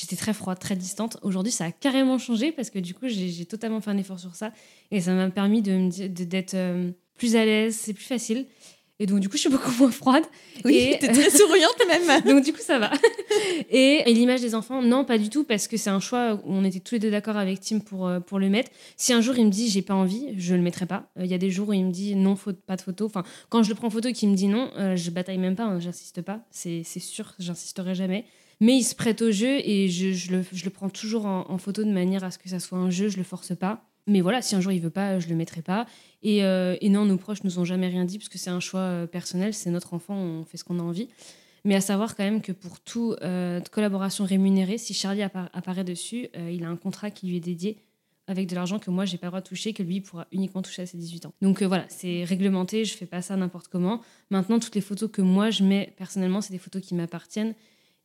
j'étais 0.00 0.16
très 0.16 0.32
froide, 0.32 0.58
très 0.58 0.76
distante. 0.76 1.16
Aujourd'hui, 1.22 1.52
ça 1.52 1.66
a 1.66 1.72
carrément 1.72 2.18
changé 2.18 2.52
parce 2.52 2.70
que 2.70 2.78
du 2.78 2.94
coup, 2.94 3.08
j'ai 3.08 3.44
totalement 3.44 3.80
fait 3.80 3.90
un 3.90 3.98
effort 3.98 4.18
sur 4.20 4.34
ça. 4.34 4.52
Et 4.90 5.00
ça 5.00 5.12
m'a 5.12 5.30
permis 5.30 5.62
de 5.62 5.88
dire- 5.88 6.08
de- 6.10 6.24
d'être 6.24 6.54
euh, 6.54 6.90
plus 7.16 7.36
à 7.36 7.44
l'aise, 7.44 7.76
c'est 7.76 7.92
plus 7.94 8.04
facile. 8.04 8.46
Et 9.02 9.06
donc, 9.06 9.20
du 9.20 9.30
coup, 9.30 9.36
je 9.36 9.40
suis 9.40 9.48
beaucoup 9.48 9.70
moins 9.78 9.90
froide. 9.90 10.24
Oui, 10.62 10.94
t'es 11.00 11.08
très 11.08 11.30
souriante 11.30 11.82
même. 11.88 12.20
Donc 12.26 12.44
du 12.44 12.52
coup, 12.52 12.60
ça 12.60 12.78
va. 12.78 12.90
Et, 13.70 14.02
et 14.04 14.12
l'image 14.12 14.40
des 14.42 14.54
enfants, 14.54 14.82
non, 14.82 15.04
pas 15.06 15.16
du 15.16 15.30
tout, 15.30 15.44
parce 15.44 15.68
que 15.68 15.76
c'est 15.78 15.88
un 15.88 16.00
choix 16.00 16.34
où 16.44 16.52
on 16.52 16.64
était 16.64 16.80
tous 16.80 16.96
les 16.96 16.98
deux 16.98 17.10
d'accord 17.10 17.36
avec 17.38 17.60
Tim 17.60 17.78
pour, 17.78 18.06
euh, 18.08 18.20
pour 18.20 18.38
le 18.38 18.50
mettre. 18.50 18.70
Si 18.98 19.12
un 19.14 19.20
jour 19.22 19.36
il 19.38 19.46
me 19.46 19.50
dit 19.50 19.70
j'ai 19.70 19.80
pas 19.82 19.94
envie, 19.94 20.34
je 20.36 20.54
le 20.54 20.60
mettrai 20.60 20.84
pas. 20.84 21.08
Euh, 21.18 21.24
Il 21.24 21.30
y 21.30 21.34
a 21.34 21.38
des 21.38 21.50
jours 21.50 21.68
où 21.68 21.72
il 21.72 21.84
me 21.86 21.92
dit 21.92 22.14
non, 22.16 22.36
faut, 22.36 22.52
pas 22.52 22.76
de 22.76 22.82
photo. 22.82 23.06
Enfin, 23.06 23.22
quand 23.48 23.62
je 23.62 23.70
le 23.70 23.74
prends 23.76 23.86
en 23.86 23.90
photo 23.90 24.08
et 24.08 24.12
qu'il 24.12 24.28
me 24.28 24.34
dit 24.34 24.48
non, 24.48 24.70
euh, 24.76 24.96
je 24.96 25.10
bataille 25.10 25.38
même 25.38 25.56
pas, 25.56 25.64
hein, 25.64 25.80
j'insiste 25.80 26.20
pas. 26.22 26.40
C'est 26.50 26.82
c'est 26.84 27.00
sûr, 27.00 27.32
j'insisterai 27.38 27.94
jamais. 27.94 28.26
Mais 28.60 28.76
il 28.76 28.82
se 28.82 28.94
prête 28.94 29.22
au 29.22 29.30
jeu 29.30 29.58
et 29.66 29.88
je, 29.88 30.32
le, 30.32 30.44
je 30.52 30.64
le 30.64 30.70
prends 30.70 30.90
toujours 30.90 31.24
en, 31.26 31.56
photo 31.58 31.82
de 31.82 31.90
manière 31.90 32.24
à 32.24 32.30
ce 32.30 32.38
que 32.38 32.48
ça 32.48 32.60
soit 32.60 32.78
un 32.78 32.90
jeu, 32.90 33.08
je 33.08 33.16
le 33.16 33.22
force 33.22 33.56
pas. 33.56 33.84
Mais 34.06 34.20
voilà, 34.20 34.42
si 34.42 34.54
un 34.54 34.60
jour 34.60 34.72
il 34.72 34.80
veut 34.80 34.90
pas, 34.90 35.18
je 35.18 35.28
le 35.28 35.34
mettrai 35.34 35.62
pas. 35.62 35.86
Et, 36.22 36.44
euh, 36.44 36.76
et 36.80 36.88
non, 36.90 37.04
nos 37.06 37.16
proches 37.16 37.42
nous 37.44 37.58
ont 37.58 37.64
jamais 37.64 37.88
rien 37.88 38.04
dit 38.04 38.18
parce 38.18 38.28
que 38.28 38.38
c'est 38.38 38.50
un 38.50 38.60
choix 38.60 38.80
euh, 38.80 39.06
personnel, 39.06 39.54
c'est 39.54 39.70
notre 39.70 39.94
enfant, 39.94 40.14
on 40.14 40.44
fait 40.44 40.56
ce 40.58 40.64
qu'on 40.64 40.78
a 40.78 40.82
envie. 40.82 41.08
Mais 41.64 41.74
à 41.74 41.80
savoir 41.80 42.16
quand 42.16 42.24
même 42.24 42.40
que 42.42 42.52
pour 42.52 42.80
toute 42.80 43.18
collaboration 43.70 44.24
rémunérée, 44.24 44.78
si 44.78 44.94
Charlie 44.94 45.20
appa- 45.22 45.50
apparaît 45.52 45.84
dessus, 45.84 46.28
euh, 46.36 46.50
il 46.50 46.64
a 46.64 46.68
un 46.68 46.76
contrat 46.76 47.10
qui 47.10 47.26
lui 47.28 47.36
est 47.36 47.40
dédié 47.40 47.78
avec 48.26 48.48
de 48.48 48.54
l'argent 48.54 48.78
que 48.78 48.90
moi 48.90 49.04
j'ai 49.06 49.18
pas 49.18 49.26
le 49.26 49.30
droit 49.32 49.40
de 49.40 49.46
toucher, 49.46 49.72
que 49.72 49.82
lui 49.82 50.00
pourra 50.00 50.26
uniquement 50.32 50.62
toucher 50.62 50.82
à 50.82 50.86
ses 50.86 50.96
18 50.96 51.26
ans. 51.26 51.32
Donc 51.42 51.62
euh, 51.62 51.66
voilà, 51.66 51.84
c'est 51.88 52.24
réglementé, 52.24 52.84
je 52.84 52.94
fais 52.94 53.06
pas 53.06 53.22
ça 53.22 53.36
n'importe 53.36 53.68
comment. 53.68 54.00
Maintenant, 54.30 54.58
toutes 54.60 54.74
les 54.74 54.80
photos 54.80 55.10
que 55.10 55.20
moi 55.22 55.50
je 55.50 55.64
mets 55.64 55.92
personnellement, 55.96 56.40
c'est 56.40 56.52
des 56.52 56.58
photos 56.58 56.80
qui 56.82 56.94
m'appartiennent. 56.94 57.54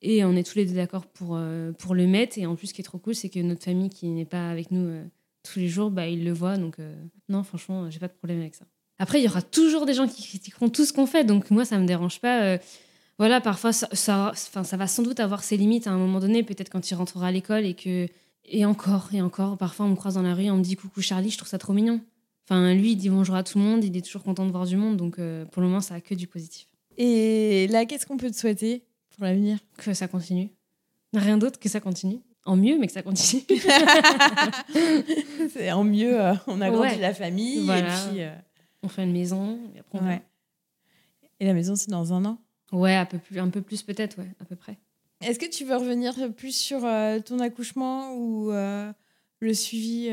Et 0.02 0.24
on 0.24 0.36
est 0.36 0.44
tous 0.44 0.58
les 0.58 0.66
deux 0.66 0.76
d'accord 0.76 1.06
pour, 1.06 1.32
euh, 1.36 1.72
pour 1.74 1.96
le 1.96 2.08
mettre. 2.08 2.38
Et 2.38 2.46
en 2.46 2.56
plus, 2.56 2.68
ce 2.68 2.74
qui 2.74 2.82
est 2.82 2.84
trop 2.84 2.98
cool, 2.98 3.16
c'est 3.16 3.30
que 3.30 3.40
notre 3.40 3.64
famille 3.64 3.90
qui 3.90 4.08
n'est 4.08 4.26
pas 4.26 4.50
avec 4.50 4.72
nous 4.72 4.88
euh, 4.88 5.04
tous 5.44 5.60
les 5.60 5.68
jours, 5.68 5.90
bah, 5.90 6.08
ils 6.08 6.24
le 6.24 6.32
voient. 6.32 6.58
Donc 6.58 6.80
euh, 6.80 6.94
non, 7.30 7.44
franchement, 7.44 7.90
j'ai 7.90 8.00
pas 8.00 8.08
de 8.08 8.14
problème 8.14 8.42
avec 8.42 8.56
ça. 8.56 8.66
Après, 9.00 9.20
il 9.20 9.26
y 9.26 9.28
aura 9.28 9.42
toujours 9.42 9.86
des 9.86 9.94
gens 9.94 10.08
qui 10.08 10.24
critiqueront 10.24 10.70
tout 10.70 10.86
ce 10.86 10.94
qu'on 10.94 11.06
fait. 11.06 11.24
Donc 11.24 11.52
moi, 11.52 11.66
ça 11.66 11.78
me 11.80 11.86
dérange 11.86 12.22
pas. 12.22 12.58
voilà, 13.18 13.42
parfois, 13.42 13.74
ça, 13.74 13.90
ça, 13.94 14.78
va 14.78 14.88
sans 14.88 15.04
doute 15.04 15.20
avoir 15.20 15.44
ses 15.44 15.58
limites 15.58 15.88
à 15.88 15.92
un 15.92 15.98
moment 15.98 16.20
donné, 16.20 16.44
peut-être 16.44 16.70
quand 16.70 16.90
il 16.90 16.96
rentrera 16.96 17.28
à 17.28 17.32
l'école 17.32 17.66
et 17.66 17.74
que. 17.74 18.08
Et 18.48 18.64
encore, 18.64 19.10
et 19.12 19.24
encore, 19.24 19.58
parfois 19.58 19.88
on 19.88 19.90
me 19.90 19.96
croise 19.96 20.14
dans 20.14 20.22
la 20.22 20.36
rue, 20.36 20.52
on 20.52 20.58
me 20.58 20.62
dit 20.62 20.76
coucou 20.76 21.02
Charlie, 21.02 21.32
je 21.32 21.38
trouve 21.40 21.50
ça 21.50 21.58
trop 21.58 21.74
mignon. 21.74 22.00
Enfin, 22.48 22.76
lui, 22.76 22.92
il 22.92 22.96
dit 22.96 23.10
bonjour 23.10 23.34
à 23.34 23.42
tout 23.42 23.58
le 23.58 23.64
monde, 23.64 23.84
il 23.84 23.98
est 23.98 24.06
toujours 24.06 24.22
content 24.22 24.46
de 24.46 24.52
voir 24.52 24.68
du 24.68 24.78
monde, 24.78 24.98
donc 24.98 25.16
pour 25.16 25.64
le 25.64 25.68
moment, 25.68 25.82
ça 25.82 25.96
a 25.96 26.00
que 26.00 26.14
du 26.14 26.28
positif. 26.28 26.68
Et 26.96 27.68
là, 27.70 27.88
qu'est-ce 27.88 28.06
qu'on 28.06 28.18
peut 28.18 28.30
te 28.30 28.38
souhaiter? 28.38 28.84
Pour 29.16 29.26
l'avenir 29.26 29.58
Que 29.78 29.94
ça 29.94 30.08
continue. 30.08 30.50
Rien 31.14 31.38
d'autre 31.38 31.60
que 31.60 31.70
ça 31.70 31.80
continue. 31.80 32.20
en 32.46 32.56
mieux, 32.56 32.78
mais 32.78 32.88
que 32.88 32.94
ça 32.94 33.02
continue. 33.02 33.44
c'est 35.52 35.72
en 35.72 35.84
mieux, 35.84 36.22
euh, 36.22 36.34
on 36.48 36.62
a 36.62 36.70
grandi 36.70 37.00
la 37.00 37.14
famille. 37.14 37.66
Voilà. 37.66 37.88
Et 37.88 38.10
puis, 38.10 38.22
euh, 38.22 38.34
On 38.84 38.90
fait 38.90 39.04
une 39.04 39.14
maison. 39.14 39.60
Et, 39.76 39.80
après, 39.80 40.00
on 40.00 40.06
ouais. 40.06 40.22
et 41.40 41.46
la 41.46 41.54
maison, 41.54 41.76
c'est 41.76 41.90
dans 41.90 42.14
un 42.14 42.26
an? 42.26 42.38
Ouais, 42.72 42.96
un 42.96 43.06
peu 43.06 43.18
plus, 43.18 43.40
un 43.40 43.50
peu 43.50 43.62
plus 43.62 43.84
peut-être, 43.84 44.18
ouais, 44.18 44.28
à 44.42 44.46
peu 44.46 44.56
près. 44.56 44.78
Est-ce 45.22 45.40
que 45.40 45.50
tu 45.50 45.64
veux 45.64 45.76
revenir 45.76 46.14
plus 46.36 46.56
sur 46.56 46.84
euh, 46.84 47.20
ton 47.20 47.40
accouchement 47.40 48.14
ou 48.16 48.52
le 48.52 49.54
suivi 49.54 50.10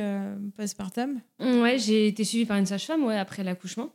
postpartum? 0.57 1.21
Ouais, 1.41 1.79
j'ai 1.79 2.07
été 2.07 2.25
suivie 2.25 2.47
par 2.47 2.59
une 2.59 2.67
sage-femme 2.67 3.05
ouais, 3.05 3.19
après 3.19 3.43
l'accouchement. 3.43 3.91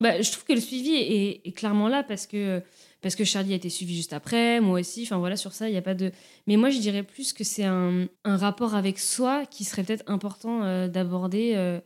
Bah, 0.00 0.20
je 0.20 0.30
trouve 0.30 0.44
que 0.44 0.52
le 0.52 0.60
suivi 0.60 0.94
est, 0.94 1.46
est 1.46 1.52
clairement 1.52 1.88
là 1.88 2.02
parce 2.02 2.26
que, 2.26 2.62
parce 3.02 3.14
que 3.14 3.24
Charlie 3.24 3.52
a 3.52 3.56
été 3.56 3.70
suivi 3.70 3.96
juste 3.96 4.12
après, 4.12 4.60
moi 4.60 4.80
aussi. 4.80 5.02
Enfin 5.02 5.18
voilà, 5.18 5.36
sur 5.36 5.52
ça, 5.52 5.68
il 5.68 5.72
n'y 5.72 5.78
a 5.78 5.82
pas 5.82 5.94
de. 5.94 6.12
Mais 6.46 6.56
moi, 6.56 6.70
je 6.70 6.78
dirais 6.78 7.02
plus 7.02 7.32
que 7.32 7.44
c'est 7.44 7.64
un, 7.64 8.08
rapport 8.24 8.74
avec 8.74 8.98
soi 8.98 9.46
qui 9.46 9.64
serait 9.64 9.82
peut-être 9.82 10.04
important 10.06 10.62
euh, 10.62 10.86
d'aborder 10.88 11.52
euh, 11.54 11.80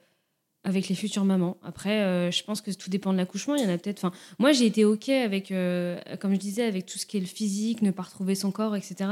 avec 0.64 0.88
les 0.88 0.94
futures 0.94 1.24
mamans. 1.24 1.56
Après, 1.62 2.02
euh, 2.02 2.30
je 2.30 2.42
pense 2.42 2.60
que 2.60 2.70
tout 2.72 2.90
dépend 2.90 3.12
de 3.12 3.18
l'accouchement. 3.18 3.54
Il 3.54 3.62
y 3.62 3.66
en 3.66 3.72
a 3.72 3.78
peut-être. 3.78 4.04
Enfin, 4.04 4.16
moi, 4.38 4.52
j'ai 4.52 4.66
été 4.66 4.84
OK 4.84 5.08
avec, 5.08 5.48
comme 6.20 6.34
je 6.34 6.38
disais, 6.38 6.64
avec 6.64 6.86
tout 6.86 6.98
ce 6.98 7.06
qui 7.06 7.16
est 7.16 7.20
le 7.20 7.26
physique, 7.26 7.82
ne 7.82 7.92
pas 7.92 8.02
retrouver 8.02 8.34
son 8.34 8.50
corps, 8.50 8.74
etc. 8.74 9.10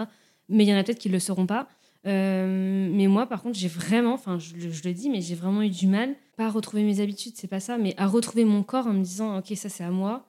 Mais 0.48 0.64
il 0.64 0.68
y 0.68 0.74
en 0.74 0.78
a 0.78 0.82
peut-être 0.82 0.98
qui 0.98 1.08
ne 1.08 1.14
le 1.14 1.20
sauront 1.20 1.46
pas. 1.46 1.68
Mais 2.04 3.06
moi, 3.06 3.26
par 3.26 3.42
contre, 3.42 3.56
j'ai 3.56 3.68
vraiment, 3.68 4.14
enfin, 4.14 4.40
je, 4.40 4.70
je 4.70 4.82
le 4.82 4.92
dis, 4.92 5.08
mais 5.08 5.20
j'ai 5.20 5.36
vraiment 5.36 5.62
eu 5.62 5.70
du 5.70 5.86
mal, 5.86 6.16
pas 6.36 6.46
à 6.46 6.50
retrouver 6.50 6.82
mes 6.82 6.98
habitudes, 6.98 7.34
c'est 7.36 7.46
pas 7.46 7.60
ça, 7.60 7.78
mais 7.78 7.94
à 7.96 8.08
retrouver 8.08 8.44
mon 8.44 8.64
corps 8.64 8.88
en 8.88 8.92
me 8.92 9.04
disant, 9.04 9.38
ok, 9.38 9.52
ça 9.54 9.68
c'est 9.68 9.84
à 9.84 9.90
moi. 9.90 10.26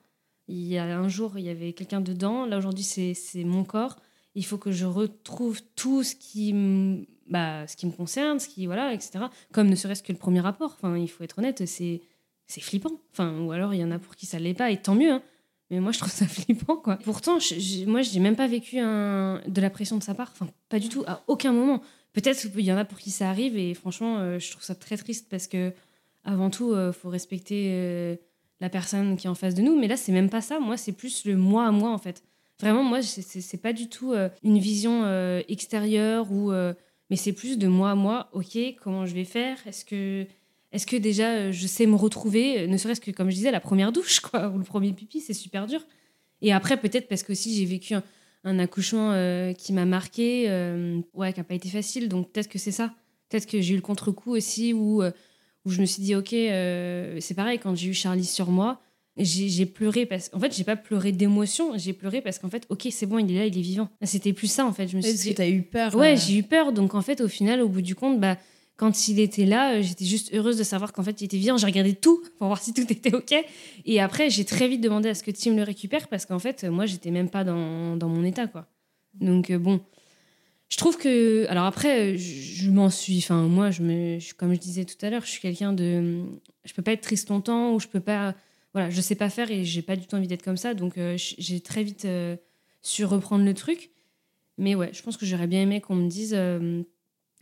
Il 0.47 0.63
y 0.67 0.77
a 0.77 0.83
un 0.97 1.07
jour, 1.07 1.37
il 1.37 1.45
y 1.45 1.49
avait 1.49 1.73
quelqu'un 1.73 2.01
dedans. 2.01 2.45
Là, 2.45 2.57
aujourd'hui, 2.57 2.83
c'est 2.83 3.43
mon 3.43 3.63
corps. 3.63 3.95
Il 4.35 4.45
faut 4.45 4.57
que 4.57 4.71
je 4.71 4.85
retrouve 4.85 5.61
tout 5.75 6.03
ce 6.03 6.15
qui, 6.15 6.53
bah, 7.29 7.67
ce 7.67 7.75
qui 7.75 7.85
me 7.85 7.91
concerne, 7.91 8.39
ce 8.39 8.47
qui, 8.47 8.65
voilà, 8.65 8.93
etc. 8.93 9.25
Comme 9.51 9.69
ne 9.69 9.75
serait-ce 9.75 10.03
que 10.03 10.11
le 10.11 10.17
premier 10.17 10.39
rapport. 10.41 10.75
Enfin, 10.77 10.97
il 10.97 11.07
faut 11.07 11.23
être 11.23 11.39
honnête, 11.39 11.63
c'est 11.65 12.01
flippant. 12.47 12.99
Enfin, 13.11 13.39
ou 13.39 13.51
alors 13.51 13.73
il 13.73 13.79
y 13.79 13.83
en 13.83 13.91
a 13.91 13.99
pour 13.99 14.15
qui 14.15 14.25
ça 14.25 14.39
l'est 14.39 14.53
pas, 14.53 14.71
et 14.71 14.81
tant 14.81 14.95
mieux. 14.95 15.11
hein. 15.11 15.21
Mais 15.69 15.79
moi, 15.79 15.91
je 15.91 15.99
trouve 15.99 16.11
ça 16.11 16.27
flippant, 16.27 16.75
quoi. 16.75 16.97
Pourtant, 16.97 17.37
moi, 17.87 18.01
je 18.01 18.13
n'ai 18.13 18.19
même 18.19 18.35
pas 18.35 18.47
vécu 18.47 18.77
de 18.77 19.61
la 19.61 19.69
pression 19.69 19.97
de 19.97 20.03
sa 20.03 20.13
part. 20.13 20.31
Enfin, 20.33 20.47
pas 20.69 20.79
du 20.79 20.89
tout, 20.89 21.03
à 21.07 21.23
aucun 21.27 21.51
moment. 21.53 21.81
Peut-être 22.11 22.39
qu'il 22.51 22.61
y 22.61 22.71
en 22.71 22.77
a 22.77 22.85
pour 22.85 22.99
qui 22.99 23.11
ça 23.11 23.29
arrive, 23.29 23.57
et 23.57 23.73
franchement, 23.73 24.19
euh, 24.19 24.37
je 24.39 24.51
trouve 24.51 24.63
ça 24.63 24.75
très 24.75 24.97
triste 24.97 25.27
parce 25.29 25.47
que, 25.47 25.73
avant 26.23 26.49
tout, 26.49 26.75
il 26.75 26.93
faut 26.93 27.09
respecter 27.09 27.69
euh, 27.71 28.15
la 28.63 28.69
personne 28.69 29.17
qui 29.17 29.27
est 29.27 29.29
en 29.29 29.35
face 29.35 29.55
de 29.55 29.61
nous. 29.61 29.77
Mais 29.77 29.89
là, 29.89 29.97
c'est 29.97 30.13
même 30.13 30.29
pas 30.29 30.39
ça. 30.39 30.57
Moi, 30.57 30.77
c'est 30.77 30.93
plus 30.93 31.25
le 31.25 31.35
moi 31.35 31.67
à 31.67 31.71
moi, 31.71 31.91
en 31.91 31.97
fait. 31.97 32.23
Vraiment, 32.61 32.81
moi, 32.81 33.01
c'est- 33.01 33.61
pas 33.61 33.73
du 33.73 33.89
tout 33.89 34.13
euh, 34.13 34.29
une 34.41 34.57
vision 34.57 35.01
euh, 35.03 35.41
extérieure, 35.49 36.31
ou, 36.31 36.53
euh, 36.53 36.73
mais 37.09 37.17
c'est 37.17 37.33
plus 37.33 37.57
de 37.57 37.67
moi 37.67 37.91
à 37.91 37.95
moi. 37.95 38.29
Ok, 38.31 38.57
comment 38.81 39.05
je 39.05 39.13
vais 39.13 39.25
faire? 39.25 39.57
Est-ce 39.67 39.83
que 39.83 40.25
est-ce 40.71 40.87
que 40.87 40.95
déjà 40.95 41.51
je 41.51 41.67
sais 41.67 41.85
me 41.85 41.95
retrouver, 41.95 42.65
ne 42.67 42.77
serait-ce 42.77 43.01
que 43.01 43.11
comme 43.11 43.29
je 43.29 43.35
disais, 43.35 43.51
la 43.51 43.59
première 43.59 43.91
douche, 43.91 44.21
quoi, 44.21 44.47
ou 44.55 44.57
le 44.57 44.63
premier 44.63 44.93
pipi, 44.93 45.19
c'est 45.19 45.33
super 45.33 45.67
dur. 45.67 45.85
Et 46.41 46.53
après, 46.53 46.77
peut-être 46.77 47.09
parce 47.09 47.23
que 47.23 47.33
aussi 47.33 47.53
j'ai 47.57 47.65
vécu 47.65 47.95
un, 48.45 48.59
accouchement 48.59 49.13
qui 49.57 49.73
m'a 49.73 49.85
marqué, 49.85 50.47
ouais, 51.13 51.33
qui 51.33 51.39
n'a 51.39 51.43
pas 51.43 51.53
été 51.53 51.69
facile, 51.69 52.07
donc 52.09 52.31
peut-être 52.31 52.49
que 52.49 52.59
c'est 52.59 52.71
ça. 52.71 52.93
Peut-être 53.29 53.45
que 53.45 53.61
j'ai 53.61 53.73
eu 53.73 53.77
le 53.77 53.81
contre-coup 53.81 54.35
aussi, 54.35 54.73
où, 54.73 55.03
où 55.65 55.71
je 55.71 55.81
me 55.81 55.85
suis 55.85 56.03
dit, 56.03 56.15
ok, 56.15 56.33
euh, 56.33 57.17
c'est 57.19 57.33
pareil, 57.33 57.59
quand 57.59 57.75
j'ai 57.75 57.89
eu 57.89 57.93
Charlie 57.93 58.25
sur 58.25 58.49
moi, 58.49 58.81
j'ai 59.17 59.65
pleuré 59.65 60.05
parce 60.05 60.29
qu'en 60.29 60.39
fait, 60.39 60.55
j'ai 60.55 60.63
pas 60.63 60.75
pleuré 60.75 61.11
d'émotion, 61.11 61.77
j'ai 61.77 61.93
pleuré 61.93 62.21
parce 62.21 62.39
qu'en 62.39 62.49
fait, 62.49 62.65
ok, 62.69 62.87
c'est 62.89 63.05
bon, 63.05 63.19
il 63.19 63.31
est 63.31 63.37
là, 63.39 63.45
il 63.45 63.57
est 63.57 63.61
vivant. 63.61 63.89
C'était 64.01 64.33
plus 64.33 64.47
ça, 64.47 64.65
en 64.65 64.73
fait. 64.73 64.87
Je 64.87 64.97
me 64.97 65.01
suis 65.01 65.11
Est-ce 65.11 65.23
dit, 65.23 65.29
que 65.29 65.35
tu 65.35 65.41
as 65.41 65.49
eu 65.49 65.61
peur 65.61 65.93
Ouais, 65.95 66.13
euh, 66.13 66.15
j'ai 66.19 66.37
eu 66.37 66.43
peur. 66.43 66.73
Donc, 66.73 66.95
en 66.95 67.01
fait, 67.01 67.21
au 67.21 67.27
final, 67.27 67.61
au 67.61 67.69
bout 67.69 67.83
du 67.83 67.93
compte, 67.93 68.19
bah, 68.19 68.37
quand 68.75 69.07
il 69.07 69.19
était 69.19 69.45
là, 69.45 69.75
euh, 69.75 69.81
j'étais 69.83 70.05
juste 70.05 70.33
heureuse 70.33 70.57
de 70.57 70.63
savoir 70.63 70.93
qu'en 70.93 71.03
fait, 71.03 71.21
il 71.21 71.25
était 71.25 71.37
vivant. 71.37 71.57
J'ai 71.57 71.67
regardé 71.67 71.93
tout 71.93 72.23
pour 72.39 72.47
voir 72.47 72.61
si 72.61 72.73
tout 72.73 72.91
était 72.91 73.13
OK. 73.13 73.35
Et 73.85 74.01
après, 74.01 74.31
j'ai 74.31 74.45
très 74.45 74.67
vite 74.67 74.81
demandé 74.81 75.09
à 75.09 75.13
ce 75.13 75.23
que 75.23 75.31
Tim 75.31 75.55
le 75.55 75.63
récupère 75.63 76.07
parce 76.07 76.25
qu'en 76.25 76.39
fait, 76.39 76.63
moi, 76.63 76.87
j'étais 76.87 77.11
même 77.11 77.29
pas 77.29 77.43
dans, 77.43 77.95
dans 77.95 78.09
mon 78.09 78.23
état, 78.23 78.47
quoi. 78.47 78.67
Donc, 79.13 79.51
bon. 79.51 79.79
Je 80.73 80.77
trouve 80.77 80.97
que. 80.97 81.45
Alors, 81.49 81.65
après, 81.65 82.17
je, 82.17 82.71
m'en 82.71 82.89
suis. 82.89 83.19
Enfin, 83.19 83.43
moi, 83.43 83.69
je 83.69 83.83
me, 83.83 84.17
comme 84.37 84.55
je 84.55 84.59
disais 84.59 84.85
tout 84.85 84.95
à 85.05 85.11
l'heure, 85.11 85.21
je 85.23 85.29
suis 85.29 85.39
quelqu'un 85.39 85.71
de. 85.71 86.23
Je 86.65 86.73
peux 86.73 86.81
pas 86.81 86.93
être 86.93 87.01
triste 87.01 87.29
longtemps 87.29 87.75
ou 87.75 87.79
je 87.79 87.87
peux 87.87 87.99
pas. 87.99 88.33
Voilà, 88.73 88.89
je 88.89 88.99
sais 88.99 89.13
pas 89.13 89.29
faire 89.29 89.51
et 89.51 89.65
j'ai 89.65 89.83
pas 89.83 89.95
du 89.95 90.07
tout 90.07 90.15
envie 90.15 90.25
d'être 90.25 90.41
comme 90.41 90.57
ça. 90.57 90.73
Donc, 90.73 90.97
euh, 90.97 91.15
j'ai 91.15 91.59
très 91.59 91.83
vite 91.83 92.05
euh, 92.05 92.35
su 92.81 93.05
reprendre 93.05 93.45
le 93.45 93.53
truc. 93.53 93.91
Mais 94.57 94.73
ouais, 94.73 94.89
je 94.93 95.03
pense 95.03 95.15
que 95.15 95.27
j'aurais 95.27 95.45
bien 95.45 95.61
aimé 95.61 95.79
qu'on 95.79 95.93
me 95.93 96.09
dise 96.09 96.33
euh, 96.35 96.81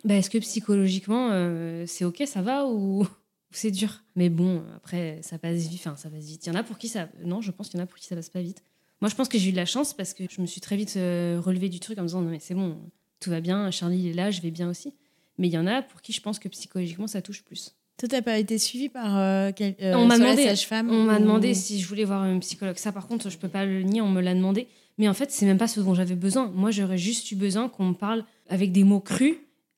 bah, 0.03 0.15
est-ce 0.15 0.29
que 0.29 0.39
psychologiquement 0.39 1.29
euh, 1.31 1.85
c'est 1.87 2.03
ok, 2.03 2.23
ça 2.25 2.41
va 2.41 2.65
ou, 2.67 3.03
ou 3.03 3.07
c'est 3.51 3.71
dur? 3.71 4.03
Mais 4.17 4.27
bon, 4.27 4.61
après, 4.75 5.21
ça 5.21 5.37
passe 5.37 5.69
vite. 5.69 5.79
Enfin, 5.85 5.95
ça 5.95 6.09
passe 6.09 6.25
vite. 6.25 6.47
Il 6.47 6.49
y 6.49 6.51
en 6.51 6.59
a 6.59 6.63
pour 6.63 6.77
qui 6.77 6.89
ça. 6.89 7.07
Non, 7.23 7.39
je 7.39 7.51
pense 7.51 7.69
qu'il 7.69 7.79
y 7.79 7.81
en 7.81 7.85
a 7.85 7.87
pour 7.87 7.97
qui 7.97 8.07
ça 8.07 8.15
passe 8.17 8.29
pas 8.29 8.41
vite. 8.41 8.61
Moi, 8.99 9.09
je 9.09 9.15
pense 9.15 9.29
que 9.29 9.37
j'ai 9.37 9.49
eu 9.49 9.51
de 9.53 9.57
la 9.57 9.65
chance 9.65 9.93
parce 9.93 10.13
que 10.13 10.25
je 10.29 10.41
me 10.41 10.45
suis 10.45 10.59
très 10.59 10.75
vite 10.75 10.95
euh, 10.97 11.41
relevée 11.41 11.69
du 11.69 11.79
truc 11.79 11.97
en 11.97 12.01
me 12.01 12.07
disant 12.07 12.21
non, 12.21 12.29
mais 12.29 12.39
c'est 12.39 12.55
bon, 12.55 12.77
tout 13.21 13.29
va 13.29 13.39
bien, 13.39 13.71
Charlie 13.71 14.09
est 14.09 14.13
là, 14.13 14.31
je 14.31 14.41
vais 14.41 14.51
bien 14.51 14.69
aussi. 14.69 14.93
Mais 15.37 15.47
il 15.47 15.53
y 15.53 15.57
en 15.57 15.65
a 15.67 15.81
pour 15.81 16.01
qui 16.01 16.11
je 16.11 16.19
pense 16.21 16.39
que 16.39 16.49
psychologiquement 16.49 17.07
ça 17.07 17.21
touche 17.21 17.43
plus. 17.43 17.73
Toi, 17.97 18.09
t'as 18.09 18.21
pas 18.21 18.37
été 18.39 18.57
suivi 18.57 18.89
par 18.89 19.17
euh, 19.17 19.51
quel- 19.55 19.75
euh, 19.81 19.93
On 19.95 20.07
m'a 20.07 20.17
demandé- 20.17 20.43
sage-femme 20.43 20.89
On 20.89 21.03
m'a 21.03 21.19
demandé 21.19 21.53
si 21.53 21.79
je 21.79 21.87
voulais 21.87 22.03
voir 22.03 22.23
un 22.23 22.39
psychologue. 22.39 22.77
Ça, 22.77 22.91
par 22.91 23.07
contre, 23.07 23.29
je 23.29 23.37
peux 23.37 23.47
pas 23.47 23.63
le 23.65 23.83
nier, 23.83 24.01
on 24.01 24.09
me 24.09 24.21
l'a 24.21 24.33
demandé. 24.33 24.67
Mais 24.97 25.07
en 25.07 25.13
fait, 25.13 25.31
c'est 25.31 25.45
même 25.45 25.57
pas 25.59 25.67
ce 25.67 25.79
dont 25.79 25.93
j'avais 25.93 26.15
besoin. 26.15 26.51
Moi, 26.53 26.71
j'aurais 26.71 26.97
juste 26.97 27.31
eu 27.31 27.35
besoin 27.35 27.69
qu'on 27.69 27.85
me 27.85 27.93
parle 27.93 28.25
avec 28.49 28.71
des 28.71 28.83
mots 28.83 28.99
crus 28.99 29.35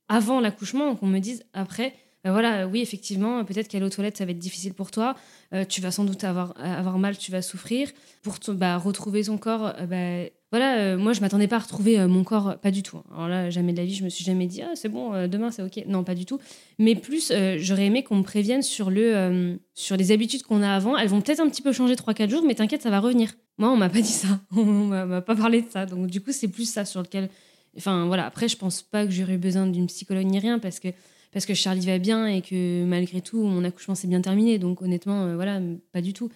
avant 0.07 0.39
l'accouchement, 0.39 0.95
qu'on 0.95 1.07
me 1.07 1.19
dise 1.19 1.43
après, 1.53 1.93
ben 2.23 2.31
voilà, 2.31 2.67
oui, 2.67 2.81
effectivement, 2.81 3.43
peut-être 3.43 3.67
qu'aller 3.67 3.85
aux 3.85 3.89
toilettes, 3.89 4.17
ça 4.17 4.25
va 4.25 4.31
être 4.31 4.39
difficile 4.39 4.73
pour 4.73 4.91
toi. 4.91 5.15
Euh, 5.53 5.65
tu 5.65 5.81
vas 5.81 5.91
sans 5.91 6.05
doute 6.05 6.23
avoir, 6.23 6.53
avoir 6.57 6.97
mal, 6.97 7.17
tu 7.17 7.31
vas 7.31 7.41
souffrir. 7.41 7.89
Pour 8.21 8.37
bah, 8.49 8.77
retrouver 8.77 9.23
son 9.23 9.37
corps, 9.37 9.73
euh, 9.77 9.85
bah, 9.85 10.29
voilà, 10.53 10.77
euh, 10.77 10.97
moi, 10.99 11.13
je 11.13 11.21
m'attendais 11.21 11.47
pas 11.47 11.55
à 11.55 11.59
retrouver 11.59 11.99
euh, 11.99 12.07
mon 12.07 12.23
corps, 12.23 12.59
pas 12.61 12.69
du 12.69 12.83
tout. 12.83 13.01
Alors 13.11 13.27
là, 13.27 13.49
jamais 13.49 13.73
de 13.73 13.77
la 13.79 13.85
vie, 13.85 13.95
je 13.95 14.03
me 14.03 14.09
suis 14.09 14.23
jamais 14.23 14.45
dit, 14.45 14.61
ah, 14.61 14.69
c'est 14.75 14.87
bon, 14.87 15.11
euh, 15.11 15.27
demain, 15.27 15.49
c'est 15.49 15.63
ok. 15.63 15.83
Non, 15.87 16.03
pas 16.03 16.13
du 16.13 16.27
tout. 16.27 16.37
Mais 16.77 16.93
plus, 16.93 17.31
euh, 17.31 17.55
j'aurais 17.57 17.87
aimé 17.87 18.03
qu'on 18.03 18.17
me 18.17 18.23
prévienne 18.23 18.61
sur, 18.61 18.91
le, 18.91 19.15
euh, 19.15 19.55
sur 19.73 19.97
les 19.97 20.11
habitudes 20.11 20.43
qu'on 20.43 20.61
a 20.61 20.69
avant. 20.69 20.95
Elles 20.95 21.07
vont 21.07 21.21
peut-être 21.21 21.39
un 21.39 21.49
petit 21.49 21.63
peu 21.63 21.73
changer 21.73 21.95
3-4 21.95 22.29
jours, 22.29 22.43
mais 22.45 22.53
t'inquiète, 22.53 22.83
ça 22.83 22.91
va 22.91 22.99
revenir. 22.99 23.31
Moi, 23.57 23.71
on 23.71 23.77
m'a 23.77 23.89
pas 23.89 24.01
dit 24.01 24.07
ça. 24.07 24.27
On 24.51 24.63
m'a 24.63 25.21
pas 25.21 25.35
parlé 25.35 25.63
de 25.63 25.71
ça. 25.71 25.87
Donc, 25.87 26.05
du 26.05 26.21
coup, 26.21 26.31
c'est 26.31 26.47
plus 26.47 26.71
ça 26.71 26.85
sur 26.85 27.01
lequel. 27.01 27.29
Enfin, 27.75 28.05
voilà. 28.05 28.27
Après, 28.27 28.47
je 28.47 28.55
pense 28.55 28.83
pas 28.83 29.07
que 29.07 29.11
j'aurais 29.11 29.33
eu 29.33 29.39
besoin 29.39 29.65
d'une 29.65 29.87
psychologue 29.87 30.27
ni 30.27 30.37
rien 30.37 30.59
parce 30.59 30.79
que, 30.79 30.89
parce 31.33 31.45
que 31.45 31.53
Charlie 31.53 31.85
va 31.85 31.97
bien 31.97 32.27
et 32.27 32.41
que 32.41 32.85
malgré 32.85 33.21
tout, 33.21 33.43
mon 33.43 33.63
accouchement 33.63 33.95
s'est 33.95 34.07
bien 34.07 34.21
terminé. 34.21 34.59
Donc, 34.59 34.81
honnêtement, 34.81 35.25
euh, 35.25 35.35
voilà, 35.35 35.59
pas 35.91 36.01
du 36.01 36.13
tout. 36.13 36.29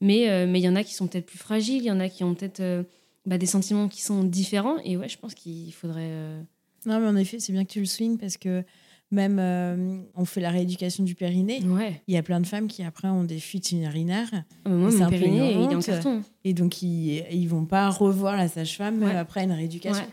Mais 0.00 0.30
euh, 0.30 0.46
mais 0.48 0.60
il 0.60 0.62
y 0.62 0.68
en 0.68 0.76
a 0.76 0.84
qui 0.84 0.94
sont 0.94 1.08
peut-être 1.08 1.26
plus 1.26 1.38
fragiles, 1.38 1.82
il 1.82 1.86
y 1.86 1.90
en 1.90 1.98
a 1.98 2.08
qui 2.08 2.22
ont 2.22 2.34
peut-être 2.34 2.60
euh, 2.60 2.84
bah, 3.26 3.36
des 3.36 3.46
sentiments 3.46 3.88
qui 3.88 4.00
sont 4.00 4.22
différents. 4.22 4.78
Et 4.84 4.96
ouais, 4.96 5.08
je 5.08 5.18
pense 5.18 5.34
qu'il 5.34 5.72
faudrait. 5.74 6.10
Non, 6.86 7.00
mais 7.00 7.08
en 7.08 7.16
effet, 7.16 7.40
c'est 7.40 7.52
bien 7.52 7.64
que 7.64 7.72
tu 7.72 7.80
le 7.80 7.86
swings 7.86 8.16
parce 8.16 8.36
que 8.36 8.62
même 9.10 9.38
euh, 9.40 10.00
on 10.14 10.24
fait 10.26 10.40
la 10.40 10.50
rééducation 10.50 11.02
du 11.04 11.14
périnée. 11.14 11.62
Ouais. 11.64 12.02
Il 12.08 12.14
y 12.14 12.16
a 12.18 12.22
plein 12.22 12.40
de 12.40 12.46
femmes 12.46 12.68
qui 12.68 12.82
après 12.82 13.08
ont 13.08 13.24
des 13.24 13.38
fuites 13.40 13.72
urinaires 13.72 14.30
moi, 14.66 14.90
C'est 14.90 14.98
mon 14.98 15.08
périnée, 15.08 15.52
il 15.54 15.70
est 15.72 15.74
en 15.74 15.80
carton. 15.80 16.22
et 16.44 16.52
donc 16.52 16.82
ils, 16.82 17.24
ils 17.32 17.46
vont 17.48 17.64
pas 17.64 17.88
revoir 17.88 18.36
la 18.36 18.48
sage-femme 18.48 19.02
Ouais. 19.02 19.14
euh, 19.14 19.20
après 19.20 19.44
une 19.44 19.52
rééducation. 19.52 20.04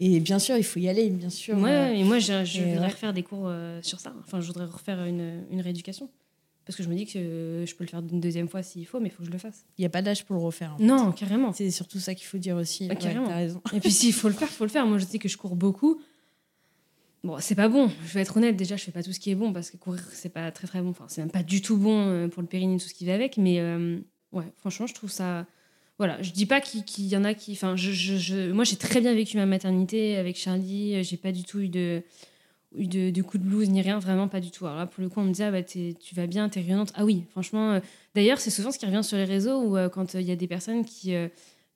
Et 0.00 0.20
bien 0.20 0.38
sûr, 0.38 0.56
il 0.56 0.64
faut 0.64 0.78
y 0.80 0.88
aller, 0.88 1.08
bien 1.10 1.30
sûr. 1.30 1.56
Ouais, 1.58 1.70
euh, 1.70 1.92
mais 1.94 2.04
moi, 2.04 2.18
je, 2.18 2.44
je 2.44 2.60
et 2.60 2.72
voudrais 2.74 2.88
refaire 2.88 3.12
des 3.12 3.22
cours 3.22 3.44
euh, 3.46 3.80
sur 3.82 3.98
ça. 4.00 4.12
Enfin, 4.20 4.40
je 4.40 4.46
voudrais 4.46 4.66
refaire 4.66 5.04
une, 5.04 5.44
une 5.50 5.60
rééducation. 5.60 6.08
Parce 6.66 6.76
que 6.78 6.82
je 6.82 6.88
me 6.88 6.94
dis 6.94 7.04
que 7.04 7.18
euh, 7.18 7.66
je 7.66 7.74
peux 7.74 7.84
le 7.84 7.88
faire 7.90 8.00
une 8.10 8.20
deuxième 8.20 8.48
fois 8.48 8.62
s'il 8.62 8.86
faut, 8.86 8.98
mais 8.98 9.08
il 9.08 9.10
faut 9.10 9.18
que 9.22 9.26
je 9.26 9.30
le 9.32 9.36
fasse. 9.38 9.66
Il 9.76 9.82
n'y 9.82 9.86
a 9.86 9.90
pas 9.90 10.00
d'âge 10.00 10.24
pour 10.24 10.34
le 10.36 10.40
refaire. 10.42 10.72
en 10.74 10.78
fait. 10.78 10.84
Non, 10.84 11.12
carrément. 11.12 11.52
C'est 11.52 11.70
surtout 11.70 11.98
ça 11.98 12.14
qu'il 12.14 12.26
faut 12.26 12.38
dire 12.38 12.56
aussi. 12.56 12.86
Ah, 12.88 12.94
Ouais, 12.94 12.98
carrément. 12.98 13.26
t'as 13.26 13.34
raison. 13.36 13.60
Et 13.74 13.80
puis 13.80 13.90
s'il 13.92 14.12
faut 14.14 14.28
le 14.28 14.34
faire, 14.34 14.48
faut 14.48 14.64
le 14.64 14.70
faire. 14.70 14.86
Moi, 14.86 14.96
je 14.98 15.04
sais 15.04 15.18
que 15.18 15.28
je 15.28 15.36
cours 15.36 15.56
beaucoup. 15.56 16.00
Bon, 17.24 17.36
c'est 17.40 17.54
pas 17.54 17.68
bon. 17.68 17.90
Je 18.06 18.12
vais 18.14 18.20
être 18.20 18.36
honnête. 18.36 18.54
Déjà, 18.56 18.76
je 18.76 18.84
fais 18.84 18.92
pas 18.92 19.02
tout 19.02 19.12
ce 19.12 19.18
qui 19.18 19.30
est 19.30 19.34
bon 19.34 19.52
parce 19.52 19.70
que 19.70 19.76
courir, 19.78 20.02
c'est 20.12 20.28
pas 20.28 20.50
très 20.52 20.66
très 20.66 20.82
bon. 20.82 20.90
Enfin, 20.90 21.06
c'est 21.08 21.22
même 21.22 21.30
pas 21.30 21.42
du 21.42 21.62
tout 21.62 21.76
bon 21.78 22.08
euh, 22.08 22.28
pour 22.28 22.42
le 22.42 22.48
périnée, 22.48 22.76
tout 22.78 22.86
ce 22.88 22.94
qui 22.94 23.06
va 23.06 23.14
avec. 23.14 23.38
Mais 23.38 23.60
euh, 23.60 23.98
ouais, 24.32 24.44
franchement, 24.58 24.86
je 24.86 24.94
trouve 24.94 25.10
ça. 25.10 25.46
Voilà, 25.96 26.20
je 26.22 26.32
dis 26.32 26.44
pas 26.44 26.60
qu'il 26.60 27.06
y 27.06 27.16
en 27.16 27.24
a 27.24 27.32
qui. 27.34 27.52
Enfin, 27.52 27.76
je, 27.76 27.92
je- 27.92 28.52
moi, 28.52 28.64
j'ai 28.64 28.76
très 28.76 29.00
bien 29.00 29.14
vécu 29.14 29.36
ma 29.38 29.46
maternité 29.46 30.16
avec 30.16 30.36
Charlie. 30.36 31.02
J'ai 31.02 31.16
pas 31.16 31.32
du 31.32 31.44
tout 31.44 31.60
eu 31.60 31.68
de 31.68 32.02
eu 32.76 32.88
de, 32.88 33.22
coups 33.22 33.42
de 33.42 33.48
blues 33.48 33.70
ni 33.70 33.80
rien, 33.80 34.00
vraiment 34.00 34.26
pas 34.28 34.40
du 34.40 34.50
tout. 34.50 34.66
Alors 34.66 34.78
là, 34.78 34.86
pour 34.86 35.00
le 35.02 35.08
coup, 35.08 35.20
on 35.20 35.24
me 35.24 35.30
disait, 35.30 35.44
ah, 35.44 35.52
bah, 35.52 35.62
tu 35.62 35.94
vas 36.14 36.26
bien, 36.26 36.48
t'es 36.48 36.60
rayonnante. 36.60 36.92
Ah 36.96 37.04
oui, 37.04 37.22
franchement. 37.30 37.72
euh, 37.74 37.80
D'ailleurs, 38.16 38.38
c'est 38.40 38.50
souvent 38.50 38.72
ce 38.72 38.78
qui 38.80 38.84
revient 38.86 39.04
sur 39.04 39.16
les 39.16 39.24
réseaux 39.24 39.62
où 39.62 39.76
euh, 39.76 39.88
quand 39.88 40.14
euh, 40.16 40.20
il 40.20 40.26
y 40.26 40.32
a 40.32 40.36
des 40.36 40.48
personnes 40.48 40.84
qui. 40.84 41.14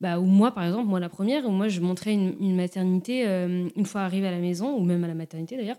Bah, 0.01 0.21
ou 0.21 0.25
moi, 0.25 0.53
par 0.53 0.65
exemple, 0.65 0.87
moi 0.87 1.01
la 1.01 1.09
première, 1.09 1.45
où 1.47 1.51
moi 1.51 1.69
je 1.69 1.81
montrais 1.81 2.13
une, 2.13 2.55
maternité 2.55 3.27
euh, 3.27 3.69
une 3.75 3.87
fois 3.87 4.03
arrivée 4.03 4.29
à 4.29 4.31
la 4.31 4.39
maison, 4.39 4.77
ou 4.77 4.85
même 4.85 5.03
à 5.03 5.09
la 5.09 5.15
maternité 5.15 5.57
d'ailleurs, 5.57 5.79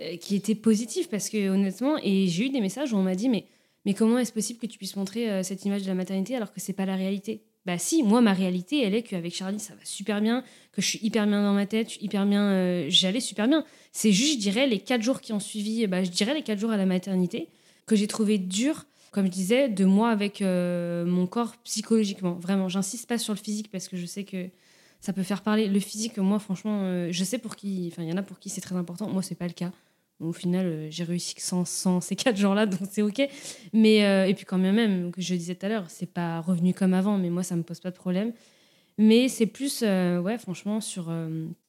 euh, 0.00 0.16
qui 0.18 0.36
était 0.36 0.54
positive 0.54 1.08
parce 1.08 1.30
que 1.30 1.48
honnêtement, 1.48 1.96
et 2.02 2.26
j'ai 2.26 2.46
eu 2.46 2.50
des 2.50 2.60
messages 2.60 2.92
où 2.92 2.96
on 2.96 3.02
m'a 3.02 3.14
dit, 3.14 3.30
mais, 3.30 3.46
mais 3.86 3.94
comment 3.94 4.18
est-ce 4.18 4.32
possible 4.32 4.58
que 4.58 4.66
tu 4.66 4.76
puisses 4.76 4.96
montrer 4.96 5.30
euh, 5.30 5.42
cette 5.42 5.64
image 5.64 5.82
de 5.82 5.88
la 5.88 5.94
maternité 5.94 6.36
alors 6.36 6.52
que 6.52 6.60
c'est 6.60 6.74
pas 6.74 6.84
la 6.84 6.96
réalité? 6.96 7.44
Bah 7.64 7.78
si, 7.78 8.02
moi, 8.02 8.20
ma 8.20 8.32
réalité, 8.32 8.82
elle 8.82 8.94
est 8.94 9.02
qu'avec 9.02 9.34
Charlie, 9.34 9.58
ça 9.58 9.74
va 9.74 9.80
super 9.84 10.20
bien, 10.20 10.44
que 10.70 10.82
je 10.82 10.86
suis 10.86 10.98
hyper 11.02 11.26
bien 11.26 11.42
dans 11.42 11.54
ma 11.54 11.66
tête, 11.66 12.00
hyper 12.00 12.24
bien, 12.24 12.88
j'allais 12.88 13.18
super 13.18 13.48
bien. 13.48 13.64
C'est 13.90 14.12
juste, 14.12 14.34
je 14.34 14.38
dirais, 14.38 14.68
les 14.68 14.78
quatre 14.78 15.02
jours 15.02 15.20
qui 15.20 15.32
ont 15.32 15.40
suivi, 15.40 15.84
bah, 15.88 16.04
je 16.04 16.10
dirais 16.10 16.32
les 16.32 16.42
quatre 16.42 16.60
jours 16.60 16.70
à 16.70 16.76
la 16.76 16.86
maternité, 16.86 17.48
que 17.84 17.96
j'ai 17.96 18.06
trouvé 18.06 18.38
dur, 18.38 18.84
comme 19.16 19.24
je 19.24 19.30
disais, 19.30 19.70
de 19.70 19.86
moi 19.86 20.10
avec 20.10 20.42
euh, 20.42 21.06
mon 21.06 21.26
corps 21.26 21.56
psychologiquement. 21.64 22.34
Vraiment, 22.34 22.68
j'insiste 22.68 23.08
pas 23.08 23.16
sur 23.16 23.32
le 23.32 23.38
physique 23.38 23.70
parce 23.70 23.88
que 23.88 23.96
je 23.96 24.04
sais 24.04 24.24
que 24.24 24.50
ça 25.00 25.14
peut 25.14 25.22
faire 25.22 25.40
parler. 25.40 25.68
Le 25.68 25.80
physique, 25.80 26.18
moi, 26.18 26.38
franchement, 26.38 26.80
euh, 26.82 27.08
je 27.10 27.24
sais 27.24 27.38
pour 27.38 27.56
qui, 27.56 27.88
enfin, 27.90 28.02
il 28.02 28.10
y 28.10 28.12
en 28.12 28.18
a 28.18 28.22
pour 28.22 28.38
qui 28.38 28.50
c'est 28.50 28.60
très 28.60 28.76
important. 28.76 29.08
Moi, 29.08 29.22
c'est 29.22 29.34
pas 29.34 29.46
le 29.46 29.54
cas. 29.54 29.72
Au 30.20 30.34
final, 30.34 30.66
euh, 30.66 30.88
j'ai 30.90 31.02
réussi 31.02 31.34
sans, 31.38 31.64
sans 31.64 32.02
ces 32.02 32.14
quatre 32.14 32.36
jours-là, 32.36 32.66
donc 32.66 32.80
c'est 32.90 33.00
OK. 33.00 33.26
Mais, 33.72 34.28
et 34.28 34.34
puis 34.34 34.44
quand 34.44 34.58
même, 34.58 34.74
même, 34.74 35.10
que 35.10 35.22
je 35.22 35.34
disais 35.34 35.54
tout 35.54 35.64
à 35.64 35.70
l'heure, 35.70 35.86
c'est 35.88 36.12
pas 36.12 36.42
revenu 36.42 36.74
comme 36.74 36.92
avant, 36.92 37.16
mais 37.16 37.30
moi, 37.30 37.42
ça 37.42 37.56
me 37.56 37.62
pose 37.62 37.80
pas 37.80 37.90
de 37.90 37.96
problème. 37.96 38.34
Mais 38.98 39.30
c'est 39.30 39.46
plus, 39.46 39.80
ouais, 39.80 40.36
franchement, 40.36 40.82
sur 40.82 41.10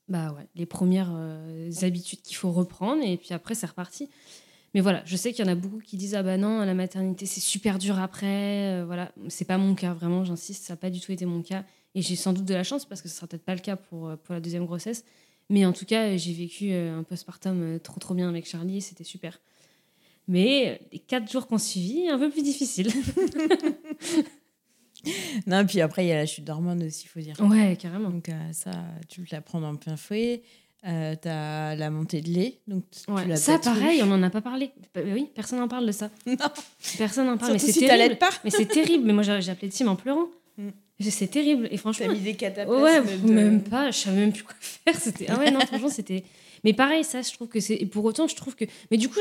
bah, 0.09 0.33
ouais, 0.33 0.47
les 0.55 0.65
premières 0.65 1.15
habitudes 1.81 2.21
qu'il 2.23 2.35
faut 2.35 2.51
reprendre, 2.51 3.01
et 3.05 3.15
puis 3.15 3.33
après, 3.33 3.55
c'est 3.55 3.67
reparti. 3.67 4.09
Mais 4.77 4.81
voilà, 4.81 5.01
je 5.05 5.15
sais 5.15 5.33
qu'il 5.33 5.43
y 5.43 5.49
en 5.49 5.51
a 5.51 5.55
beaucoup 5.55 5.79
qui 5.79 5.97
disent 5.97 6.13
Ah 6.13 6.21
bah 6.21 6.37
non, 6.37 6.63
la 6.63 6.75
maternité, 6.75 7.25
c'est 7.25 7.41
super 7.41 7.79
dur 7.79 7.97
après. 7.97 8.83
voilà, 8.85 9.11
c'est 9.27 9.45
pas 9.45 9.57
mon 9.57 9.73
cas, 9.73 9.93
vraiment, 9.93 10.23
j'insiste, 10.23 10.65
ça 10.65 10.73
n'a 10.73 10.77
pas 10.77 10.91
du 10.91 10.99
tout 10.99 11.11
été 11.11 11.25
mon 11.25 11.41
cas. 11.41 11.65
Et 11.95 12.03
j'ai 12.03 12.15
sans 12.15 12.31
doute 12.31 12.45
de 12.45 12.53
la 12.53 12.63
chance 12.63 12.85
parce 12.85 13.01
que 13.01 13.09
ce 13.09 13.15
sera 13.15 13.25
peut-être 13.25 13.43
pas 13.43 13.55
le 13.55 13.61
cas 13.61 13.75
pour, 13.75 14.15
pour 14.19 14.35
la 14.35 14.39
deuxième 14.39 14.65
grossesse. 14.65 15.03
Mais 15.49 15.65
en 15.65 15.73
tout 15.73 15.85
cas, 15.85 16.15
j'ai 16.17 16.33
vécu 16.33 16.71
euh, 16.71 16.99
un 16.99 17.03
postpartum 17.03 17.61
euh, 17.61 17.79
trop 17.79 17.99
trop 17.99 18.13
bien 18.13 18.27
avec 18.29 18.45
Charlie, 18.45 18.81
c'était 18.81 19.05
super. 19.05 19.39
Mais 20.27 20.67
euh, 20.67 20.85
les 20.91 20.99
quatre 20.99 21.31
jours 21.31 21.47
qu'on 21.47 21.57
suivit, 21.57 22.09
un 22.09 22.19
peu 22.19 22.29
plus 22.29 22.43
difficile. 22.43 22.91
non, 25.47 25.65
puis 25.65 25.79
après, 25.79 26.05
il 26.05 26.09
y 26.09 26.11
a 26.11 26.17
la 26.17 26.25
chute 26.25 26.43
d'hormones 26.43 26.83
aussi, 26.83 27.05
il 27.05 27.07
faut 27.07 27.21
dire. 27.21 27.35
Ouais, 27.39 27.77
carrément. 27.77 28.09
Donc 28.09 28.29
ça, 28.51 28.71
tu 29.07 29.25
la 29.31 29.41
prends 29.41 29.63
en 29.63 29.75
plein 29.77 29.95
fouet. 29.95 30.43
Euh, 30.85 31.15
tu 31.19 31.27
as 31.27 31.75
la 31.75 31.89
montée 31.89 32.21
de 32.21 32.29
lait. 32.29 32.59
Donc 32.67 32.83
ouais. 33.07 33.35
ça, 33.35 33.57
pareil, 33.59 34.01
on 34.03 34.05
n'en 34.05 34.21
a 34.21 34.29
pas 34.29 34.41
parlé. 34.41 34.71
Oui, 34.95 35.29
personne 35.33 35.59
n'en 35.59 35.67
parle 35.67 35.85
de 35.85 35.91
ça. 35.91 36.09
Non. 36.25 36.35
Personne 36.97 37.27
n'en 37.27 37.37
parle. 37.37 37.53
mais 37.53 37.59
c'est 37.59 37.71
si 37.71 37.79
terrible. 37.79 38.17
pas. 38.17 38.29
mais 38.43 38.51
c'est 38.51 38.65
terrible. 38.65 39.05
Mais 39.05 39.13
moi, 39.13 39.23
j'ai 39.23 39.51
appelé 39.51 39.69
Tim 39.69 39.87
en 39.87 39.95
pleurant. 39.95 40.27
Mm. 40.57 40.69
C'est 40.99 41.27
terrible. 41.27 41.67
Et 41.71 41.77
franchement. 41.77 42.07
T'as 42.07 42.13
mis 42.13 42.19
des 42.19 42.35
cataplasmes 42.35 42.81
Ouais, 42.81 43.01
même 43.23 43.61
pas. 43.61 43.91
Je 43.91 43.97
savais 43.97 44.19
même 44.19 44.31
plus 44.33 44.43
quoi 44.43 44.55
faire. 44.59 44.95
C'était. 44.95 45.25
Ah 45.29 45.37
ouais, 45.39 45.51
non, 45.51 45.59
franchement, 45.61 45.89
c'était. 45.89 46.23
Mais 46.63 46.73
pareil, 46.73 47.03
ça, 47.03 47.21
je 47.21 47.31
trouve 47.33 47.47
que 47.47 47.59
c'est. 47.59 47.75
Et 47.75 47.85
pour 47.85 48.05
autant, 48.05 48.27
je 48.27 48.35
trouve 48.35 48.55
que. 48.55 48.65
Mais 48.91 48.97
du 48.97 49.09
coup, 49.09 49.19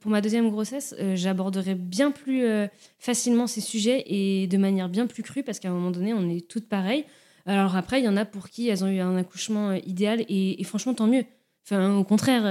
pour 0.00 0.10
ma 0.10 0.20
deuxième 0.20 0.50
grossesse, 0.50 0.94
euh, 0.98 1.16
j'aborderai 1.16 1.74
bien 1.74 2.10
plus 2.10 2.44
euh, 2.44 2.66
facilement 2.98 3.46
ces 3.46 3.60
sujets 3.60 4.04
et 4.06 4.46
de 4.46 4.56
manière 4.56 4.88
bien 4.88 5.06
plus 5.06 5.22
crue 5.22 5.42
parce 5.42 5.58
qu'à 5.58 5.68
un 5.68 5.72
moment 5.72 5.90
donné, 5.90 6.12
on 6.14 6.28
est 6.28 6.46
toutes 6.46 6.68
pareilles. 6.68 7.04
Alors 7.46 7.76
après, 7.76 8.00
il 8.00 8.04
y 8.04 8.08
en 8.08 8.16
a 8.16 8.24
pour 8.24 8.48
qui 8.48 8.68
elles 8.68 8.84
ont 8.84 8.88
eu 8.88 9.00
un 9.00 9.16
accouchement 9.16 9.70
euh, 9.70 9.78
idéal 9.86 10.24
et, 10.28 10.62
franchement, 10.64 10.94
tant 10.94 11.06
mieux. 11.06 11.24
Enfin, 11.64 11.96
au 11.96 12.04
contraire, 12.04 12.44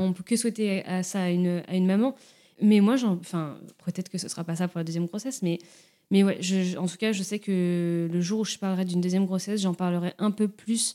on 0.00 0.12
peut 0.12 0.22
que 0.22 0.36
souhaiter 0.36 0.84
à 0.84 1.02
ça 1.02 1.22
à 1.22 1.30
une, 1.30 1.86
maman. 1.86 2.14
Mais 2.60 2.80
moi, 2.80 2.94
enfin, 3.04 3.58
peut-être 3.84 4.08
que 4.08 4.18
ce 4.18 4.28
sera 4.28 4.44
pas 4.44 4.54
ça 4.54 4.68
pour 4.68 4.78
la 4.78 4.84
deuxième 4.84 5.06
grossesse, 5.06 5.42
mais 5.42 5.58
mais 6.12 6.22
ouais, 6.24 6.38
en 6.76 6.86
tout 6.86 6.98
cas, 6.98 7.12
je 7.12 7.22
sais 7.22 7.38
que 7.38 8.06
le 8.12 8.20
jour 8.20 8.40
où 8.40 8.44
je 8.44 8.58
parlerai 8.58 8.84
d'une 8.84 9.00
deuxième 9.00 9.24
grossesse, 9.24 9.62
j'en 9.62 9.72
parlerai 9.72 10.12
un 10.18 10.30
peu 10.30 10.46
plus 10.46 10.94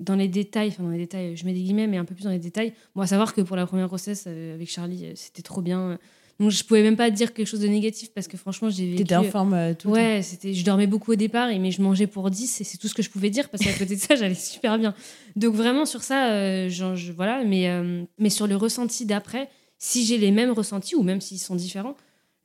dans 0.00 0.16
les 0.16 0.26
détails, 0.26 0.68
enfin 0.68 0.82
dans 0.82 0.90
les 0.90 0.98
détails, 0.98 1.36
je 1.36 1.46
mets 1.46 1.52
des 1.52 1.62
guillemets, 1.62 1.86
mais 1.86 1.96
un 1.98 2.04
peu 2.04 2.16
plus 2.16 2.24
dans 2.24 2.30
les 2.30 2.40
détails. 2.40 2.72
Bon, 2.96 3.02
à 3.02 3.06
savoir 3.06 3.32
que 3.32 3.40
pour 3.40 3.54
la 3.54 3.64
première 3.66 3.86
grossesse 3.86 4.24
euh, 4.26 4.54
avec 4.54 4.68
Charlie, 4.68 5.06
euh, 5.06 5.12
c'était 5.14 5.42
trop 5.42 5.62
bien. 5.62 5.98
Donc 6.38 6.50
je 6.50 6.62
pouvais 6.64 6.82
même 6.82 6.96
pas 6.96 7.10
dire 7.10 7.32
quelque 7.32 7.46
chose 7.46 7.60
de 7.60 7.68
négatif 7.68 8.12
parce 8.12 8.28
que 8.28 8.36
franchement, 8.36 8.68
j'ai 8.68 8.86
vécu. 8.86 9.04
T'étais 9.04 9.16
en 9.16 9.24
forme 9.24 9.54
euh, 9.54 9.74
tout 9.74 9.88
Ouais, 9.88 10.20
c'était. 10.22 10.52
Je 10.52 10.64
dormais 10.64 10.86
beaucoup 10.86 11.12
au 11.12 11.16
départ, 11.16 11.48
mais 11.48 11.70
je 11.70 11.80
mangeais 11.80 12.06
pour 12.06 12.30
10 12.30 12.60
et 12.60 12.64
c'est 12.64 12.78
tout 12.78 12.88
ce 12.88 12.94
que 12.94 13.02
je 13.02 13.10
pouvais 13.10 13.30
dire 13.30 13.48
parce 13.48 13.64
qu'à 13.64 13.72
côté 13.72 13.96
de 13.96 14.00
ça, 14.00 14.14
j'allais 14.16 14.34
super 14.34 14.78
bien. 14.78 14.94
Donc 15.34 15.54
vraiment 15.54 15.86
sur 15.86 16.02
ça, 16.02 16.68
genre, 16.68 16.96
je, 16.96 17.12
voilà. 17.12 17.42
Mais 17.44 17.70
mais 18.18 18.30
sur 18.30 18.46
le 18.46 18.56
ressenti 18.56 19.06
d'après, 19.06 19.48
si 19.78 20.04
j'ai 20.04 20.18
les 20.18 20.30
mêmes 20.30 20.50
ressentis 20.50 20.94
ou 20.94 21.02
même 21.02 21.20
s'ils 21.20 21.38
sont 21.38 21.56
différents, 21.56 21.96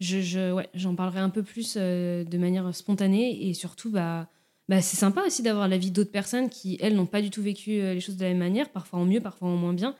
je, 0.01 0.51
ouais, 0.51 0.67
j'en 0.73 0.95
parlerai 0.95 1.19
un 1.19 1.29
peu 1.29 1.43
plus 1.43 1.75
euh, 1.77 2.23
de 2.23 2.37
manière 2.37 2.73
spontanée 2.75 3.47
et 3.47 3.53
surtout, 3.53 3.91
bah, 3.91 4.27
bah, 4.67 4.81
c'est 4.81 4.97
sympa 4.97 5.21
aussi 5.25 5.43
d'avoir 5.43 5.67
l'avis 5.67 5.91
d'autres 5.91 6.11
personnes 6.11 6.49
qui, 6.49 6.77
elles, 6.81 6.95
n'ont 6.95 7.05
pas 7.05 7.21
du 7.21 7.29
tout 7.29 7.41
vécu 7.41 7.79
euh, 7.79 7.93
les 7.93 7.99
choses 7.99 8.17
de 8.17 8.23
la 8.23 8.29
même 8.29 8.39
manière, 8.39 8.69
parfois 8.69 8.99
en 8.99 9.05
mieux, 9.05 9.21
parfois 9.21 9.49
en 9.49 9.55
moins 9.55 9.73
bien. 9.73 9.95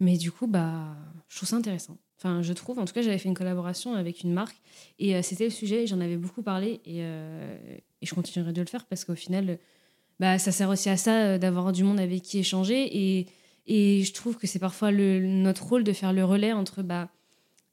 Mais 0.00 0.16
du 0.18 0.32
coup, 0.32 0.46
bah, 0.46 0.96
je 1.28 1.36
trouve 1.36 1.48
ça 1.48 1.56
intéressant. 1.56 1.96
Enfin, 2.26 2.42
je 2.42 2.52
trouve, 2.52 2.80
en 2.80 2.84
tout 2.84 2.92
cas, 2.92 3.02
j'avais 3.02 3.18
fait 3.18 3.28
une 3.28 3.36
collaboration 3.36 3.94
avec 3.94 4.24
une 4.24 4.32
marque 4.32 4.56
et 4.98 5.14
euh, 5.14 5.22
c'était 5.22 5.44
le 5.44 5.50
sujet, 5.50 5.86
j'en 5.86 6.00
avais 6.00 6.16
beaucoup 6.16 6.42
parlé 6.42 6.80
et, 6.84 7.00
et, 7.00 8.06
je 8.06 8.14
continuerai 8.14 8.52
de 8.52 8.60
le 8.60 8.66
faire 8.66 8.84
parce 8.86 9.04
qu'au 9.04 9.14
final, 9.14 9.58
bah, 10.18 10.38
ça 10.38 10.50
sert 10.50 10.68
aussi 10.68 10.88
à 10.88 10.96
ça 10.96 11.38
d'avoir 11.38 11.70
du 11.70 11.84
monde 11.84 12.00
avec 12.00 12.22
qui 12.22 12.38
échanger 12.38 13.22
et, 13.68 14.02
je 14.02 14.12
trouve 14.12 14.36
que 14.38 14.48
c'est 14.48 14.58
parfois 14.58 14.90
notre 14.90 15.64
rôle 15.66 15.84
de 15.84 15.92
faire 15.92 16.12
le 16.12 16.24
relais 16.24 16.52
entre 16.52 16.82
bah, 16.82 17.10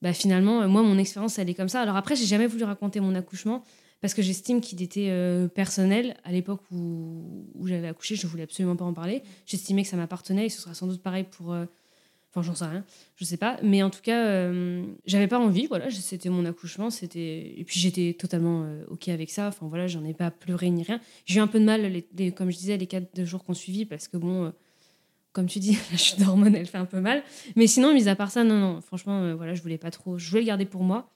bah, 0.03 0.13
finalement, 0.13 0.61
euh, 0.61 0.67
moi, 0.67 0.83
mon 0.83 0.99
expérience, 0.99 1.39
elle 1.39 1.49
est 1.49 1.53
comme 1.55 1.69
ça. 1.69 1.81
Alors 1.81 1.95
après, 1.95 2.15
j'ai 2.15 2.25
jamais 2.25 2.45
voulu 2.45 2.63
raconter 2.63 2.99
mon 2.99 3.15
accouchement 3.15 3.63
parce 4.01 4.13
que 4.13 4.21
j'estime 4.21 4.61
qu'il 4.61 4.83
était 4.83 5.07
euh, 5.09 5.47
personnel. 5.47 6.15
À 6.25 6.31
l'époque 6.31 6.61
où, 6.71 7.47
où 7.55 7.67
j'avais 7.67 7.87
accouché, 7.87 8.15
je 8.15 8.27
voulais 8.27 8.43
absolument 8.43 8.75
pas 8.75 8.85
en 8.85 8.93
parler. 8.93 9.23
J'estimais 9.47 9.81
que 9.81 9.89
ça 9.89 9.97
m'appartenait 9.97 10.45
et 10.45 10.49
ce 10.49 10.61
sera 10.61 10.75
sans 10.75 10.85
doute 10.85 11.01
pareil 11.01 11.23
pour. 11.23 11.55
Euh, 12.35 12.39
enfin, 12.39 12.41
j'en 12.41 12.55
sais 12.55 12.65
rien, 12.65 12.83
je 13.15 13.25
sais 13.25 13.37
pas. 13.37 13.57
Mais 13.63 13.83
en 13.83 13.89
tout 13.89 14.01
cas, 14.01 14.51
j'avais 15.05 15.27
pas 15.27 15.39
envie. 15.39 15.67
Voilà, 15.67 15.89
c'était 15.89 16.29
mon 16.29 16.45
accouchement. 16.45 16.89
C'était 16.89 17.53
et 17.57 17.63
puis 17.65 17.79
j'étais 17.79 18.15
totalement 18.17 18.67
ok 18.89 19.09
avec 19.09 19.29
ça. 19.29 19.47
Enfin 19.47 19.67
voilà, 19.67 19.87
j'en 19.87 20.03
ai 20.03 20.13
pas 20.13 20.31
pleuré 20.31 20.69
ni 20.69 20.83
rien. 20.83 20.99
J'ai 21.25 21.39
eu 21.39 21.41
un 21.41 21.47
peu 21.47 21.59
de 21.59 21.65
mal, 21.65 21.81
les, 22.15 22.31
comme 22.31 22.51
je 22.51 22.57
disais, 22.57 22.77
les 22.77 22.87
quatre 22.87 23.23
jours 23.23 23.43
qu'on 23.43 23.53
suivit 23.53 23.85
parce 23.85 24.07
que 24.07 24.17
bon 24.17 24.51
comme 25.33 25.47
tu 25.47 25.59
dis, 25.59 25.77
la 25.91 25.97
chute 25.97 26.19
d'hormones, 26.19 26.55
elle 26.55 26.67
fait 26.67 26.77
un 26.77 26.85
peu 26.85 27.01
mal. 27.01 27.23
Mais 27.55 27.67
sinon, 27.67 27.93
mis 27.93 28.07
à 28.07 28.15
part 28.15 28.31
ça, 28.31 28.43
non, 28.43 28.57
non, 28.59 28.81
franchement, 28.81 29.21
euh, 29.21 29.35
voilà, 29.35 29.55
je 29.55 29.61
voulais 29.61 29.77
pas 29.77 29.91
trop. 29.91 30.17
Je 30.17 30.29
voulais 30.29 30.43
le 30.43 30.47
garder 30.47 30.65
pour 30.65 30.83
moi. 30.83 31.09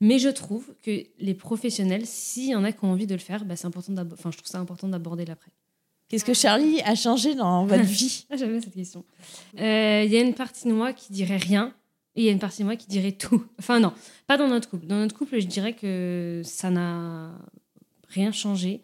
Mais 0.00 0.18
je 0.18 0.28
trouve 0.28 0.74
que 0.82 1.04
les 1.20 1.34
professionnels, 1.34 2.06
s'il 2.06 2.50
y 2.50 2.54
en 2.56 2.64
a 2.64 2.72
qui 2.72 2.84
ont 2.84 2.90
envie 2.90 3.06
de 3.06 3.14
le 3.14 3.20
faire, 3.20 3.44
bah, 3.44 3.54
c'est 3.54 3.68
important 3.68 3.94
enfin, 4.12 4.32
je 4.32 4.36
trouve 4.36 4.48
ça 4.48 4.58
important 4.58 4.88
d'aborder 4.88 5.24
l'après. 5.24 5.52
Qu'est-ce 6.12 6.26
que 6.26 6.34
Charlie 6.34 6.82
a 6.82 6.94
changé 6.94 7.34
dans 7.34 7.64
votre 7.64 7.84
vie 7.84 8.26
ah, 8.28 8.36
J'aime 8.36 8.60
cette 8.60 8.74
question. 8.74 9.02
Euh, 9.58 10.02
il 10.04 10.12
y 10.12 10.16
a 10.18 10.20
une 10.20 10.34
partie 10.34 10.68
de 10.68 10.74
moi 10.74 10.92
qui 10.92 11.10
dirait 11.10 11.38
rien 11.38 11.72
et 12.16 12.20
il 12.20 12.24
y 12.26 12.28
a 12.28 12.32
une 12.32 12.38
partie 12.38 12.60
de 12.60 12.66
moi 12.66 12.76
qui 12.76 12.86
dirait 12.86 13.12
tout. 13.12 13.46
Enfin, 13.58 13.80
non, 13.80 13.94
pas 14.26 14.36
dans 14.36 14.46
notre 14.46 14.68
couple. 14.68 14.86
Dans 14.86 14.98
notre 14.98 15.16
couple, 15.16 15.40
je 15.40 15.46
dirais 15.46 15.72
que 15.72 16.42
ça 16.44 16.68
n'a 16.68 17.30
rien 18.10 18.30
changé 18.30 18.82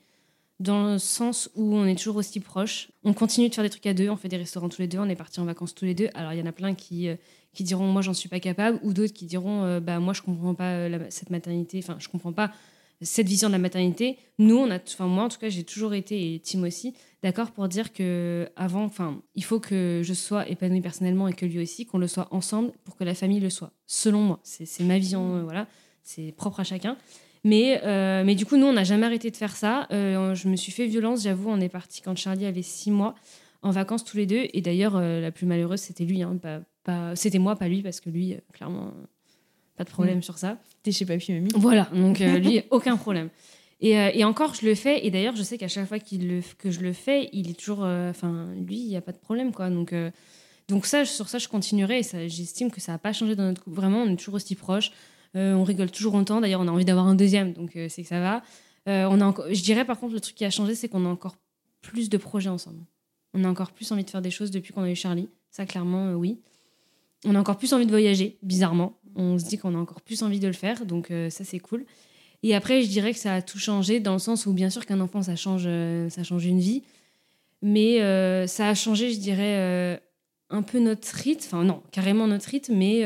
dans 0.59 0.93
le 0.93 0.99
sens 0.99 1.51
où 1.55 1.77
on 1.77 1.85
est 1.85 1.97
toujours 1.97 2.17
aussi 2.17 2.41
proches. 2.41 2.89
On 3.05 3.13
continue 3.13 3.51
de 3.51 3.55
faire 3.55 3.63
des 3.63 3.69
trucs 3.69 3.85
à 3.85 3.93
deux, 3.93 4.09
on 4.09 4.17
fait 4.17 4.29
des 4.29 4.39
restaurants 4.39 4.71
tous 4.71 4.81
les 4.81 4.89
deux, 4.89 4.99
on 4.99 5.09
est 5.11 5.15
partis 5.15 5.39
en 5.39 5.45
vacances 5.45 5.75
tous 5.75 5.85
les 5.85 5.95
deux. 5.95 6.09
Alors 6.15 6.33
il 6.33 6.39
y 6.39 6.43
en 6.43 6.47
a 6.47 6.53
plein 6.53 6.75
qui, 6.75 7.09
euh, 7.09 7.17
qui 7.53 7.63
diront 7.63 7.89
moi 7.89 8.01
j'en 8.01 8.15
suis 8.15 8.31
pas 8.31 8.41
capable, 8.41 8.81
ou 8.83 8.95
d'autres 8.95 9.13
qui 9.13 9.27
diront 9.27 9.65
euh, 9.65 9.81
bah 9.81 10.01
moi 10.01 10.15
je 10.15 10.23
comprends 10.23 10.55
pas 10.55 10.73
euh, 10.73 10.99
cette 11.11 11.29
maternité, 11.29 11.79
enfin 11.83 11.97
je 11.99 12.09
comprends 12.09 12.33
pas 12.33 12.53
cette 13.01 13.29
vision 13.29 13.49
de 13.49 13.53
la 13.53 13.59
maternité. 13.59 14.19
Nous 14.39 14.57
on 14.57 14.71
a, 14.71 14.77
enfin 14.77 15.07
moi 15.07 15.25
en 15.25 15.29
tout 15.29 15.39
cas 15.39 15.49
j'ai 15.49 15.65
toujours 15.65 15.95
été 15.95 16.35
et 16.35 16.41
Tim 16.41 16.63
aussi 16.63 16.95
d'accord 17.23 17.51
pour 17.51 17.69
dire 17.69 17.93
que 17.93 18.49
avant, 18.57 18.85
enfin 18.85 19.23
il 19.35 19.45
faut 19.45 19.61
que 19.61 20.03
je 20.05 20.15
sois 20.15 20.49
épanouie 20.49 20.81
personnellement 20.81 21.29
et 21.29 21.33
que 21.33 21.47
lui 21.47 21.61
aussi, 21.61 21.87
qu'on 21.87 21.99
le 21.99 22.09
soit 22.09 22.29
ensemble 22.31 22.73
pour 22.85 22.97
que 22.97 23.05
la 23.05 23.15
famille 23.15 23.41
le 23.41 23.51
soit. 23.51 23.73
Selon 23.87 24.21
moi, 24.21 24.41
c'est 24.43 24.85
ma 24.85 24.99
vision, 24.99 25.43
voilà, 25.45 25.67
c'est 26.03 26.33
propre 26.33 26.61
à 26.61 26.65
chacun. 26.65 26.97
Mais, 27.45 27.81
euh, 27.85 28.25
mais 28.25 28.35
du 28.35 28.47
coup, 28.47 28.57
nous, 28.57 28.67
on 28.67 28.73
n'a 28.73 28.85
jamais 28.85 29.07
arrêté 29.07 29.31
de 29.31 29.37
faire 29.37 29.57
ça. 29.57 29.87
Euh, 29.93 30.35
je 30.35 30.49
me 30.49 30.57
suis 30.57 30.73
fait 30.73 30.87
violence, 30.87 31.23
j'avoue. 31.23 31.49
On 31.51 31.61
est 31.61 31.69
parti 31.69 32.03
quand 32.03 32.17
Charlie 32.17 32.47
avait 32.47 32.63
six 32.63 32.91
mois 32.91 33.15
en 33.63 33.71
vacances 33.71 34.05
tous 34.05 34.17
les 34.17 34.27
deux. 34.27 34.49
Et 34.53 34.61
d'ailleurs, 34.61 34.97
euh, 34.97 35.21
la 35.21 35.31
plus 35.31 35.47
malheureuse, 35.47 35.81
c'était 35.81 36.05
lui. 36.05 36.23
Hein, 36.23 36.37
pas, 36.41 36.61
pas... 36.85 37.17
C'était 37.17 37.39
moi, 37.39 37.57
pas 37.57 37.69
lui, 37.69 37.83
parce 37.83 38.01
que 38.01 38.11
lui, 38.11 38.37
clairement, 38.53 38.93
pas 39.79 39.85
de 39.85 39.91
problème 39.91 40.19
mm. 40.19 40.23
sur 40.23 40.37
ça. 40.37 40.59
T'es 40.83 40.93
chez 40.93 41.07
Papy 41.07 41.33
Mamie 41.33 41.49
Voilà, 41.55 41.89
donc 41.95 42.19
lui, 42.19 42.63
aucun 42.71 42.97
problème. 42.97 43.31
Et, 43.81 43.93
et, 43.93 44.25
encore, 44.25 44.55
je 44.55 44.67
le 44.67 44.75
fais. 44.75 45.07
Et 45.07 45.11
d'ailleurs, 45.11 45.37
je 45.37 45.43
sais 45.43 45.57
qu'à 45.57 45.69
chaque 45.69 45.87
fois 45.87 46.01
qu'il 46.01 46.29
le, 46.29 46.41
que 46.59 46.71
je 46.71 46.81
le 46.81 46.93
fais, 46.93 47.31
il 47.33 47.49
est 47.49 47.55
toujours. 47.55 47.81
Enfin, 47.81 48.49
lui, 48.57 48.77
il 48.79 48.89
n'y 48.89 48.97
a 48.97 49.01
pas 49.01 49.13
de 49.13 49.19
problème, 49.19 49.53
quoi. 49.53 49.71
Donc. 49.71 49.95
donc 50.69 50.85
ça, 50.85 51.05
sur 51.05 51.29
ça, 51.29 51.39
je 51.39 51.47
continuerai. 51.47 52.01
Et 52.01 52.29
j'estime 52.29 52.71
que 52.71 52.81
ça 52.81 52.93
n'a 52.93 52.99
pas 52.99 53.13
changé 53.13 53.37
dans 53.37 53.45
notre 53.45 53.63
couple. 53.63 53.77
Vraiment, 53.77 54.03
on 54.03 54.11
est 54.11 54.17
toujours 54.17 54.35
aussi 54.35 54.57
proches. 54.57 54.91
Euh, 55.37 55.55
on 55.55 55.65
rigole 55.65 55.91
toujours 55.91 56.15
autant. 56.15 56.41
D'ailleurs, 56.41 56.61
on 56.61 56.69
a 56.69 56.71
envie 56.71 56.85
d'avoir 56.85 57.07
un 57.07 57.15
deuxième, 57.15 57.53
donc 57.53 57.77
euh, 57.77 57.89
c'est 57.89 58.03
que 58.03 58.09
ça 58.09 58.21
va. 58.21 58.43
Euh, 58.89 59.07
on 59.11 59.21
a 59.21 59.35
je 59.53 59.63
dirais 59.63 59.85
par 59.85 59.99
contre, 59.99 60.15
le 60.15 60.21
truc 60.21 60.35
qui 60.35 60.45
a 60.45 60.51
changé, 60.51 60.75
c'est 60.75 60.89
qu'on 60.89 61.05
a 61.05 61.09
encore 61.09 61.37
plus 61.83 62.09
de 62.09 62.17
projets 62.17 62.49
ensemble. 62.49 62.85
On 63.35 63.45
a 63.45 63.49
encore 63.49 63.73
plus 63.73 63.91
envie 63.93 64.05
de 64.05 64.11
faire 64.11 64.23
des 64.23 64.31
choses 64.31 64.51
depuis 64.51 64.73
qu'on 64.73 64.83
a 64.83 64.91
eu 64.91 64.97
Charlie. 64.97 65.29
Ça, 65.51 65.67
clairement, 65.67 66.13
oui. 66.15 66.41
On 67.25 67.35
a 67.35 67.41
encore 67.41 67.59
plus 67.59 67.73
envie 67.73 67.85
de 67.85 67.91
voyager, 67.91 68.39
bizarrement. 68.43 68.99
On 69.19 69.39
se 69.39 69.45
dit 69.45 69.59
qu'on 69.59 69.75
a 69.75 69.79
encore 69.79 70.01
plus 70.01 70.23
envie 70.23 70.41
de 70.41 70.47
le 70.47 70.55
faire, 70.55 70.87
donc 70.87 71.13
ça, 71.29 71.45
c'est 71.45 71.59
cool. 71.59 71.85
Et 72.43 72.55
après, 72.55 72.83
je 72.83 72.89
dirais 72.89 73.13
que 73.13 73.19
ça 73.19 73.35
a 73.35 73.43
tout 73.43 73.59
changé 73.59 74.01
dans 74.01 74.15
le 74.15 74.19
sens 74.19 74.47
où, 74.47 74.53
bien 74.53 74.71
sûr, 74.71 74.87
qu'un 74.87 75.01
enfant, 75.01 75.23
ça 75.23 75.37
change, 75.37 75.69
ça 76.09 76.23
change 76.23 76.47
une 76.47 76.61
vie. 76.61 76.85
Mais 77.63 77.99
ça 78.47 78.69
a 78.69 78.75
changé, 78.75 79.13
je 79.13 79.19
dirais, 79.19 80.01
un 80.51 80.63
peu 80.63 80.79
notre 80.79 81.09
rythme. 81.09 81.45
Enfin, 81.47 81.65
non, 81.65 81.83
carrément 81.91 82.29
notre 82.29 82.49
rythme, 82.49 82.75
mais 82.77 83.05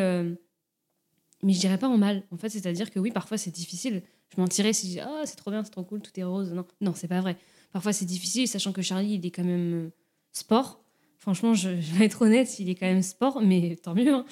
mais 1.42 1.52
je 1.52 1.60
dirais 1.60 1.78
pas 1.78 1.88
en 1.88 1.98
mal. 1.98 2.22
En 2.30 2.36
fait, 2.36 2.48
c'est-à-dire 2.48 2.90
que 2.90 2.98
oui, 2.98 3.10
parfois 3.10 3.36
c'est 3.36 3.50
difficile. 3.50 4.02
Je 4.34 4.40
mentirais 4.40 4.72
si 4.72 4.86
je 4.86 4.92
dis 4.92 5.00
ah 5.00 5.22
c'est 5.24 5.36
trop 5.36 5.50
bien, 5.50 5.62
c'est 5.64 5.70
trop 5.70 5.82
cool, 5.82 6.00
tout 6.00 6.18
est 6.18 6.24
rose. 6.24 6.52
Non, 6.52 6.64
non, 6.80 6.92
c'est 6.94 7.08
pas 7.08 7.20
vrai. 7.20 7.36
Parfois 7.72 7.92
c'est 7.92 8.04
difficile, 8.04 8.46
sachant 8.48 8.72
que 8.72 8.82
Charlie 8.82 9.14
il 9.14 9.26
est 9.26 9.30
quand 9.30 9.44
même 9.44 9.86
euh, 9.86 9.90
sport. 10.32 10.82
Franchement, 11.18 11.54
je, 11.54 11.68
vais 11.68 12.06
être 12.06 12.22
honnête, 12.22 12.58
il 12.58 12.68
est 12.68 12.74
quand 12.74 12.86
même 12.86 13.02
sport, 13.02 13.40
mais 13.42 13.76
tant 13.76 13.94
mieux. 13.94 14.12
Hein. 14.12 14.24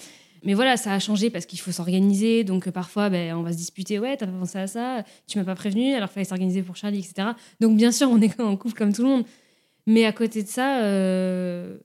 Mais 0.42 0.54
voilà, 0.54 0.76
ça 0.76 0.94
a 0.94 0.98
changé 0.98 1.30
parce 1.30 1.46
qu'il 1.46 1.60
faut 1.60 1.72
s'organiser. 1.72 2.44
Donc 2.44 2.66
euh, 2.66 2.70
parfois, 2.72 3.10
ben, 3.10 3.34
on 3.36 3.42
va 3.42 3.52
se 3.52 3.56
disputer. 3.56 3.98
Ouais, 3.98 4.16
t'as 4.16 4.26
pas 4.26 4.32
pensé 4.32 4.58
à 4.58 4.66
ça, 4.66 5.04
tu 5.26 5.38
m'as 5.38 5.44
pas 5.44 5.54
prévenu, 5.54 5.94
alors 5.94 6.08
il 6.10 6.12
fallait 6.12 6.24
s'organiser 6.24 6.62
pour 6.62 6.76
Charlie, 6.76 6.98
etc. 6.98 7.28
Donc 7.60 7.76
bien 7.76 7.92
sûr, 7.92 8.08
on 8.10 8.20
est 8.20 8.40
en 8.40 8.56
couple 8.56 8.74
comme 8.74 8.92
tout 8.92 9.02
le 9.02 9.08
monde. 9.08 9.24
Mais 9.86 10.04
à 10.04 10.12
côté 10.12 10.42
de 10.42 10.48
ça, 10.48 10.82
euh, 10.82 11.78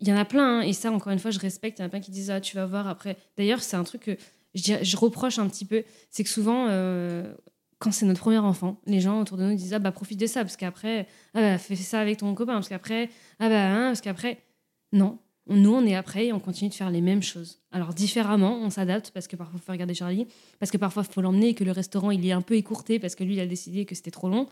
il 0.00 0.08
y 0.08 0.12
en 0.12 0.16
a 0.16 0.24
plein. 0.24 0.60
Hein. 0.60 0.62
et 0.62 0.72
ça, 0.72 0.92
encore 0.92 1.12
une 1.12 1.18
fois, 1.18 1.30
je 1.30 1.38
respecte. 1.38 1.78
Il 1.78 1.82
y 1.82 1.84
en 1.84 1.86
a 1.86 1.90
plein 1.90 2.00
qui 2.00 2.10
disent 2.10 2.30
Ah, 2.30 2.40
tu 2.40 2.56
vas 2.56 2.66
voir 2.66 2.88
après. 2.88 3.16
D'ailleurs, 3.36 3.62
c'est 3.62 3.76
un 3.76 3.84
truc 3.84 4.02
que 4.02 4.16
je, 4.54 4.96
reproche 4.96 5.38
un 5.38 5.48
petit 5.48 5.64
peu. 5.64 5.84
C'est 6.10 6.24
que 6.24 6.30
souvent, 6.30 6.66
euh, 6.68 7.34
quand 7.78 7.92
c'est 7.92 8.06
notre 8.06 8.20
premier 8.20 8.38
enfant, 8.38 8.80
les 8.86 9.00
gens 9.00 9.20
autour 9.20 9.36
de 9.36 9.44
nous 9.44 9.54
disent 9.54 9.74
Ah, 9.74 9.78
bah 9.78 9.92
profite 9.92 10.20
de 10.20 10.26
ça, 10.26 10.42
parce 10.42 10.56
qu'après, 10.56 11.06
ah, 11.34 11.40
bah, 11.40 11.58
fais 11.58 11.76
ça 11.76 12.00
avec 12.00 12.18
ton 12.18 12.34
copain, 12.34 12.54
parce 12.54 12.68
qu'après, 12.68 13.10
ah, 13.38 13.48
bah, 13.48 13.68
hein, 13.70 13.88
parce 13.88 14.00
qu'après. 14.00 14.38
Non, 14.92 15.18
nous, 15.50 15.74
on 15.74 15.84
est 15.84 15.94
après 15.94 16.26
et 16.26 16.32
on 16.32 16.38
continue 16.38 16.70
de 16.70 16.74
faire 16.74 16.90
les 16.90 17.00
mêmes 17.00 17.22
choses. 17.22 17.60
Alors, 17.72 17.92
différemment, 17.92 18.58
on 18.62 18.70
s'adapte 18.70 19.10
parce 19.12 19.26
que 19.26 19.36
parfois, 19.36 19.58
il 19.60 19.64
faut 19.64 19.72
regarder 19.72 19.94
Charlie, 19.94 20.26
parce 20.58 20.70
que 20.70 20.78
parfois, 20.78 21.04
il 21.08 21.12
faut 21.12 21.20
l'emmener 21.20 21.48
et 21.48 21.54
que 21.54 21.64
le 21.64 21.72
restaurant, 21.72 22.10
il 22.10 22.24
est 22.26 22.32
un 22.32 22.40
peu 22.40 22.54
écourté 22.54 22.98
parce 22.98 23.14
que 23.14 23.24
lui, 23.24 23.34
il 23.34 23.40
a 23.40 23.46
décidé 23.46 23.84
que 23.84 23.94
c'était 23.94 24.10
trop 24.10 24.28
long. 24.28 24.48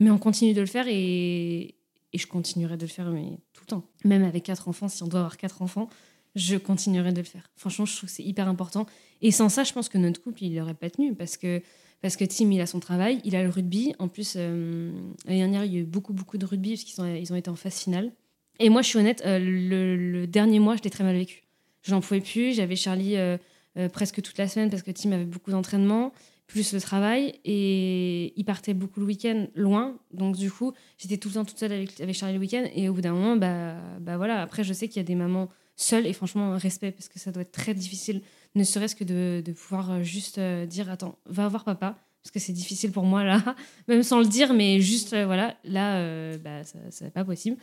Mais 0.00 0.10
on 0.10 0.18
continue 0.18 0.52
de 0.52 0.60
le 0.60 0.66
faire 0.66 0.86
et, 0.88 1.76
je 2.12 2.26
continuerai 2.26 2.76
de 2.76 2.82
le 2.82 2.88
faire 2.88 3.08
mais, 3.10 3.38
tout 3.52 3.62
le 3.62 3.66
temps. 3.66 3.84
Même 4.04 4.24
avec 4.24 4.42
quatre 4.42 4.68
enfants, 4.68 4.88
si 4.88 5.02
on 5.02 5.06
doit 5.06 5.20
avoir 5.20 5.36
quatre 5.36 5.62
enfants, 5.62 5.88
je 6.34 6.56
continuerai 6.56 7.12
de 7.12 7.18
le 7.18 7.26
faire. 7.26 7.48
Franchement, 7.56 7.84
je 7.84 7.96
trouve 7.96 8.08
que 8.08 8.14
c'est 8.14 8.24
hyper 8.24 8.48
important. 8.48 8.86
Et 9.20 9.30
sans 9.30 9.48
ça, 9.48 9.64
je 9.64 9.72
pense 9.72 9.88
que 9.88 9.98
notre 9.98 10.20
couple, 10.20 10.42
il 10.42 10.54
n'aurait 10.54 10.74
pas 10.74 10.90
tenu 10.90 11.14
parce 11.14 11.36
que, 11.36 11.62
parce 12.00 12.16
que 12.16 12.24
Tim, 12.24 12.50
il 12.50 12.60
a 12.60 12.66
son 12.66 12.80
travail, 12.80 13.20
il 13.24 13.36
a 13.36 13.42
le 13.42 13.48
rugby. 13.48 13.94
En 13.98 14.08
plus, 14.08 14.34
euh, 14.36 14.92
l'année 15.24 15.38
dernière, 15.38 15.64
il 15.64 15.72
y 15.72 15.76
a 15.76 15.80
eu 15.80 15.84
beaucoup, 15.84 16.12
beaucoup 16.12 16.38
de 16.38 16.46
rugby 16.46 16.70
parce 16.70 16.84
qu'ils 16.84 17.00
ont, 17.00 17.14
ils 17.14 17.32
ont 17.32 17.36
été 17.36 17.48
en 17.48 17.54
phase 17.54 17.78
finale. 17.78 18.12
Et 18.58 18.68
moi, 18.68 18.82
je 18.82 18.88
suis 18.88 18.98
honnête, 18.98 19.22
euh, 19.26 19.38
le, 19.38 20.26
dernier 20.26 20.58
mois, 20.58 20.76
je 20.76 20.82
l'ai 20.82 20.90
très 20.90 21.04
mal 21.04 21.16
vécu. 21.16 21.42
J'en 21.82 22.00
pouvais 22.00 22.20
plus. 22.20 22.54
J'avais 22.54 22.76
Charlie 22.76 23.16
euh, 23.16 23.36
euh, 23.76 23.88
presque 23.88 24.22
toute 24.22 24.38
la 24.38 24.48
semaine 24.48 24.70
parce 24.70 24.82
que 24.82 24.90
Tim 24.90 25.12
avait 25.12 25.24
beaucoup 25.24 25.50
d'entraînement, 25.50 26.12
plus 26.46 26.72
le 26.72 26.80
travail. 26.80 27.34
Et 27.44 28.32
il 28.36 28.44
partait 28.44 28.74
beaucoup 28.74 29.00
le 29.00 29.06
week-end 29.06 29.46
loin. 29.54 29.98
Donc, 30.12 30.36
du 30.36 30.50
coup, 30.50 30.72
j'étais 30.98 31.16
tout 31.16 31.28
le 31.28 31.34
temps 31.34 31.44
toute 31.44 31.58
seule 31.58 31.72
avec, 31.72 32.14
Charlie 32.14 32.34
le 32.34 32.40
week-end. 32.40 32.64
Et 32.74 32.88
au 32.88 32.94
bout 32.94 33.00
d'un 33.00 33.12
moment, 33.12 33.36
bah, 33.36 33.76
bah 34.00 34.16
voilà. 34.16 34.42
Après, 34.42 34.64
je 34.64 34.72
sais 34.72 34.88
qu'il 34.88 34.98
y 34.98 35.04
a 35.04 35.06
des 35.06 35.14
mamans 35.14 35.48
seules. 35.76 36.06
Et 36.06 36.12
franchement, 36.12 36.56
respect 36.56 36.92
parce 36.92 37.08
que 37.08 37.18
ça 37.18 37.32
doit 37.32 37.42
être 37.42 37.52
très 37.52 37.74
difficile, 37.74 38.22
ne 38.54 38.64
serait-ce 38.64 38.94
que 38.94 39.04
de, 39.04 39.52
pouvoir 39.52 40.04
juste 40.04 40.38
dire 40.38 40.90
Attends, 40.90 41.18
va 41.26 41.48
voir 41.48 41.64
papa 41.64 41.98
parce 42.22 42.30
que 42.30 42.38
c'est 42.38 42.52
difficile 42.52 42.92
pour 42.92 43.02
moi 43.02 43.24
là, 43.24 43.42
même 43.88 44.04
sans 44.04 44.20
le 44.20 44.26
dire, 44.26 44.54
mais 44.54 44.80
juste 44.80 45.16
voilà, 45.16 45.56
là, 45.64 46.36
bah, 46.38 46.62
ça, 46.62 46.78
c'est 46.90 47.12
pas 47.12 47.24
possible. 47.24 47.56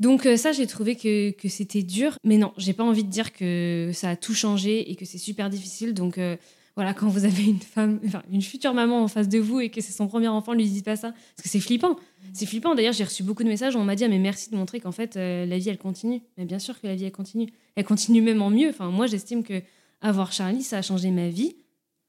Donc 0.00 0.26
euh, 0.26 0.36
ça, 0.36 0.52
j'ai 0.52 0.66
trouvé 0.66 0.96
que, 0.96 1.48
c'était 1.48 1.82
dur. 1.82 2.18
Mais 2.24 2.36
non, 2.36 2.52
j'ai 2.56 2.72
pas 2.72 2.84
envie 2.84 3.04
de 3.04 3.10
dire 3.10 3.32
que 3.32 3.90
ça 3.92 4.10
a 4.10 4.16
tout 4.16 4.34
changé 4.34 4.90
et 4.90 4.96
que 4.96 5.04
c'est 5.04 5.18
super 5.18 5.50
difficile. 5.50 5.94
Donc 5.94 6.18
euh, 6.18 6.36
voilà, 6.76 6.94
quand 6.94 7.08
vous 7.08 7.24
avez 7.24 7.44
une 7.44 7.60
femme, 7.60 8.00
enfin 8.06 8.22
une 8.30 8.42
future 8.42 8.74
maman 8.74 9.02
en 9.02 9.08
face 9.08 9.28
de 9.28 9.38
vous 9.38 9.60
et 9.60 9.70
que 9.70 9.80
c'est 9.80 9.92
son 9.92 10.08
premier 10.08 10.28
enfant, 10.28 10.52
lui 10.52 10.68
dites 10.68 10.84
pas 10.84 10.96
ça. 10.96 11.12
Parce 11.12 11.42
que 11.42 11.48
c'est 11.48 11.60
flippant. 11.60 11.96
C'est 12.32 12.46
flippant. 12.46 12.74
D'ailleurs, 12.74 12.92
j'ai 12.92 13.04
reçu 13.04 13.22
beaucoup 13.22 13.44
de 13.44 13.48
messages 13.48 13.76
où 13.76 13.78
on 13.78 13.84
m'a 13.84 13.94
dit 13.94 14.04
ah, 14.04 14.08
mais 14.08 14.18
merci 14.18 14.50
de 14.50 14.56
montrer 14.56 14.80
qu'en 14.80 14.92
fait 14.92 15.16
euh, 15.16 15.46
la 15.46 15.58
vie 15.58 15.68
elle 15.68 15.78
continue. 15.78 16.22
Mais 16.36 16.44
bien 16.44 16.58
sûr 16.58 16.80
que 16.80 16.86
la 16.86 16.94
vie 16.94 17.04
elle 17.04 17.12
continue. 17.12 17.48
Elle 17.76 17.84
continue 17.84 18.22
même 18.22 18.42
en 18.42 18.50
mieux. 18.50 18.70
Enfin 18.70 18.90
moi 18.90 19.06
j'estime 19.06 19.44
que 19.44 19.62
avoir 20.00 20.32
Charlie 20.32 20.62
ça 20.62 20.78
a 20.78 20.82
changé 20.82 21.10
ma 21.10 21.28
vie. 21.28 21.54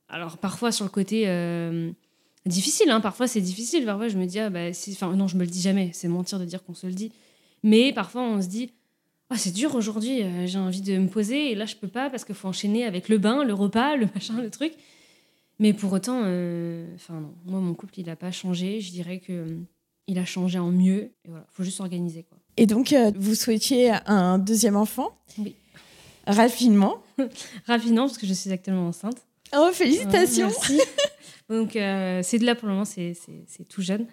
Alors 0.09 0.37
parfois 0.37 0.71
sur 0.71 0.85
le 0.85 0.91
côté 0.91 1.25
difficile, 2.45 2.89
hein, 2.89 3.01
parfois 3.01 3.27
c'est 3.27 3.41
difficile. 3.41 3.85
Parfois 3.85 4.07
je 4.07 4.17
me 4.17 4.25
dis 4.25 4.39
ah 4.39 4.49
bah 4.49 4.69
enfin 4.91 5.15
non 5.15 5.27
je 5.27 5.37
me 5.37 5.43
le 5.43 5.49
dis 5.49 5.61
jamais. 5.61 5.91
C'est 5.93 6.07
mentir 6.07 6.39
de 6.39 6.45
dire 6.45 6.63
qu'on 6.63 6.73
se 6.73 6.87
le 6.87 6.93
dit. 6.93 7.11
Mais 7.65 7.91
parfois, 7.91 8.21
on 8.21 8.41
se 8.43 8.47
dit 8.47 8.69
ah, 9.31 9.37
c'est 9.37 9.51
dur 9.51 9.73
aujourd'hui, 9.73 10.21
euh, 10.21 10.45
j'ai 10.45 10.59
envie 10.59 10.81
de 10.81 10.97
me 10.99 11.07
poser 11.07 11.51
et 11.51 11.55
là, 11.55 11.65
je 11.65 11.75
peux 11.75 11.87
pas 11.87 12.11
parce 12.11 12.23
qu'il 12.23 12.35
faut 12.35 12.47
enchaîner 12.47 12.85
avec 12.85 13.09
le 13.09 13.17
bain, 13.17 13.43
le 13.43 13.55
repas, 13.55 13.95
le 13.95 14.07
machin, 14.13 14.39
le 14.39 14.51
truc. 14.51 14.73
Mais 15.57 15.73
pour 15.73 15.91
autant, 15.91 16.21
euh, 16.23 16.85
enfin 16.93 17.15
non, 17.15 17.33
moi, 17.45 17.59
mon 17.59 17.73
couple, 17.73 17.99
il 17.99 18.05
n'a 18.05 18.15
pas 18.15 18.31
changé. 18.31 18.81
Je 18.81 18.91
dirais 18.91 19.19
que 19.19 19.33
euh, 19.33 19.57
il 20.05 20.19
a 20.19 20.25
changé 20.25 20.59
en 20.59 20.69
mieux. 20.69 21.11
Voilà, 21.27 21.47
faut 21.51 21.63
juste 21.63 21.77
s'organiser. 21.77 22.23
Quoi. 22.23 22.37
Et 22.57 22.67
donc, 22.67 22.95
vous 23.17 23.33
souhaitiez 23.33 23.93
un 24.05 24.37
deuxième 24.37 24.75
enfant? 24.75 25.17
Oui. 25.39 25.55
Rapidement 26.27 27.01
Rapidement, 27.67 28.05
parce 28.05 28.19
que 28.19 28.27
je 28.27 28.33
suis 28.33 28.51
actuellement 28.51 28.87
enceinte. 28.87 29.17
Oh, 29.57 29.69
félicitations 29.73 30.47
merci. 30.47 30.79
Donc, 31.49 31.75
euh, 31.75 32.21
c'est 32.23 32.39
de 32.39 32.45
là 32.45 32.55
pour 32.55 32.67
le 32.67 32.73
moment, 32.73 32.85
c'est 32.85 33.15
tout 33.69 33.81
jeune. 33.81 34.07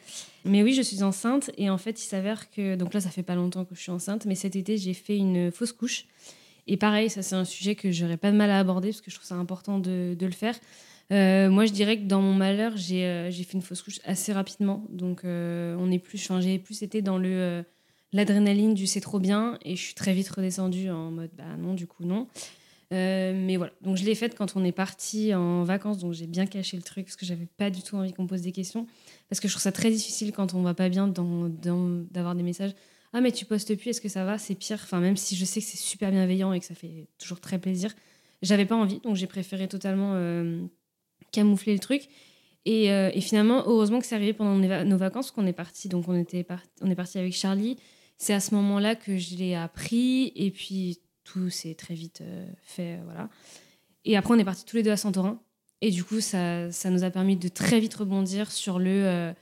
Mais 0.45 0.62
oui, 0.62 0.74
je 0.74 0.83
suis 0.83 1.03
enceinte 1.03 1.51
et 1.57 1.70
en 1.70 1.78
fait, 1.78 2.03
il 2.03 2.07
s'avère 2.07 2.51
que. 2.51 2.76
Donc 2.76 2.93
là, 2.95 3.01
ça 3.01 3.11
fait 3.11 3.22
pas 3.22 3.35
longtemps 3.35 3.64
que 3.64 3.74
je 3.74 3.80
suis 3.80 3.91
enceinte, 3.91 4.26
mais 4.26 4.35
cet 4.35 4.57
été, 4.57 4.76
j'ai 4.76 4.95
fait 4.95 5.16
une 5.16 5.51
fausse 5.51 5.72
couche. 5.72 6.07
Et 6.66 6.76
pareil, 6.76 7.11
ça, 7.11 7.22
c'est 7.22 7.35
un 7.35 7.45
sujet 7.45 7.74
que 7.74 7.91
j'aurais 7.91 8.16
pas 8.16 8.30
de 8.30 8.37
mal 8.37 8.51
à 8.51 8.59
aborder 8.59 8.91
parce 8.91 9.01
que 9.01 9.11
je 9.11 9.16
trouve 9.16 9.26
ça 9.26 9.35
important 9.35 9.78
de, 9.78 10.16
le 10.20 10.30
faire. 10.30 10.55
Euh, 11.11 11.51
moi, 11.51 11.66
je 11.66 11.72
dirais 11.72 11.99
que 11.99 12.05
dans 12.05 12.20
mon 12.20 12.35
malheur, 12.35 12.76
j'ai 12.76 13.05
euh, 13.05 13.30
fait 13.30 13.55
une 13.55 13.62
fausse 13.62 13.83
couche 13.83 14.01
assez 14.05 14.33
rapidement. 14.33 14.85
Donc, 14.91 15.22
on 15.24 15.91
est 15.91 15.99
plus. 15.99 16.30
J'ai 16.41 16.59
plus 16.59 16.83
été 16.83 17.03
dans 17.03 17.18
le 17.18 17.64
l'adrénaline 18.14 18.74
du 18.74 18.87
c'est 18.87 19.01
trop 19.01 19.18
bien 19.18 19.59
et 19.64 19.74
je 19.74 19.83
suis 19.83 19.95
très 19.95 20.12
vite 20.12 20.28
redescendue 20.28 20.91
en 20.91 21.11
mode 21.11 21.30
bah 21.37 21.57
non, 21.59 21.72
du 21.72 21.87
coup, 21.87 22.05
non. 22.05 22.28
Euh, 22.93 23.32
mais 23.34 23.57
voilà, 23.57 23.72
donc 23.80 23.97
je 23.97 24.05
l'ai 24.05 24.14
faite 24.14 24.36
quand 24.36 24.55
on 24.55 24.64
est 24.64 24.72
parti 24.72 25.34
en 25.34 25.64
vacances, 25.64 25.99
donc 25.99 26.12
j'ai 26.12 26.26
bien 26.26 26.45
caché 26.45 26.76
le 26.76 26.82
truc 26.82 27.07
parce 27.07 27.16
que 27.16 27.24
j'avais 27.24 27.47
pas 27.57 27.70
du 27.70 27.82
tout 27.82 27.97
envie 27.97 28.12
qu'on 28.12 28.26
pose 28.26 28.43
des 28.43 28.53
questions. 28.53 28.86
Parce 29.28 29.40
que 29.40 29.49
je 29.49 29.55
trouve 29.55 29.62
ça 29.62 29.72
très 29.72 29.90
difficile 29.90 30.32
quand 30.32 30.55
on 30.55 30.62
va 30.62 30.74
pas 30.74 30.88
bien 30.88 31.09
d'avoir 31.09 32.34
des 32.34 32.43
messages. 32.43 32.74
Ah, 33.14 33.20
mais 33.20 33.32
tu 33.32 33.45
postes 33.45 33.74
plus, 33.76 33.90
est-ce 33.90 34.01
que 34.01 34.09
ça 34.09 34.24
va? 34.24 34.38
C'est 34.38 34.55
pire. 34.55 34.78
Enfin, 34.82 35.01
même 35.01 35.16
si 35.16 35.36
je 35.36 35.45
sais 35.45 35.61
que 35.61 35.66
c'est 35.66 35.78
super 35.78 36.11
bienveillant 36.11 36.53
et 36.53 36.61
que 36.61 36.66
ça 36.66 36.74
fait 36.74 37.09
toujours 37.18 37.40
très 37.40 37.59
plaisir, 37.59 37.95
j'avais 38.43 38.66
pas 38.66 38.76
envie, 38.76 39.01
donc 39.01 39.16
j'ai 39.16 39.26
préféré 39.26 39.68
totalement 39.68 40.12
euh, 40.14 40.62
camoufler 41.30 41.72
le 41.74 41.78
truc. 41.78 42.09
Et, 42.64 42.93
euh, 42.93 43.11
et, 43.12 43.20
finalement, 43.20 43.64
heureusement 43.66 43.99
que 43.99 44.07
c'est 44.07 44.14
arrivé 44.14 44.32
pendant 44.32 44.84
nos 44.84 44.97
vacances, 44.97 45.30
qu'on 45.30 45.47
est 45.47 45.53
parti. 45.53 45.88
Donc, 45.88 46.09
on, 46.09 46.14
était 46.14 46.47
on 46.80 46.90
est 46.90 46.95
parti 46.95 47.18
avec 47.18 47.32
Charlie. 47.32 47.76
C'est 48.18 48.34
à 48.34 48.40
ce 48.40 48.55
moment-là 48.55 48.95
que 48.95 49.18
je 49.18 49.36
l'ai 49.36 49.55
appris. 49.55 50.32
Et 50.36 50.51
puis, 50.53 51.01
tout 51.33 51.51
s'est 51.51 51.74
très 51.74 51.95
vite 51.95 52.20
euh, 52.20 52.47
fait. 52.62 52.95
Euh, 52.95 53.03
voilà. 53.05 53.28
Et 54.05 54.16
après, 54.16 54.35
on 54.35 54.39
est 54.39 54.45
partis 54.45 54.64
tous 54.64 54.76
les 54.76 54.83
deux 54.83 54.91
à 54.91 54.97
Santorin. 54.97 55.41
Et 55.80 55.91
du 55.91 56.05
coup, 56.05 56.20
ça, 56.20 56.70
ça 56.70 56.91
nous 56.91 57.05
a 57.05 57.11
permis 57.11 57.37
de 57.37 57.49
très 57.49 57.80
vite 57.80 57.95
rebondir 57.95 58.51
sur 58.51 58.78
le. 58.78 58.91
Euh, 58.91 59.33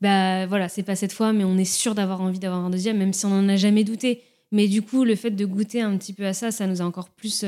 bah 0.00 0.46
voilà, 0.46 0.68
c'est 0.68 0.82
pas 0.82 0.96
cette 0.96 1.12
fois, 1.12 1.32
mais 1.32 1.44
on 1.44 1.58
est 1.58 1.64
sûr 1.64 1.94
d'avoir 1.94 2.22
envie 2.22 2.38
d'avoir 2.38 2.64
un 2.64 2.70
deuxième, 2.70 2.98
même 2.98 3.12
si 3.12 3.26
on 3.26 3.30
n'en 3.30 3.48
a 3.48 3.56
jamais 3.56 3.84
douté. 3.84 4.22
Mais 4.50 4.66
du 4.66 4.82
coup, 4.82 5.04
le 5.04 5.14
fait 5.14 5.30
de 5.30 5.44
goûter 5.44 5.82
un 5.82 5.96
petit 5.96 6.12
peu 6.12 6.26
à 6.26 6.32
ça, 6.32 6.50
ça 6.50 6.66
nous 6.66 6.80
a 6.82 6.84
encore 6.84 7.10
plus 7.10 7.44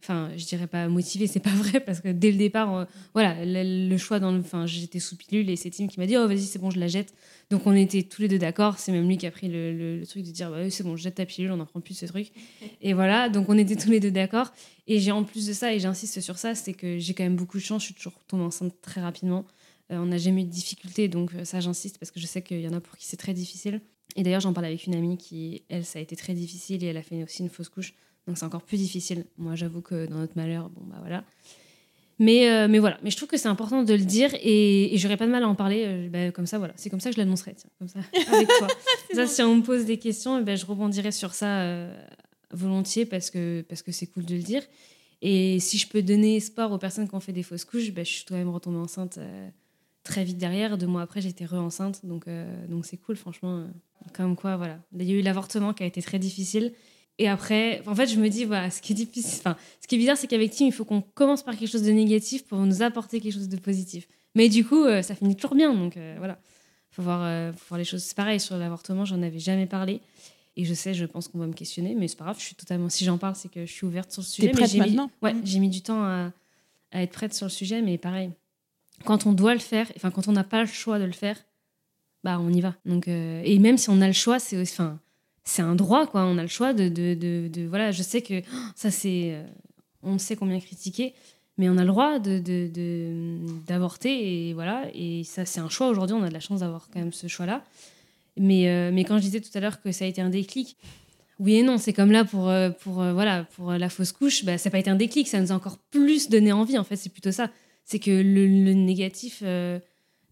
enfin 0.00 0.30
je 0.36 0.44
dirais 0.44 0.66
pas 0.66 0.88
motivé 0.88 1.26
c'est 1.26 1.40
pas 1.40 1.50
vrai 1.54 1.80
parce 1.80 2.00
que 2.00 2.08
dès 2.08 2.30
le 2.30 2.38
départ 2.38 2.74
euh, 2.74 2.84
voilà 3.14 3.36
le, 3.44 3.96
choix 3.96 4.20
dans 4.20 4.32
le 4.32 4.40
enfin 4.40 4.66
j'étais 4.66 5.00
sous 5.00 5.16
pilule 5.16 5.50
et 5.50 5.56
c'est 5.56 5.70
Tim 5.70 5.86
qui 5.86 5.98
m'a 5.98 6.06
dit 6.06 6.16
oh 6.16 6.26
vas-y 6.26 6.42
c'est 6.42 6.58
bon 6.58 6.70
je 6.70 6.78
la 6.78 6.88
jette. 6.88 7.14
Donc 7.50 7.66
on 7.66 7.74
était 7.74 8.02
tous 8.02 8.22
les 8.22 8.28
deux 8.28 8.38
d'accord 8.38 8.78
c'est 8.78 8.92
même 8.92 9.08
lui 9.08 9.16
qui 9.16 9.26
a 9.26 9.30
pris 9.30 9.48
le, 9.48 10.02
truc 10.06 10.24
de 10.24 10.30
dire 10.30 10.50
bah, 10.50 10.70
c'est 10.70 10.84
bon 10.84 10.96
je 10.96 11.02
jette 11.02 11.16
ta 11.16 11.26
pilule 11.26 11.50
on 11.50 11.56
n'en 11.56 11.66
prend 11.66 11.80
plus 11.80 11.94
ce 11.94 12.06
truc. 12.06 12.30
Et 12.80 12.94
voilà 12.94 13.28
donc 13.28 13.48
on 13.48 13.58
était 13.58 13.76
tous 13.76 13.90
les 13.90 14.00
deux 14.00 14.10
d'accord. 14.10 14.52
Et 14.86 15.00
j'ai 15.00 15.12
en 15.12 15.24
plus 15.24 15.46
de 15.46 15.52
ça 15.52 15.74
et 15.74 15.80
j'insiste 15.80 16.20
sur 16.20 16.38
ça 16.38 16.54
c'est 16.54 16.74
que 16.74 16.98
j'ai 16.98 17.14
quand 17.14 17.24
même 17.24 17.36
beaucoup 17.36 17.58
de 17.58 17.62
chance 17.62 17.82
je 17.82 17.86
suis 17.86 17.94
toujours 17.94 18.14
tombée 18.26 18.44
enceinte 18.44 18.74
très 18.80 19.00
rapidement. 19.00 19.44
Euh, 19.90 19.96
on 19.98 20.06
n'a 20.06 20.18
jamais 20.18 20.42
eu 20.42 20.44
de 20.44 20.50
difficultés 20.50 21.08
donc 21.08 21.34
euh, 21.34 21.44
ça 21.44 21.60
j'insiste 21.60 21.98
parce 21.98 22.10
que 22.10 22.20
je 22.20 22.26
sais 22.26 22.42
qu'il 22.42 22.60
y 22.60 22.68
en 22.68 22.74
a 22.74 22.80
pour 22.80 22.96
qui 22.96 23.06
c'est 23.06 23.16
très 23.16 23.34
difficile. 23.34 23.80
Et 24.16 24.22
d'ailleurs 24.22 24.40
j'en 24.40 24.52
parle 24.52 24.66
avec 24.66 24.86
une 24.86 24.94
amie 24.94 25.18
qui 25.18 25.62
elle 25.68 25.84
ça 25.84 25.98
a 25.98 26.02
été 26.02 26.14
très 26.16 26.34
difficile 26.34 26.84
et 26.84 26.88
elle 26.88 26.96
a 26.96 27.02
fait 27.02 27.22
aussi 27.22 27.42
une 27.42 27.50
fausse 27.50 27.68
couche 27.68 27.94
donc 28.28 28.36
c'est 28.36 28.44
encore 28.44 28.62
plus 28.62 28.76
difficile. 28.76 29.24
Moi, 29.38 29.54
j'avoue 29.54 29.80
que 29.80 30.06
dans 30.06 30.18
notre 30.18 30.34
malheur, 30.36 30.68
bon, 30.68 30.82
bah 30.84 30.98
voilà. 31.00 31.24
Mais, 32.18 32.50
euh, 32.50 32.68
mais 32.68 32.78
voilà, 32.78 32.98
mais 33.02 33.10
je 33.10 33.16
trouve 33.16 33.28
que 33.28 33.38
c'est 33.38 33.48
important 33.48 33.82
de 33.84 33.94
le 33.94 34.04
dire 34.04 34.30
et, 34.42 34.92
et 34.92 34.98
j'aurais 34.98 35.16
pas 35.16 35.26
de 35.26 35.30
mal 35.30 35.42
à 35.42 35.48
en 35.48 35.54
parler. 35.54 35.84
Euh, 35.86 36.08
bah, 36.10 36.30
comme 36.30 36.46
ça, 36.46 36.58
voilà, 36.58 36.74
c'est 36.76 36.90
comme 36.90 37.00
ça 37.00 37.08
que 37.08 37.16
je 37.16 37.20
l'annoncerai, 37.20 37.56
comme 37.78 37.88
ça, 37.88 38.00
avec 38.32 38.48
toi. 38.48 38.68
ça, 39.14 39.26
si 39.26 39.40
on 39.42 39.56
me 39.56 39.62
pose 39.62 39.86
des 39.86 39.98
questions, 39.98 40.42
bah, 40.42 40.56
je 40.56 40.66
rebondirai 40.66 41.10
sur 41.10 41.32
ça 41.32 41.60
euh, 41.60 41.96
volontiers 42.50 43.06
parce 43.06 43.30
que 43.30 43.64
parce 43.66 43.82
que 43.82 43.92
c'est 43.92 44.08
cool 44.08 44.26
de 44.26 44.34
le 44.34 44.42
dire. 44.42 44.62
Et 45.22 45.58
si 45.58 45.78
je 45.78 45.88
peux 45.88 46.02
donner 46.02 46.36
espoir 46.36 46.70
aux 46.70 46.78
personnes 46.78 47.08
qui 47.08 47.14
ont 47.14 47.20
fait 47.20 47.32
des 47.32 47.42
fausses 47.42 47.64
couches, 47.64 47.92
bah, 47.92 48.04
je 48.04 48.10
suis 48.10 48.24
quand 48.24 48.36
même 48.36 48.50
retombée 48.50 48.78
enceinte 48.78 49.18
très 50.02 50.22
vite 50.22 50.36
derrière. 50.38 50.76
Deux 50.76 50.86
mois 50.86 51.02
après, 51.02 51.22
j'étais 51.22 51.46
re-enceinte, 51.46 52.04
donc 52.04 52.26
donc 52.68 52.84
c'est 52.84 52.98
cool, 52.98 53.16
franchement. 53.16 53.68
comme 54.12 54.36
quoi, 54.36 54.56
voilà, 54.56 54.80
il 54.92 55.08
y 55.08 55.12
a 55.12 55.14
eu 55.14 55.22
l'avortement 55.22 55.72
qui 55.72 55.82
a 55.82 55.86
été 55.86 56.02
très 56.02 56.18
difficile 56.18 56.74
et 57.18 57.28
après, 57.28 57.82
en 57.86 57.94
fait, 57.94 58.06
je 58.06 58.18
me 58.18 58.28
dis, 58.28 58.44
voilà, 58.44 58.70
ce 58.70 58.80
qui 58.80 58.92
est 58.92 58.96
difficile, 58.96 59.38
enfin, 59.40 59.56
ce 59.80 59.86
qui 59.88 59.96
est 59.96 59.98
bizarre, 59.98 60.16
c'est 60.16 60.26
qu'avec 60.28 60.52
Tim, 60.52 60.66
il 60.66 60.72
faut 60.72 60.84
qu'on 60.84 61.00
commence 61.02 61.42
par 61.42 61.56
quelque 61.56 61.70
chose 61.70 61.82
de 61.82 61.90
négatif 61.90 62.44
pour 62.46 62.58
nous 62.58 62.82
apporter 62.82 63.20
quelque 63.20 63.34
chose 63.34 63.48
de 63.48 63.56
positif. 63.56 64.06
Mais 64.34 64.48
du 64.48 64.64
coup, 64.64 64.84
euh, 64.84 65.02
ça 65.02 65.14
finit 65.14 65.34
toujours 65.36 65.54
bien, 65.56 65.74
donc 65.74 65.96
euh, 65.96 66.14
voilà. 66.18 66.38
Faut 66.90 67.02
voir, 67.02 67.22
euh, 67.24 67.52
faut 67.52 67.64
voir 67.70 67.78
les 67.78 67.84
choses. 67.84 68.02
C'est 68.02 68.16
pareil 68.16 68.38
sur 68.40 68.56
l'avortement, 68.56 69.04
j'en 69.04 69.20
avais 69.22 69.38
jamais 69.38 69.66
parlé. 69.66 70.00
Et 70.56 70.64
je 70.64 70.74
sais, 70.74 70.92
je 70.94 71.04
pense 71.06 71.28
qu'on 71.28 71.38
va 71.38 71.46
me 71.46 71.52
questionner, 71.52 71.94
mais 71.94 72.08
c'est 72.08 72.16
pas 72.16 72.24
grave, 72.24 72.36
je 72.38 72.44
suis 72.44 72.54
totalement. 72.56 72.88
Si 72.88 73.04
j'en 73.04 73.18
parle, 73.18 73.36
c'est 73.36 73.48
que 73.50 73.64
je 73.66 73.72
suis 73.72 73.86
ouverte 73.86 74.10
sur 74.10 74.22
le 74.22 74.26
sujet. 74.26 74.48
Prête 74.48 74.60
mais 74.62 74.66
j'ai 74.68 74.74
mis- 74.80 74.86
maintenant? 74.96 75.10
Ouais, 75.22 75.34
Mm. 75.34 75.40
j'ai 75.44 75.58
mis 75.60 75.68
du 75.68 75.82
temps 75.82 76.02
à, 76.04 76.32
à 76.92 77.02
être 77.02 77.12
prête 77.12 77.34
sur 77.34 77.46
le 77.46 77.50
sujet, 77.50 77.80
mais 77.82 77.98
pareil, 77.98 78.30
quand 79.04 79.26
on 79.26 79.32
doit 79.32 79.54
le 79.54 79.60
faire, 79.60 79.90
enfin 79.96 80.10
quand 80.10 80.26
on 80.28 80.32
n'a 80.32 80.42
pas 80.44 80.60
le 80.60 80.66
choix 80.66 80.98
de 80.98 81.04
le 81.04 81.12
faire, 81.12 81.36
bah 82.24 82.38
on 82.40 82.52
y 82.52 82.60
va. 82.60 82.74
Donc 82.84 83.06
et 83.06 83.58
même 83.60 83.78
si 83.78 83.90
on 83.90 84.00
a 84.00 84.06
le 84.08 84.12
choix, 84.12 84.38
c'est 84.40 84.56
aussi- 84.56 84.72
enfin 84.72 84.98
c'est 85.48 85.62
un 85.62 85.74
droit 85.74 86.06
quoi. 86.06 86.24
On 86.24 86.38
a 86.38 86.42
le 86.42 86.48
choix 86.48 86.72
de, 86.74 86.88
de, 86.88 87.14
de- 87.14 87.66
voilà. 87.66 87.90
Je 87.90 88.02
sais 88.02 88.22
que 88.22 88.40
oh, 88.40 88.56
ça 88.74 88.90
c'est, 88.90 89.32
euh, 89.32 89.42
on 90.02 90.18
sait 90.18 90.36
combien 90.36 90.60
critiquer, 90.60 91.14
mais 91.56 91.68
on 91.68 91.78
a 91.78 91.82
le 91.82 91.88
droit 91.88 92.18
de 92.18 92.38
d'avorter 93.66 94.48
et 94.48 94.54
voilà. 94.54 94.84
Et 94.94 95.24
ça 95.24 95.44
c'est 95.44 95.60
un 95.60 95.68
choix. 95.68 95.88
Aujourd'hui, 95.88 96.14
on 96.14 96.22
a 96.22 96.28
de 96.28 96.34
la 96.34 96.40
chance 96.40 96.60
d'avoir 96.60 96.88
quand 96.92 96.98
même 97.00 97.12
ce 97.12 97.26
choix 97.26 97.46
là. 97.46 97.64
Mais 98.36 98.68
euh, 98.68 98.90
mais 98.92 99.04
quand 99.04 99.16
je 99.16 99.22
disais 99.22 99.40
tout 99.40 99.50
à 99.54 99.60
l'heure 99.60 99.80
que 99.80 99.90
ça 99.90 100.04
a 100.04 100.08
été 100.08 100.20
un 100.20 100.30
déclic. 100.30 100.76
Oui 101.40 101.54
et 101.54 101.62
non, 101.62 101.78
c'est 101.78 101.92
comme 101.92 102.10
là 102.10 102.24
pour, 102.24 102.48
euh, 102.48 102.70
pour, 102.70 102.94
voilà, 102.94 103.44
pour 103.44 103.70
la 103.70 103.88
fausse 103.88 104.10
couche, 104.10 104.44
bah, 104.44 104.58
ça 104.58 104.68
n'a 104.68 104.70
pas 104.72 104.80
été 104.80 104.90
un 104.90 104.96
déclic, 104.96 105.28
ça 105.28 105.40
nous 105.40 105.52
a 105.52 105.54
encore 105.54 105.78
plus 105.78 106.28
donné 106.28 106.50
envie, 106.50 106.76
en 106.76 106.82
fait, 106.82 106.96
c'est 106.96 107.10
plutôt 107.12 107.30
ça. 107.30 107.48
C'est 107.84 108.00
que 108.00 108.10
le, 108.10 108.72
négatif 108.72 109.44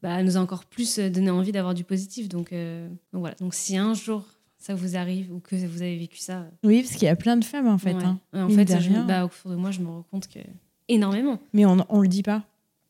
bah, 0.02 0.22
nous 0.24 0.36
a 0.36 0.40
encore 0.40 0.64
plus 0.64 0.98
donné 0.98 1.30
envie 1.30 1.52
d'avoir 1.52 1.74
du 1.74 1.84
positif. 1.84 2.28
Donc, 2.28 2.50
donc 2.50 3.20
voilà, 3.20 3.36
donc 3.36 3.54
si 3.54 3.76
un 3.76 3.94
jour 3.94 4.24
ça 4.66 4.74
vous 4.74 4.96
arrive 4.96 5.32
ou 5.32 5.38
que 5.40 5.54
vous 5.54 5.82
avez 5.82 5.96
vécu 5.96 6.18
ça, 6.18 6.38
euh, 6.40 6.50
Oui, 6.64 6.82
parce 6.82 6.94
qu'il 6.94 7.04
y 7.04 7.08
a 7.08 7.16
plein 7.16 7.36
de 7.36 7.44
femmes 7.44 7.68
en 7.68 7.78
fait. 7.78 7.94
ouais. 7.94 8.04
hein. 8.04 8.18
En 8.32 8.48
mine 8.48 8.66
fait, 8.66 8.80
je- 8.80 9.06
bah, 9.06 9.24
au 9.24 9.28
fond 9.28 9.50
de 9.50 9.54
moi, 9.56 9.70
je 9.70 9.80
me 9.80 9.86
rends 9.88 10.04
compte 10.10 10.26
que 10.28 10.40
énormément. 10.88 11.40
Mais 11.52 11.64
on, 11.66 11.76
on 11.88 12.00
le 12.00 12.08
dit 12.08 12.22
pas. 12.22 12.44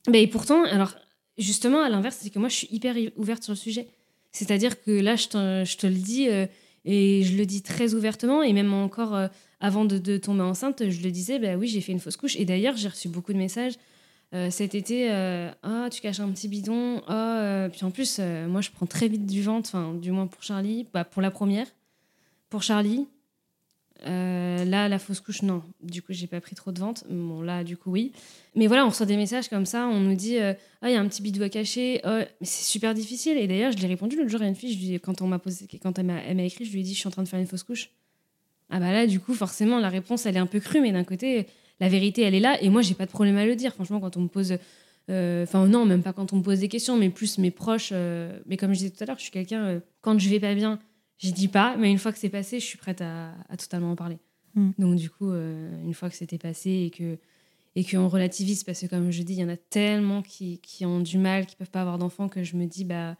Mais 0.08 0.22
et 0.22 0.26
pourtant, 0.26 0.64
alors 0.64 0.96
justement, 1.38 1.82
à 1.82 1.88
l'inverse, 1.88 2.18
c'est 2.20 2.30
que 2.30 2.38
moi, 2.38 2.48
je 2.48 2.54
suis 2.56 2.68
hyper 2.70 2.94
ouverte 3.16 3.42
sur 3.42 3.52
le 3.52 3.56
sujet. 3.58 3.88
C'est-à-dire 4.32 4.82
que 4.82 4.90
là, 4.90 5.16
je 5.16 5.28
te, 5.28 5.64
je 5.66 5.76
te 5.76 5.86
le 5.86 5.94
dis 5.94 6.28
euh, 6.28 6.46
et 6.84 7.22
je 7.24 7.36
le 7.36 7.46
dis 7.46 7.62
très 7.62 7.94
ouvertement. 7.94 8.42
Et 8.42 8.52
même 8.52 8.72
encore 8.72 9.14
euh, 9.14 9.28
avant 9.60 9.84
de, 9.84 9.98
de 9.98 10.16
tomber 10.18 10.42
enceinte, 10.42 10.82
je 10.88 11.00
le 11.02 11.10
disais, 11.10 11.38
bah 11.38 11.56
oui, 11.56 11.68
j'ai 11.68 11.80
fait 11.80 11.92
une 11.92 12.00
fausse 12.00 12.16
couche. 12.16 12.36
Et 12.36 12.44
d'ailleurs, 12.44 12.76
j'ai 12.76 12.88
reçu 12.88 13.08
beaucoup 13.08 13.32
de 13.32 13.38
messages 13.38 13.74
euh, 14.34 14.50
cet 14.50 14.74
été. 14.74 15.10
Ah, 15.62 15.88
tu 15.90 16.00
caches 16.00 16.20
un 16.20 16.30
petit 16.30 16.48
bidon. 16.48 17.02
Euh, 17.08 17.68
puis 17.68 17.84
en 17.84 17.90
plus, 17.90 18.18
moi, 18.48 18.60
je 18.60 18.70
prends 18.70 18.86
très 18.86 19.08
vite 19.08 19.26
du 19.26 19.42
ventre, 19.42 19.70
enfin, 19.72 19.94
du 19.94 20.10
moins 20.10 20.26
pour 20.26 20.42
Charlie, 20.42 20.86
bah, 20.92 21.04
pour 21.04 21.22
la 21.22 21.30
première. 21.30 21.66
Pour 22.50 22.62
Charlie, 22.62 23.06
là, 24.04 24.88
la 24.88 24.98
fausse 24.98 25.20
couche, 25.20 25.42
non. 25.42 25.62
Du 25.82 26.02
coup, 26.02 26.12
j'ai 26.12 26.26
pas 26.26 26.40
pris 26.40 26.54
trop 26.54 26.72
de 26.72 26.78
vente. 26.78 27.04
Bon, 27.08 27.40
là, 27.42 27.64
du 27.64 27.76
coup, 27.76 27.90
oui. 27.90 28.12
Mais 28.54 28.66
voilà, 28.66 28.84
on 28.84 28.90
reçoit 28.90 29.06
des 29.06 29.16
messages 29.16 29.48
comme 29.48 29.66
ça. 29.66 29.86
On 29.88 30.00
nous 30.00 30.14
dit 30.14 30.38
Ah, 30.38 30.54
il 30.84 30.92
y 30.92 30.94
a 30.96 31.00
un 31.00 31.08
petit 31.08 31.22
bidou 31.22 31.42
à 31.42 31.48
cacher. 31.48 32.00
Oh, 32.04 32.08
mais 32.18 32.28
c'est 32.46 32.64
super 32.64 32.94
difficile. 32.94 33.36
Et 33.38 33.46
d'ailleurs, 33.46 33.72
je 33.72 33.78
l'ai 33.78 33.88
répondu 33.88 34.16
l'autre 34.16 34.30
jour 34.30 34.42
à 34.42 34.46
une 34.46 34.54
fille. 34.54 34.72
Je 34.72 34.78
lui 34.78 34.94
ai- 34.94 34.98
quand 34.98 35.22
on 35.22 35.26
m'a 35.26 35.38
posé, 35.38 35.66
quand 35.82 35.98
elle 35.98 36.06
m'a 36.06 36.42
écrit, 36.44 36.64
je 36.64 36.72
lui 36.72 36.80
ai 36.80 36.82
dit 36.82 36.94
Je 36.94 36.98
suis 36.98 37.08
en 37.08 37.12
train 37.12 37.22
de 37.22 37.28
faire 37.28 37.40
une 37.40 37.46
fausse 37.46 37.62
couche. 37.62 37.90
Ah, 38.70 38.80
bah 38.80 38.92
là, 38.92 39.06
du 39.06 39.20
coup, 39.20 39.34
forcément, 39.34 39.78
la 39.78 39.88
réponse, 39.88 40.26
elle 40.26 40.36
est 40.36 40.40
un 40.40 40.46
peu 40.46 40.60
crue. 40.60 40.80
Mais 40.80 40.92
d'un 40.92 41.04
côté, 41.04 41.46
la 41.80 41.88
vérité, 41.88 42.22
elle 42.22 42.34
est 42.34 42.40
là. 42.40 42.60
Et 42.62 42.68
moi, 42.70 42.82
j'ai 42.82 42.94
pas 42.94 43.06
de 43.06 43.10
problème 43.10 43.36
à 43.36 43.44
le 43.46 43.54
dire. 43.56 43.72
Franchement, 43.74 44.00
quand 44.00 44.16
on 44.16 44.22
me 44.22 44.28
pose. 44.28 44.56
euh, 45.10 45.42
Enfin, 45.44 45.66
non, 45.66 45.84
même 45.84 46.02
pas 46.02 46.12
quand 46.12 46.32
on 46.32 46.36
me 46.36 46.42
pose 46.42 46.60
des 46.60 46.68
questions, 46.68 46.96
mais 46.96 47.10
plus 47.10 47.38
mes 47.38 47.50
proches. 47.50 47.90
euh, 47.92 48.38
mais 48.46 48.56
comme 48.56 48.72
je 48.72 48.78
disais 48.78 48.90
tout 48.90 49.02
à 49.02 49.06
l'heure, 49.06 49.18
je 49.18 49.22
suis 49.22 49.30
quelqu'un. 49.32 49.64
euh, 49.64 49.80
quand 50.00 50.18
je 50.18 50.28
vais 50.28 50.40
pas 50.40 50.54
bien, 50.54 50.78
je 51.18 51.30
dis 51.30 51.48
pas. 51.48 51.76
Mais 51.76 51.90
une 51.90 51.98
fois 51.98 52.12
que 52.12 52.18
c'est 52.18 52.28
passé, 52.30 52.60
je 52.60 52.64
suis 52.64 52.78
prête 52.78 53.00
à, 53.02 53.32
à 53.48 53.56
totalement 53.56 53.92
en 53.92 53.96
parler. 53.96 54.18
Mm. 54.54 54.70
Donc, 54.78 54.96
du 54.96 55.10
coup, 55.10 55.30
une 55.32 55.94
fois 55.94 56.08
que 56.10 56.16
c'était 56.16 56.38
passé 56.38 56.70
et 56.70 56.90
que 56.90 57.18
et 57.78 57.84
qu'on 57.84 58.08
relativise 58.08 58.64
parce 58.64 58.80
que 58.80 58.86
comme 58.86 59.10
je 59.10 59.22
dis 59.22 59.34
il 59.34 59.40
y 59.40 59.44
en 59.44 59.50
a 59.50 59.56
tellement 59.58 60.22
qui, 60.22 60.60
qui 60.60 60.86
ont 60.86 61.00
du 61.00 61.18
mal 61.18 61.44
qui 61.44 61.56
peuvent 61.56 61.70
pas 61.70 61.82
avoir 61.82 61.98
d'enfants 61.98 62.26
que 62.26 62.42
je 62.42 62.56
me 62.56 62.64
dis 62.64 62.84
bah 62.86 63.18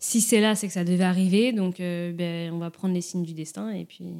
si 0.00 0.20
c'est 0.20 0.40
là 0.40 0.56
c'est 0.56 0.66
que 0.66 0.72
ça 0.72 0.82
devait 0.82 1.04
arriver 1.04 1.52
donc 1.52 1.76
ben, 1.78 2.52
on 2.52 2.58
va 2.58 2.72
prendre 2.72 2.92
les 2.92 3.00
signes 3.00 3.22
du 3.22 3.34
destin 3.34 3.70
et 3.70 3.84
puis 3.84 4.16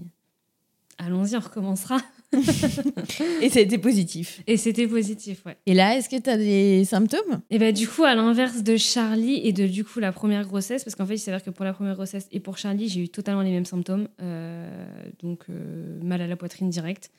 allons-y 0.96 1.34
on 1.34 1.40
recommencera 1.40 1.96
Et 3.42 3.48
ça 3.48 3.58
a 3.58 3.62
été 3.62 3.78
positif. 3.78 4.40
et 4.46 4.56
c'était 4.56 4.86
positif 4.86 5.44
ouais. 5.46 5.56
Et 5.66 5.74
là, 5.74 5.96
est-ce 5.96 6.08
que 6.08 6.16
tu 6.16 6.30
as 6.30 6.36
des 6.36 6.84
symptômes? 6.84 7.40
Et 7.50 7.58
ben 7.58 7.72
du 7.72 7.88
coup 7.88 8.04
à 8.04 8.14
l'inverse 8.14 8.62
de 8.62 8.76
Charlie 8.76 9.40
et 9.44 9.52
de 9.52 9.66
du 9.66 9.84
coup 9.84 10.00
la 10.00 10.12
première 10.12 10.46
grossesse 10.46 10.84
parce 10.84 10.94
qu'en 10.94 11.06
fait 11.06 11.14
il 11.14 11.18
s'avère 11.18 11.42
que 11.42 11.50
pour 11.50 11.64
la 11.64 11.72
première 11.72 11.94
grossesse 11.94 12.26
et 12.32 12.40
pour 12.40 12.58
Charlie 12.58 12.88
j'ai 12.88 13.00
eu 13.00 13.08
totalement 13.08 13.42
les 13.42 13.50
mêmes 13.50 13.64
symptômes 13.64 14.08
euh, 14.22 14.68
donc 15.22 15.40
euh, 15.50 16.00
mal 16.02 16.20
à 16.20 16.26
la 16.26 16.36
poitrine 16.36 16.70
direct 16.70 17.10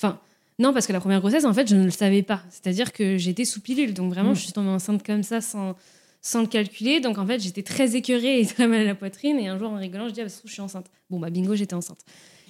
enfin 0.00 0.18
non 0.58 0.72
parce 0.72 0.86
que 0.86 0.92
la 0.92 1.00
première 1.00 1.20
grossesse 1.20 1.44
en 1.44 1.54
fait 1.54 1.68
je 1.68 1.76
ne 1.76 1.84
le 1.84 1.90
savais 1.90 2.22
pas. 2.22 2.42
C'est-à-dire 2.50 2.92
que 2.92 3.16
j'étais 3.16 3.44
sous 3.44 3.60
pilule 3.60 3.94
donc 3.94 4.12
vraiment 4.12 4.32
Mm. 4.32 4.36
je 4.36 4.40
suis 4.40 4.52
tombée 4.52 4.70
enceinte 4.70 5.04
comme 5.04 5.22
ça 5.22 5.40
sans 5.40 5.74
sans 6.20 6.40
le 6.40 6.48
calculer. 6.48 6.98
Donc 7.00 7.16
en 7.18 7.26
fait 7.26 7.40
j'étais 7.40 7.62
très 7.62 7.94
écœurée 7.94 8.40
et 8.40 8.46
très 8.46 8.66
mal 8.66 8.80
à 8.80 8.84
la 8.84 8.94
poitrine. 8.96 9.38
Et 9.38 9.46
un 9.48 9.56
jour 9.58 9.70
en 9.70 9.76
rigolant 9.76 10.08
je 10.08 10.14
dis 10.14 10.20
ah 10.20 10.24
bah, 10.24 10.32
je 10.44 10.50
suis 10.52 10.60
enceinte. 10.60 10.86
Bon 11.10 11.18
bah 11.20 11.30
bingo 11.30 11.54
j'étais 11.54 11.74
enceinte 11.74 12.00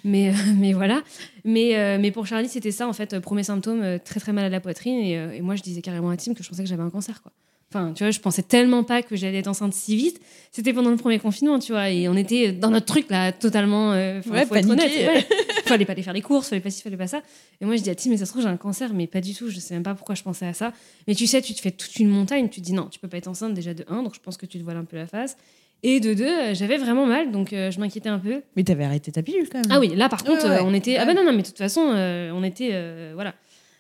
mais, 0.05 0.31
euh, 0.31 0.33
mais 0.59 0.73
voilà. 0.73 1.03
Mais, 1.45 1.77
euh, 1.77 1.99
mais 2.01 2.11
pour 2.11 2.27
Charlie, 2.27 2.49
c'était 2.49 2.73
ça, 2.73 2.89
en 2.89 2.93
fait, 2.93 3.15
euh, 3.15 3.21
premier 3.21 3.43
symptôme, 3.43 3.99
très 4.05 4.21
très 4.21 4.33
mal 4.33 4.45
à 4.45 4.49
la 4.49 4.61
poitrine. 4.61 4.99
Et, 4.99 5.13
et 5.37 5.41
moi, 5.41 5.57
je 5.57 5.63
disais 5.63 5.81
carrément 5.83 6.11
à 6.11 6.17
Tim 6.17 6.35
que 6.35 6.43
je 6.43 6.49
pensais 6.49 6.63
que 6.63 6.69
j'avais 6.69 6.83
un 6.83 6.91
cancer, 6.91 7.23
quoi. 7.23 7.33
Enfin, 7.71 7.93
tu 7.95 8.03
vois, 8.03 8.11
je 8.11 8.19
pensais 8.21 8.41
tellement 8.41 8.83
pas 8.83 9.03
que 9.03 9.15
j'allais 9.15 9.41
être 9.41 9.47
enceinte 9.47 9.75
si 9.75 9.95
vite. 9.95 10.19
C'était 10.53 10.73
pendant 10.73 10.89
le 10.89 10.97
premier 10.97 11.19
confinement, 11.19 11.59
tu 11.59 11.73
vois. 11.73 11.91
Et 11.91 12.09
on 12.09 12.17
était 12.17 12.51
dans 12.51 12.71
notre 12.71 12.87
truc, 12.87 13.11
là, 13.11 13.31
totalement. 13.31 13.93
euh, 13.93 14.23
Ouais, 14.23 14.47
faut 14.47 14.55
être 14.55 14.67
paniqué. 14.67 14.73
honnête. 15.07 15.27
Ouais. 15.31 15.37
fallait 15.67 15.85
pas 15.85 15.93
aller 15.93 16.03
faire 16.03 16.15
les 16.15 16.23
courses, 16.23 16.49
fallait 16.49 16.63
pas 16.63 16.71
ci, 16.71 16.81
fallait 16.81 16.97
pas 16.97 17.09
ça. 17.09 17.21
Et 17.61 17.67
moi, 17.67 17.77
je 17.77 17.83
dis 17.83 17.91
à 17.91 17.95
Tim, 17.95 18.09
mais 18.09 18.17
ça 18.17 18.25
se 18.25 18.31
trouve, 18.31 18.41
j'ai 18.43 18.49
un 18.49 18.57
cancer, 18.57 18.95
mais 18.95 19.07
pas 19.07 19.21
du 19.21 19.35
tout. 19.35 19.51
Je 19.51 19.59
sais 19.61 19.75
même 19.75 19.83
pas 19.83 19.95
pourquoi 19.95 20.15
je 20.15 20.23
pensais 20.23 20.47
à 20.47 20.55
ça. 20.55 20.73
Mais 21.07 21.15
tu 21.15 21.27
sais, 21.27 21.43
tu 21.43 21.53
te 21.53 21.61
fais 21.61 21.71
toute 21.71 21.95
une 21.99 22.09
montagne. 22.09 22.49
Tu 22.49 22.63
te 22.63 22.65
dis, 22.65 22.73
non, 22.73 22.87
tu 22.87 22.99
peux 23.01 23.09
pas 23.09 23.19
être 23.19 23.29
enceinte 23.29 23.53
déjà 23.53 23.75
de 23.75 23.85
1, 23.87 24.03
donc 24.03 24.15
je 24.15 24.21
pense 24.21 24.39
que 24.39 24.47
tu 24.47 24.59
te 24.59 24.65
voiles 24.65 24.79
un 24.79 24.85
peu 24.87 24.97
la 24.97 25.07
face. 25.07 25.37
Et 25.83 26.01
de 26.01 26.13
2, 26.15 26.55
j'avais 26.55 26.77
vraiment 26.77 27.07
mal, 27.07 27.31
donc 27.31 27.53
euh, 27.53 27.71
je 27.71 27.79
m'inquiétais 27.79 28.09
un 28.09 28.19
peu. 28.19 28.43
Mais 28.57 28.65
t'avais 28.65 28.85
arrêté 28.85 29.13
ta 29.13 29.23
pilule 29.23 29.49
quand 29.49 29.59
même. 29.59 29.71
Ah 29.71 29.79
oui, 29.79 29.95
là 29.95 30.09
par 30.09 30.25
contre, 30.25 30.45
Ouais, 30.45 30.51
ouais. 30.51 30.57
euh, 30.57 30.65
on 30.65 30.75
était. 30.75 30.97
Ah 30.97 31.07
Ouais. 31.07 31.15
bah 31.15 31.15
non, 31.15 31.25
non, 31.25 31.33
mais 31.33 31.43
de 31.43 31.47
toute 31.47 31.59
façon, 31.59 31.91
euh, 31.95 32.31
on 32.35 32.43
était. 32.43 32.71
euh, 32.73 33.13
voilà. 33.15 33.35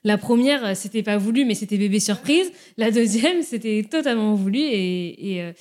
La 0.04 0.16
première, 0.16 0.64
euh, 0.64 0.74
c'était 0.74 1.02
pas 1.02 1.16
voulu, 1.16 1.44
mais 1.44 1.54
c'était 1.54 1.76
bébé 1.76 1.98
surprise. 1.98 2.52
La 2.76 2.92
deuxième, 2.92 3.42
c'était 3.42 3.84
totalement 3.90 4.34
voulu. 4.34 4.60
Et, 4.60 5.34
et, 5.34 5.42
euh, 5.42 5.52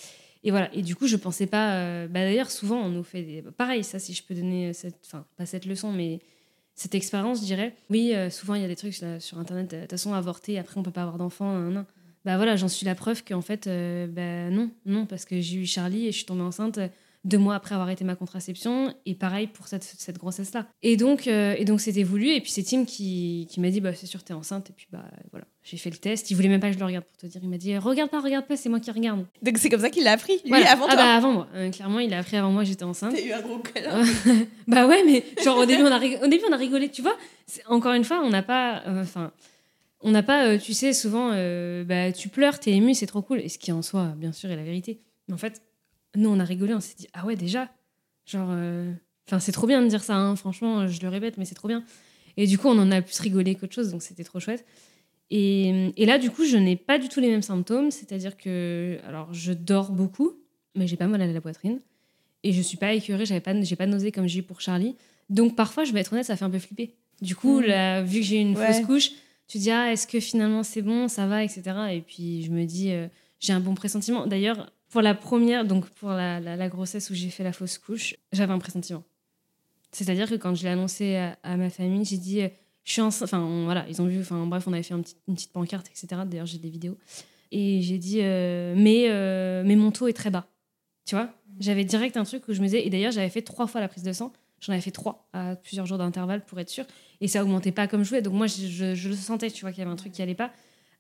et 0.44 0.52
voilà. 0.52 0.70
Et 0.76 0.84
du 0.84 0.96
coup, 0.96 1.08
je 1.08 1.16
pensais 1.16 1.48
pas. 1.48 1.72
euh, 1.74 2.08
bah, 2.08 2.20
D'ailleurs, 2.22 2.52
souvent, 2.52 2.82
on 2.82 2.90
nous 2.90 3.04
fait 3.04 3.24
des. 3.24 3.44
Pareil, 3.58 3.84
ça, 3.84 3.98
si 3.98 4.14
je 4.14 4.22
peux 4.24 4.36
donner 4.36 4.74
cette. 4.74 4.96
Enfin, 5.08 5.26
pas 5.38 5.48
cette 5.48 5.66
leçon, 5.66 5.92
mais 5.92 6.20
cette 6.76 6.94
expérience, 6.94 7.40
je 7.42 7.46
dirais. 7.46 7.74
Oui, 7.90 8.12
euh, 8.14 8.30
souvent, 8.30 8.54
il 8.54 8.62
y 8.62 8.66
a 8.66 8.68
des 8.68 8.76
trucs 8.76 9.00
là, 9.02 9.20
sur 9.20 9.40
Internet. 9.40 9.74
euh, 9.74 9.78
De 9.78 9.82
toute 9.82 9.92
façon, 9.92 10.14
avorter, 10.14 10.60
après, 10.60 10.80
on 10.80 10.84
peut 10.84 10.92
pas 10.92 11.02
avoir 11.02 11.18
d'enfant. 11.18 11.52
nan. 11.58 11.86
Bah 12.28 12.36
voilà, 12.36 12.58
j'en 12.58 12.68
suis 12.68 12.86
la 12.86 12.94
preuve 12.94 13.24
qu'en 13.24 13.42
fait, 13.42 13.68
euh, 13.68 14.06
bah 14.06 14.50
non, 14.54 14.70
non, 14.86 15.06
parce 15.06 15.24
que 15.24 15.40
j'ai 15.40 15.56
eu 15.56 15.66
Charlie 15.66 16.08
et 16.08 16.12
je 16.12 16.18
suis 16.18 16.26
tombée 16.26 16.42
enceinte 16.42 16.78
euh, 16.78 16.90
deux 17.24 17.38
mois 17.38 17.56
après 17.56 17.74
avoir 17.74 17.90
été 17.90 18.04
ma 18.04 18.16
contraception 18.16 18.94
et 19.06 19.16
pareil 19.16 19.48
pour 19.48 19.68
cette, 19.68 19.84
cette 19.84 20.18
grossesse 20.18 20.54
là 20.54 20.66
et 20.84 20.98
donc 20.98 21.28
euh, 21.28 21.56
et 21.58 21.66
donc 21.66 21.80
c'était 21.82 22.04
voulu 22.04 22.30
et 22.30 22.40
puis 22.42 22.52
c'est 22.52 22.64
Tim 22.64 22.86
qui, 22.86 23.48
qui 23.50 23.60
m'a 23.62 23.70
dit 23.70 23.82
bah 23.82 23.94
c'est 23.94 24.06
sûr 24.06 24.24
t'es 24.24 24.34
enceinte 24.34 24.70
et 24.70 24.74
puis 24.74 24.88
bah 24.92 25.04
voilà 25.32 25.46
j'ai 25.64 25.76
fait 25.78 25.90
le 25.90 25.98
test 25.98 26.30
il 26.32 26.36
voulait 26.36 26.48
même 26.48 26.62
pas 26.62 26.68
que 26.68 26.74
je 26.76 26.80
le 26.80 26.86
regarde 26.86 27.04
pour 27.06 27.18
te 27.18 27.26
dire 27.26 27.42
il 27.44 27.50
m'a 27.50 27.58
dit 27.58 27.76
regarde 27.78 28.10
pas 28.12 28.22
regarde 28.22 28.46
pas 28.46 28.56
c'est 28.56 28.70
moi 28.70 28.80
qui 28.80 28.92
regarde 28.92 29.26
Donc 29.42 29.58
c'est 29.58 29.70
comme 29.70 29.82
ça 29.82 29.90
qu'il 29.90 30.04
l'a 30.04 30.12
appris, 30.14 30.34
lui, 30.44 30.50
Voilà. 30.50 30.72
avant 30.72 30.86
ah 30.88 30.94
toi. 30.94 31.04
bah 31.04 31.16
avant 31.16 31.32
moi 31.34 31.48
Euh, 31.56 31.70
clairement 31.72 32.00
il 32.00 32.14
a 32.14 32.20
appris 32.20 32.38
avant 32.38 32.52
moi 32.52 32.62
que 32.64 32.70
j'étais 32.70 32.84
enceinte 32.86 33.14
T'as 33.16 33.22
eu 33.22 33.32
un 33.34 33.42
gros 33.42 33.60
câlin. 33.60 34.04
bah 34.68 34.88
ouais, 34.88 35.04
mais 35.06 35.26
genre 35.44 35.58
au 35.58 35.66
début 35.66 35.82
on 35.84 35.92
a, 35.92 35.98
rig- 35.98 36.20
au 36.24 36.28
début, 36.28 36.44
on 36.50 36.54
a 36.54 36.58
rigolé, 36.58 36.90
tu 36.90 37.02
vois. 37.02 37.18
Encore 37.68 37.94
une 37.94 38.04
fois, 38.06 38.22
on 38.24 38.30
n'a 38.30 38.44
pas, 38.44 38.84
euh, 38.88 39.02
enfin, 39.02 39.32
on 40.02 40.12
n'a 40.12 40.24
pas, 40.24 40.48
euh, 40.48 40.58
tu 40.58 40.74
sais, 40.74 40.94
souvent, 40.94 41.32
euh, 41.34 41.84
bah 41.84 42.12
tu 42.12 42.30
pleures, 42.30 42.60
t'es 42.60 42.72
ému, 42.72 42.94
c'est 42.94 43.08
trop 43.08 43.22
cool, 43.22 43.40
et 43.42 43.50
ce 43.50 43.58
qui 43.58 43.72
en 43.72 43.82
soi, 43.82 44.14
bien 44.18 44.32
sûr, 44.32 44.50
est 44.52 44.56
la 44.56 44.64
vérité. 44.64 45.02
Mais 45.28 45.34
en 45.34 45.38
fait, 45.38 45.62
nous 46.16 46.30
on 46.30 46.40
a 46.40 46.44
rigolé, 46.44 46.74
on 46.74 46.80
s'est 46.80 46.96
dit 46.98 47.08
ah 47.14 47.26
ouais 47.26 47.36
déjà, 47.36 47.70
genre, 48.26 48.50
euh, 48.52 48.92
enfin 49.28 49.40
c'est 49.40 49.52
trop 49.52 49.68
bien 49.68 49.82
de 49.82 49.88
dire 49.88 50.04
ça, 50.04 50.16
hein, 50.16 50.36
franchement, 50.36 50.88
je 50.88 51.02
le 51.02 51.10
répète, 51.10 51.38
mais 51.38 51.46
c'est 51.46 51.56
trop 51.56 51.68
bien. 51.68 51.84
Et 52.38 52.46
du 52.48 52.58
coup, 52.58 52.68
on 52.68 52.78
en 52.78 52.92
a 52.92 53.02
plus 53.02 53.20
rigolé 53.20 53.56
qu'autre 53.56 53.74
chose, 53.74 53.92
donc 53.92 54.04
c'était 54.04 54.24
trop 54.24 54.40
chouette. 54.40 54.66
Et, 55.30 55.92
et 55.98 56.06
là, 56.06 56.20
du 56.20 56.30
coup, 56.30 56.46
je 56.46 56.56
n'ai 56.56 56.76
pas 56.76 57.00
du 57.00 57.10
tout 57.10 57.20
les 57.20 57.30
mêmes 57.30 57.42
symptômes, 57.42 57.92
c'est-à-dire 57.92 58.38
que, 58.38 58.98
alors, 59.06 59.34
je 59.34 59.52
dors 59.52 59.92
beaucoup, 59.92 60.34
mais 60.76 60.88
j'ai 60.88 60.96
pas 60.96 61.08
mal 61.08 61.22
à 61.22 61.28
la 61.28 61.42
poitrine. 61.42 61.80
Et 62.44 62.54
je 62.54 62.62
suis 62.62 62.78
pas 62.78 62.94
écœurée, 62.94 63.26
j'avais 63.26 63.42
pas, 63.42 63.60
j'ai 63.62 63.76
pas 63.76 63.88
de 63.88 63.92
nausée 63.92 64.12
comme 64.12 64.28
j'ai 64.28 64.40
eu 64.40 64.44
pour 64.44 64.62
Charlie. 64.62 64.96
Donc 65.30 65.56
parfois, 65.56 65.84
je 65.84 65.92
vais 65.92 66.00
être 66.00 66.14
honnête, 66.14 66.26
ça 66.26 66.38
fait 66.38 66.46
un 66.46 66.50
peu 66.50 66.60
flipper. 66.60 66.94
Du 67.22 67.36
coup, 67.36 67.60
là, 67.60 68.04
vu 68.04 68.20
que 68.20 68.26
j'ai 68.26 68.38
une 68.38 68.56
Ouais. 68.56 68.72
fausse 68.74 68.86
couche, 68.86 69.12
tu 69.48 69.58
dis 69.58 69.72
ah 69.72 69.92
est-ce 69.92 70.08
que 70.08 70.20
finalement 70.20 70.64
c'est 70.64 70.82
bon, 70.82 71.08
ça 71.08 71.28
va, 71.28 71.44
etc. 71.44 71.64
Et 71.92 72.02
puis 72.02 72.44
je 72.44 72.52
me 72.52 72.66
dis 72.66 72.92
euh, 72.92 73.08
j'ai 73.40 73.54
un 73.54 73.60
bon 73.60 73.76
pressentiment. 73.76 74.28
D'ailleurs, 74.28 74.72
pour 74.90 75.02
la 75.02 75.16
première, 75.16 75.66
donc 75.66 75.90
pour 75.90 76.10
la, 76.10 76.40
la- 76.40 76.70
grossesse 76.70 77.10
où 77.10 77.14
j'ai 77.14 77.30
fait 77.30 77.44
la 77.44 77.54
fausse 77.54 77.78
couche, 77.78 78.16
j'avais 78.32 78.54
un 78.54 78.60
pressentiment. 78.60 79.04
C'est-à-dire 79.92 80.30
que 80.30 80.36
quand 80.36 80.54
je 80.56 80.64
l'ai 80.64 80.70
annoncé 80.70 81.16
à, 81.44 81.58
ma 81.58 81.70
famille, 81.70 82.06
j'ai 82.06 82.18
dit 82.18 82.42
euh, 82.42 82.50
je 82.84 82.92
suis 82.94 83.02
enceinte. 83.02 83.24
Enfin 83.34 83.64
voilà, 83.66 83.86
ils 83.90 84.02
ont 84.02 84.06
vu. 84.08 84.20
Enfin 84.20 84.46
bref, 84.46 84.68
on 84.68 84.74
avait 84.74 84.84
fait 84.84 84.94
une 84.94 85.04
petite 85.36 85.52
pancarte, 85.52 85.88
etc. 85.88 86.22
D'ailleurs, 86.26 86.46
j'ai 86.46 86.58
des 86.58 86.70
vidéos. 86.70 86.98
Et 87.52 87.82
j'ai 87.82 87.98
dit 87.98 88.20
euh, 88.22 88.74
mais 88.78 89.08
mais 89.64 89.76
mon 89.76 89.92
taux 89.92 90.08
est 90.08 90.14
très 90.14 90.30
bas. 90.30 90.48
Tu 91.06 91.16
vois? 91.16 91.30
J'avais 91.60 91.86
direct 91.86 92.18
un 92.18 92.24
truc 92.24 92.48
où 92.50 92.54
je 92.54 92.60
me 92.60 92.66
disais, 92.66 92.86
et 92.86 92.90
d'ailleurs 92.90 93.12
j'avais 93.14 93.30
fait 93.30 93.42
trois 93.42 93.66
fois 93.66 93.82
la 93.82 93.88
prise 93.88 94.04
de 94.04 94.12
sang, 94.12 94.32
j'en 94.60 94.74
avais 94.74 94.82
fait 94.82 94.92
trois 94.92 95.28
à 95.34 95.56
plusieurs 95.56 95.86
jours 95.86 95.98
d'intervalle 95.98 96.46
pour 96.46 96.60
être 96.60 96.70
sûr, 96.70 96.86
et 97.22 97.28
ça 97.28 97.44
augmentait 97.44 97.72
pas 97.72 97.88
comme 97.88 98.04
je 98.04 98.10
voulais, 98.10 98.22
donc 98.22 98.34
moi 98.34 98.48
je, 98.48 98.68
je- 98.68 98.96
je 98.96 99.10
le 99.10 99.16
sentais, 99.16 99.50
tu 99.52 99.62
vois, 99.62 99.72
qu'il 99.72 99.80
y 99.80 99.82
avait 99.84 99.92
un 99.92 99.96
truc 99.96 100.12
qui 100.12 100.22
allait 100.22 100.36
pas. 100.36 100.52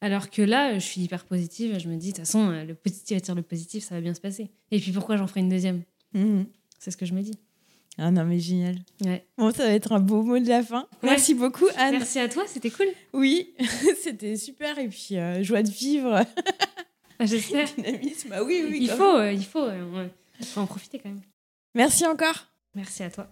Alors 0.02 0.30
que 0.30 0.42
là, 0.44 0.76
je 0.76 0.80
suis 0.86 1.02
hyper 1.02 1.26
positive, 1.26 1.80
je 1.80 1.90
me 1.90 1.96
dis, 1.96 2.12
de 2.12 2.18
toute 2.18 2.26
façon, 2.26 2.50
euh, 2.52 2.64
le 2.66 2.76
positif 2.76 3.18
attire 3.18 3.34
le 3.36 3.42
positif, 3.42 3.84
ça 3.84 3.96
va 3.96 4.02
bien 4.02 4.14
se 4.14 4.22
passer. 4.22 4.50
Et 4.72 4.80
puis 4.80 4.92
pourquoi 4.92 5.18
j'en 5.18 5.26
ferai 5.28 5.40
une 5.40 5.50
deuxième? 5.50 5.82
Mhm. 6.14 6.46
C'est 6.80 6.92
ce 6.92 6.98
que 6.98 7.06
je 7.08 7.14
me 7.14 7.22
dis. 7.22 7.38
Ah 7.98 8.12
non, 8.12 8.24
mais 8.26 8.38
génial. 8.40 8.76
Ouais. 9.04 9.26
Bon, 9.40 9.52
ça 9.52 9.64
va 9.66 9.72
être 9.74 9.92
un 9.92 10.00
beau 10.00 10.22
mot 10.22 10.38
de 10.38 10.48
la 10.48 10.62
fin. 10.62 10.82
Ouais. 11.02 11.10
Merci 11.10 11.34
beaucoup, 11.34 11.66
Anne. 11.78 11.94
Merci 11.94 12.20
à 12.20 12.30
toi, 12.30 12.44
c'était 12.46 12.70
cool. 12.70 12.86
Oui, 13.14 13.56
c'était 14.04 14.36
super. 14.38 14.78
Et 14.78 14.88
puis, 14.88 15.18
euh, 15.18 15.42
joie 15.42 15.64
de 15.64 15.70
vivre, 15.72 16.24
Ah, 17.20 17.26
J'espère. 17.26 17.68
dynamisme. 17.76 18.30
Ah 18.34 18.44
oui, 18.44 18.64
oui. 18.70 18.78
Il 18.84 18.90
faut, 18.92 19.18
euh, 19.18 19.32
il 19.34 19.44
faut, 19.44 19.64
euh, 19.64 20.08
en 20.58 20.68
profiter 20.68 21.00
quand 21.00 21.10
même. 21.10 21.22
Merci 21.74 22.06
encore. 22.06 22.46
Merci 22.76 23.02
à 23.02 23.10
toi. 23.10 23.28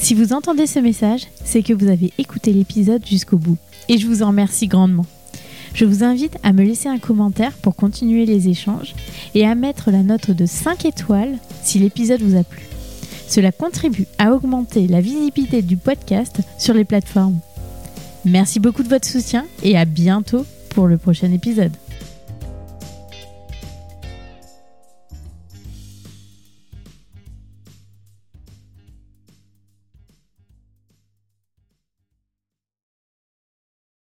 Si 0.00 0.14
vous 0.14 0.32
entendez 0.32 0.66
ce 0.66 0.78
message, 0.78 1.26
c'est 1.44 1.62
que 1.62 1.74
vous 1.74 1.88
avez 1.88 2.12
écouté 2.16 2.52
l'épisode 2.52 3.04
jusqu'au 3.06 3.36
bout. 3.36 3.58
Et 3.88 3.98
je 3.98 4.06
vous 4.06 4.22
en 4.22 4.28
remercie 4.28 4.66
grandement. 4.66 5.04
Je 5.74 5.84
vous 5.84 6.02
invite 6.02 6.36
à 6.42 6.52
me 6.52 6.64
laisser 6.64 6.88
un 6.88 6.98
commentaire 6.98 7.52
pour 7.52 7.76
continuer 7.76 8.24
les 8.24 8.48
échanges 8.48 8.94
et 9.34 9.46
à 9.46 9.54
mettre 9.54 9.90
la 9.90 10.02
note 10.02 10.30
de 10.30 10.46
5 10.46 10.86
étoiles 10.86 11.36
si 11.62 11.78
l'épisode 11.78 12.22
vous 12.22 12.36
a 12.36 12.42
plu. 12.42 12.62
Cela 13.28 13.52
contribue 13.52 14.06
à 14.18 14.32
augmenter 14.32 14.88
la 14.88 15.02
visibilité 15.02 15.60
du 15.62 15.76
podcast 15.76 16.40
sur 16.58 16.74
les 16.74 16.84
plateformes. 16.84 17.38
Merci 18.24 18.58
beaucoup 18.58 18.82
de 18.82 18.88
votre 18.88 19.06
soutien 19.06 19.46
et 19.62 19.76
à 19.76 19.84
bientôt 19.84 20.44
pour 20.70 20.86
le 20.86 20.96
prochain 20.96 21.30
épisode. 21.30 21.72